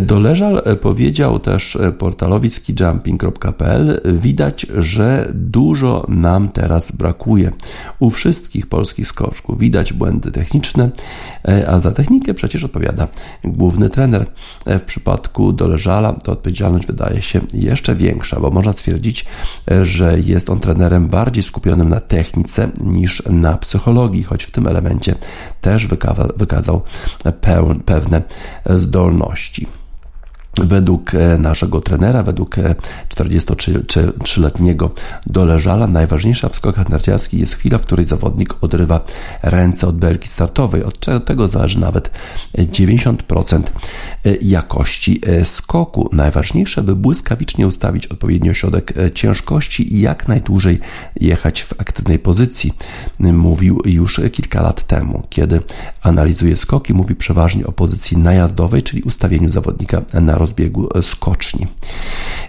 Doleżal 0.01 0.61
powiedział 0.81 1.39
też 1.39 1.77
portalowi 1.97 2.49
skijumping.pl 2.49 4.01
widać, 4.05 4.65
że 4.77 5.31
dużo 5.33 6.05
nam 6.07 6.49
teraz 6.49 6.91
brakuje. 6.91 7.51
U 7.99 8.09
wszystkich 8.09 8.67
polskich 8.67 9.07
skoczków 9.07 9.59
widać 9.59 9.93
błędy 9.93 10.31
techniczne, 10.31 10.89
a 11.67 11.79
za 11.79 11.91
technikę 11.91 12.33
przecież 12.33 12.63
odpowiada 12.63 13.07
główny 13.43 13.89
trener. 13.89 14.25
W 14.65 14.81
przypadku 14.81 15.53
Doleżala 15.53 16.13
to 16.13 16.31
odpowiedzialność 16.31 16.87
wydaje 16.87 17.21
się 17.21 17.41
jeszcze 17.53 17.95
większa, 17.95 18.39
bo 18.39 18.51
można 18.51 18.73
stwierdzić, 18.73 19.25
że 19.81 20.19
jest 20.19 20.49
on 20.49 20.59
trenerem 20.59 21.07
bardziej 21.07 21.43
skupionym 21.43 21.89
na 21.89 21.99
technice 21.99 22.69
niż 22.81 23.23
na 23.29 23.57
psychologii, 23.57 24.23
choć 24.23 24.43
w 24.43 24.51
tym 24.51 24.67
elemencie 24.67 25.15
też 25.61 25.87
wykazał 26.37 26.81
pewne 27.85 28.21
zdolności. 28.65 29.67
Według 30.63 31.15
e, 31.15 31.37
naszego 31.37 31.81
trenera, 31.81 32.23
według 32.23 32.55
43-letniego 33.09 34.85
e, 34.85 34.89
doleżala, 35.25 35.87
najważniejsza 35.87 36.49
w 36.49 36.55
skokach 36.55 36.89
narciarskich 36.89 37.39
jest 37.39 37.55
chwila, 37.55 37.77
w 37.77 37.81
której 37.81 38.05
zawodnik 38.05 38.63
odrywa 38.63 39.03
ręce 39.43 39.87
od 39.87 39.97
belki 39.97 40.27
startowej. 40.27 40.83
Od 40.83 41.05
tego 41.25 41.47
zależy 41.47 41.79
nawet 41.79 42.11
90% 42.55 43.61
e, 43.61 44.35
jakości 44.41 45.21
skoku. 45.43 46.09
Najważniejsze, 46.11 46.83
by 46.83 46.95
błyskawicznie 46.95 47.67
ustawić 47.67 48.07
odpowiedni 48.07 48.49
ośrodek 48.49 48.93
ciężkości 49.13 49.95
i 49.95 50.01
jak 50.01 50.27
najdłużej 50.27 50.79
jechać 51.21 51.63
w 51.63 51.81
aktywnej 51.81 52.19
pozycji. 52.19 52.73
Mówił 53.19 53.81
już 53.85 54.21
kilka 54.31 54.61
lat 54.61 54.87
temu. 54.87 55.21
Kiedy 55.29 55.61
analizuje 56.01 56.57
skoki, 56.57 56.93
mówi 56.93 57.15
przeważnie 57.15 57.67
o 57.67 57.71
pozycji 57.71 58.17
najazdowej, 58.17 58.83
czyli 58.83 59.01
ustawieniu 59.01 59.49
zawodnika 59.49 60.01
na 60.21 60.37
rozbiegu 60.47 60.89
skoczni. 61.01 61.67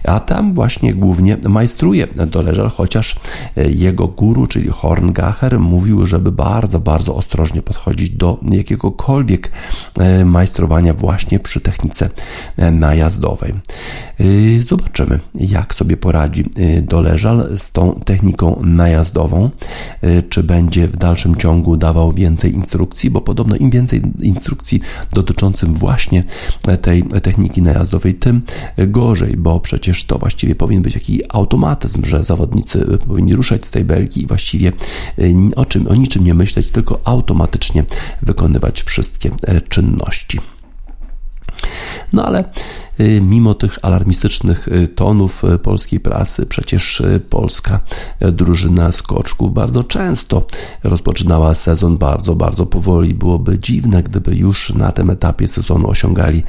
A 0.03 0.19
tam 0.19 0.53
właśnie 0.53 0.93
głównie 0.93 1.37
majstruje 1.47 2.07
Doleżal, 2.27 2.69
chociaż 2.69 3.15
jego 3.55 4.07
guru, 4.07 4.47
czyli 4.47 4.69
Horngacher, 4.69 5.59
mówił, 5.59 6.07
żeby 6.07 6.31
bardzo, 6.31 6.79
bardzo 6.79 7.15
ostrożnie 7.15 7.61
podchodzić 7.61 8.09
do 8.09 8.37
jakiegokolwiek 8.51 9.51
e, 9.99 10.25
majstrowania 10.25 10.93
właśnie 10.93 11.39
przy 11.39 11.61
technice 11.61 12.09
e, 12.57 12.71
najazdowej. 12.71 13.53
E, 14.19 14.23
zobaczymy, 14.69 15.19
jak 15.35 15.75
sobie 15.75 15.97
poradzi 15.97 16.45
Doleżal 16.81 17.57
z 17.57 17.71
tą 17.71 17.99
techniką 18.05 18.61
najazdową, 18.63 19.49
czy 20.29 20.43
będzie 20.43 20.87
w 20.87 20.97
dalszym 20.97 21.35
ciągu 21.35 21.77
dawał 21.77 22.13
więcej 22.13 22.53
instrukcji, 22.53 23.09
bo 23.09 23.21
podobno 23.21 23.55
im 23.55 23.69
więcej 23.69 24.01
instrukcji 24.21 24.81
dotyczącym 25.13 25.73
właśnie 25.73 26.23
tej 26.81 27.03
techniki 27.03 27.61
najazdowej, 27.61 27.88
jazdowej, 27.89 28.15
tym 28.15 28.41
gorzej, 28.77 29.37
bo 29.37 29.59
przecież 29.59 30.03
to 30.03 30.17
właściwie 30.17 30.55
powinien 30.55 30.83
być 30.83 30.93
jakiś 30.93 31.21
automatyzm, 31.29 32.05
że 32.05 32.23
zawodnicy 32.23 32.97
powinni 33.07 33.35
ruszać 33.35 33.65
z 33.65 33.71
tej 33.71 33.85
belki 33.85 34.23
i 34.23 34.27
właściwie 34.27 34.71
e, 35.17 35.23
o, 35.55 35.65
czym, 35.65 35.87
o 35.87 35.95
niczym 35.95 36.23
nie 36.23 36.33
myśleć, 36.33 36.69
tylko 36.71 36.99
automatycznie 37.03 37.83
wykonywać 38.21 38.83
wszystkie 38.83 39.29
e, 39.47 39.61
czynności. 39.61 40.39
No 42.13 42.25
ale 42.25 42.43
mimo 43.21 43.53
tych 43.53 43.79
alarmistycznych 43.81 44.67
y, 44.67 44.87
tonów 44.87 45.43
y, 45.43 45.59
polskiej 45.59 45.99
prasy, 45.99 46.45
przecież 46.45 47.03
polska 47.29 47.79
drużyna 48.31 48.91
skoczków 48.91 49.53
bardzo 49.53 49.83
często 49.83 50.45
rozpoczynała 50.83 51.55
sezon 51.55 51.97
bardzo, 51.97 52.35
bardzo 52.35 52.65
powoli. 52.65 53.13
Byłoby 53.13 53.59
dziwne, 53.59 54.03
gdyby 54.03 54.35
już 54.35 54.69
na 54.69 54.91
tym 54.91 55.09
etapie 55.09 55.47
sezonu 55.47 55.89
osiągali 55.89 56.43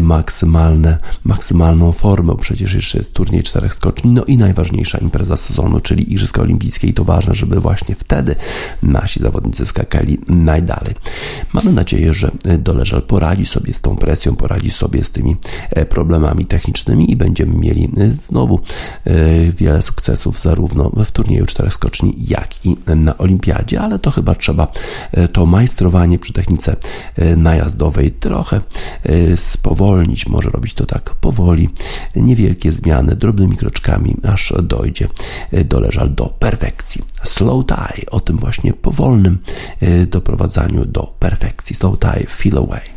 maksymalne, 0.00 0.98
maksymalną 1.24 1.92
formę. 1.92 2.36
Przecież 2.40 2.74
jeszcze 2.74 2.98
jest 2.98 3.12
turniej 3.12 3.42
czterech 3.42 3.74
skoczni, 3.74 4.10
no 4.10 4.24
i 4.24 4.38
najważniejsza 4.38 4.98
impreza 4.98 5.36
sezonu, 5.36 5.80
czyli 5.80 6.12
Igrzyska 6.12 6.42
Olimpijskie 6.42 6.86
i 6.86 6.94
to 6.94 7.04
ważne, 7.04 7.34
żeby 7.34 7.60
właśnie 7.60 7.94
wtedy 7.94 8.36
nasi 8.82 9.20
zawodnicy 9.20 9.66
skakali 9.66 10.18
najdalej. 10.28 10.94
Mamy 11.52 11.72
nadzieję, 11.72 12.14
że 12.14 12.30
Doleżal 12.58 13.02
poradzi 13.02 13.46
sobie 13.46 13.74
z 13.74 13.80
tą 13.80 13.96
presją, 13.96 14.36
poradzi 14.36 14.70
sobie 14.70 15.04
z 15.04 15.10
tymi 15.10 15.36
e, 15.70 15.83
problemami 15.84 16.46
technicznymi 16.46 17.10
i 17.10 17.16
będziemy 17.16 17.54
mieli 17.54 17.90
e, 17.96 18.10
znowu 18.10 18.60
e, 19.04 19.12
wiele 19.52 19.82
sukcesów 19.82 20.40
zarówno 20.40 20.90
w 21.04 21.10
turnieju 21.10 21.46
czterech 21.46 21.74
skoczni, 21.74 22.14
jak 22.28 22.66
i 22.66 22.76
na 22.96 23.18
olimpiadzie, 23.18 23.80
ale 23.80 23.98
to 23.98 24.10
chyba 24.10 24.34
trzeba 24.34 24.68
to 25.32 25.46
majstrowanie 25.46 26.18
przy 26.18 26.32
technice 26.32 26.76
najazdowej 27.36 28.12
trochę 28.12 28.60
spowolnić, 29.36 30.26
może 30.26 30.50
robić 30.50 30.74
to 30.74 30.86
tak 30.86 31.14
powoli, 31.14 31.68
niewielkie 32.16 32.72
zmiany, 32.72 33.16
drobnymi 33.16 33.56
kroczkami, 33.56 34.16
aż 34.22 34.52
dojdzie 34.62 35.08
doleżal 35.64 36.14
do 36.14 36.26
perfekcji. 36.26 37.02
Slow 37.24 37.66
tie, 37.66 38.10
o 38.10 38.20
tym 38.20 38.36
właśnie 38.36 38.72
powolnym 38.72 39.38
doprowadzaniu 40.06 40.84
do 40.84 41.14
perfekcji. 41.18 41.76
Slow 41.76 41.98
tie, 41.98 42.26
feel 42.28 42.58
away. 42.58 42.93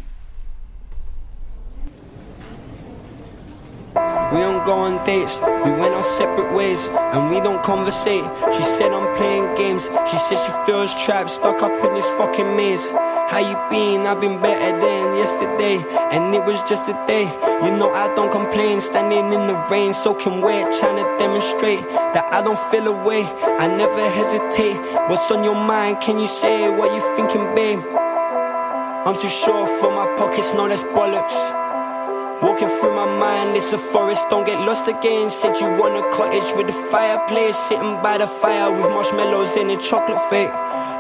We 4.34 4.40
don't 4.40 4.66
go 4.66 4.80
on 4.80 5.06
dates, 5.06 5.40
we 5.40 5.72
went 5.72 5.94
our 5.94 6.04
separate 6.04 6.54
ways, 6.54 6.90
and 6.90 7.30
we 7.30 7.40
don't 7.40 7.64
conversate. 7.64 8.26
She 8.58 8.64
said 8.64 8.92
I'm 8.92 9.16
playing 9.16 9.56
games, 9.56 9.90
she 10.12 10.18
said 10.18 10.38
she 10.38 10.52
feels 10.66 10.94
trapped, 11.06 11.32
stuck 11.32 11.62
up 11.64 11.72
in 11.86 11.94
this 11.94 12.08
fucking 12.20 12.56
maze. 12.58 12.92
How 12.92 13.40
you 13.40 13.56
been? 13.70 14.06
I've 14.06 14.20
been 14.20 14.42
better 14.42 14.80
than 14.80 15.16
yesterday, 15.16 15.78
and 16.12 16.36
it 16.36 16.44
was 16.44 16.62
just 16.64 16.90
a 16.90 16.94
day. 17.08 17.24
You 17.64 17.72
know 17.78 17.94
I 17.94 18.14
don't 18.16 18.32
complain, 18.32 18.82
standing 18.82 19.32
in 19.32 19.48
the 19.48 19.68
rain, 19.72 19.94
soaking 19.94 20.42
wet, 20.42 20.78
trying 20.78 20.98
to 20.98 21.18
demonstrate 21.18 21.88
that 22.14 22.28
I 22.34 22.42
don't 22.42 22.60
feel 22.72 22.88
away. 22.88 23.24
I 23.24 23.68
never 23.68 24.10
hesitate. 24.10 24.78
What's 25.10 25.32
on 25.32 25.44
your 25.44 25.56
mind? 25.56 26.02
Can 26.02 26.20
you 26.20 26.28
say 26.28 26.70
what 26.70 26.94
you 26.94 27.02
thinking, 27.16 27.56
babe? 27.56 27.80
I'm 29.08 29.16
too 29.16 29.30
sure 29.30 29.68
for 29.80 29.90
my 29.90 30.06
pockets, 30.18 30.52
no, 30.54 30.68
that's 30.68 30.84
bollocks. 30.84 31.67
Walking 32.42 32.68
through 32.68 32.94
my 32.94 33.06
mind, 33.18 33.58
it's 33.58 33.74
a 33.74 33.80
forest, 33.80 34.24
don't 34.30 34.46
get 34.46 34.60
lost 34.60 34.88
again. 34.88 35.32
Said 35.32 35.60
you 35.60 35.66
want 35.76 35.98
a 35.98 36.06
cottage 36.16 36.46
with 36.56 36.70
a 36.70 36.90
fireplace, 36.92 37.58
sitting 37.58 37.98
by 38.04 38.20
the 38.20 38.28
fire 38.28 38.72
with 38.72 38.86
marshmallows 38.92 39.58
and 39.58 39.72
a 39.72 39.78
chocolate 39.78 40.22
fake. 40.30 40.54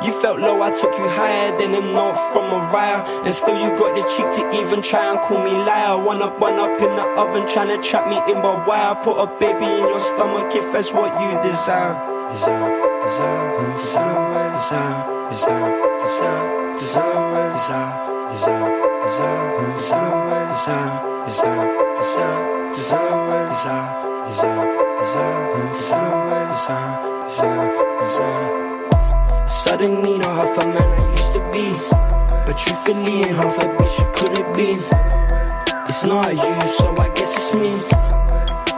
You 0.03 0.19
felt 0.19 0.39
low, 0.39 0.63
I 0.63 0.71
took 0.71 0.97
you 0.97 1.07
higher 1.07 1.55
than 1.59 1.75
a 1.75 1.81
note 1.81 2.17
from 2.33 2.45
a 2.49 2.59
rire. 2.73 3.05
And 3.23 3.33
still 3.35 3.53
you 3.53 3.69
got 3.77 3.93
the 3.93 4.01
cheek 4.09 4.25
to 4.37 4.63
even 4.63 4.81
try 4.81 5.11
and 5.13 5.21
call 5.21 5.43
me 5.43 5.51
liar. 5.51 6.03
One 6.03 6.23
up, 6.23 6.39
one 6.39 6.55
up 6.55 6.81
in 6.81 6.95
the 6.95 7.05
oven, 7.21 7.47
trying 7.47 7.69
to 7.69 7.77
trap 7.87 8.09
me 8.09 8.17
in 8.33 8.41
by 8.41 8.65
wire. 8.65 8.95
Put 9.03 9.21
a 9.21 9.27
baby 9.37 9.65
in 9.65 9.85
your 9.93 9.99
stomach 9.99 10.55
if 10.55 10.73
that's 10.73 10.91
what 10.91 11.13
you 11.21 11.29
desire. 11.47 11.93
Desire, 12.33 12.73
desire, 13.05 13.77
desire, 13.77 14.53
desire, 14.57 15.29
desire, 15.29 15.77
desire, 16.01 16.79
desire, 16.81 16.81
desire, 16.81 17.53
desire, 17.53 17.93
desire, 18.33 18.73
desire, 19.05 19.77
desire 19.77 20.37
desire, 20.57 21.16
desire, 21.27 21.67
desire, 21.97 22.73
desire, 22.73 23.43
desire, 23.43 23.91
desire, 24.27 24.67
desire, 25.75 26.47
desire, 26.53 26.95
desire, 27.27 27.71
desire. 27.99 29.47
Suddenly, 29.49 30.17
not 30.19 30.35
half 30.39 30.63
a 30.63 30.67
man 30.67 30.87
I 30.87 31.11
used 31.11 31.33
to 31.33 31.41
be, 31.51 31.67
but 32.45 32.57
truthfully, 32.57 33.27
ain't 33.27 33.35
half 33.35 33.57
a 33.57 33.67
bitch 33.75 33.99
you 33.99 34.07
couldn't 34.15 34.55
be. 34.55 34.69
It's 35.89 36.05
not 36.05 36.31
you, 36.33 36.67
so 36.79 36.95
I 36.97 37.09
guess 37.09 37.35
it's 37.35 37.53
me. 37.59 37.71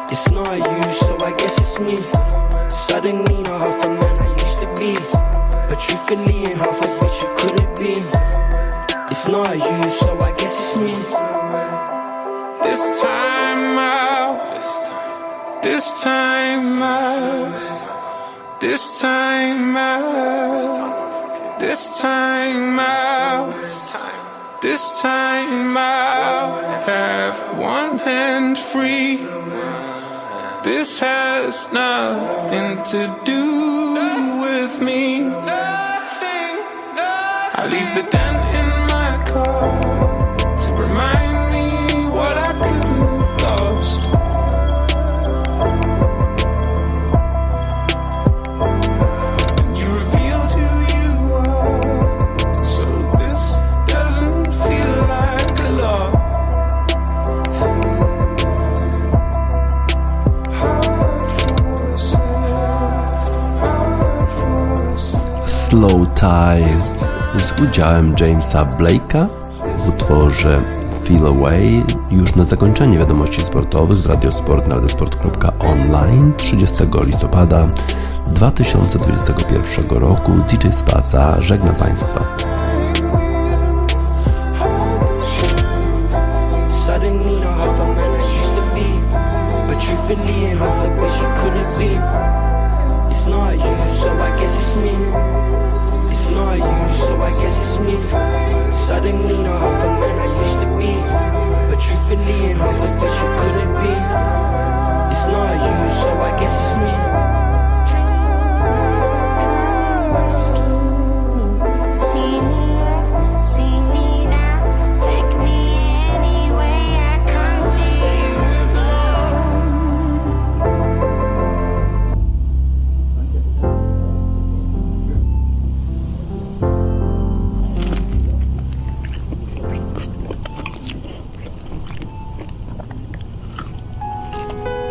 It's 0.09 0.31
not 0.31 0.57
you, 0.57 0.91
so 1.05 1.17
I 1.21 1.33
guess 1.37 1.55
it's 1.59 1.79
me. 1.79 1.97
Suddenly, 2.67 3.43
not 3.43 3.61
half 3.61 3.85
a 3.85 3.89
man 3.89 4.17
I 4.17 4.29
used 4.41 4.59
to 4.61 4.67
be, 4.79 4.95
but 5.69 5.79
truthfully, 5.79 6.49
ain't 6.49 6.57
half 6.57 6.79
a 6.81 6.87
bitch 6.97 7.21
you 7.21 7.29
couldn't 7.37 7.77
be. 7.77 7.93
It's 9.11 9.27
not 9.27 9.53
you, 9.55 9.89
so 9.91 10.17
I 10.19 10.31
guess 10.31 10.57
it's 10.57 10.81
me. 10.81 11.28
This 12.69 13.01
time 13.01 13.79
I'll. 13.79 14.53
This 14.53 14.69
time. 14.83 14.99
This 15.61 16.01
time 16.01 16.83
out. 16.83 18.59
This 18.59 18.99
time 18.99 19.77
I'll. 19.77 21.57
This 21.59 21.99
time 21.99 22.79
I'll. 22.79 23.51
This 24.61 25.01
time 25.01 25.77
I'll 25.77 26.59
Have 26.81 27.57
one 27.57 27.97
hand 27.99 28.57
free. 28.57 29.25
This 30.63 30.99
has 30.99 31.71
nothing 31.71 32.83
to 32.91 33.15
do 33.23 33.93
with 34.41 34.81
me. 34.81 35.23
I 37.61 37.67
leave 37.71 37.95
the 37.95 38.11
dance. 38.11 38.38
Slow 65.69 66.07
Tide 66.15 66.81
z 67.37 67.61
udziałem 67.61 68.15
Jamesa 68.19 68.65
Blake'a 68.65 69.27
w 69.77 69.89
utworze 69.89 70.61
Feel 71.03 71.27
Away 71.27 71.83
już 72.11 72.35
na 72.35 72.45
zakończenie 72.45 72.97
wiadomości 72.97 73.43
sportowych 73.43 73.97
w 73.97 74.05
Radiosport 74.05 74.67
na 74.67 74.75
radiosport.online 74.75 76.33
30 76.37 76.77
listopada 77.05 77.67
2021 78.27 79.97
roku 79.97 80.31
DJ 80.31 80.67
Spaca 80.71 81.41
żegna 81.41 81.73
Państwa. 81.73 82.19
Not 93.27 93.53
you, 93.53 93.75
so 93.93 94.11
I 94.11 94.39
guess 94.39 94.57
it's 94.57 94.81
me. 94.81 95.58
It's 96.29 96.37
not 96.37 96.57
you, 96.57 96.97
so 97.07 97.21
I 97.23 97.29
guess 97.41 97.57
it's 97.57 97.79
me. 97.79 97.97
Suddenly, 98.85 99.37
not 99.41 99.61
half 99.61 99.83
a 99.83 99.99
man 99.99 100.19
I 100.19 100.25
used 100.25 100.59
to 100.61 100.67
be. 100.77 100.93
But 101.67 101.81
truthfully, 101.81 102.49
ain't 102.49 102.59
half 102.59 102.77
the 102.77 102.85
bitch 103.01 103.17
you 103.17 103.29
couldn't 103.41 103.73
be. 103.81 103.93
It's 105.11 105.25
not 105.25 105.53
you, 105.57 105.75
so 106.03 106.11
I 106.21 106.39
guess 106.39 106.53
it's 106.53 106.75
me. 106.77 107.48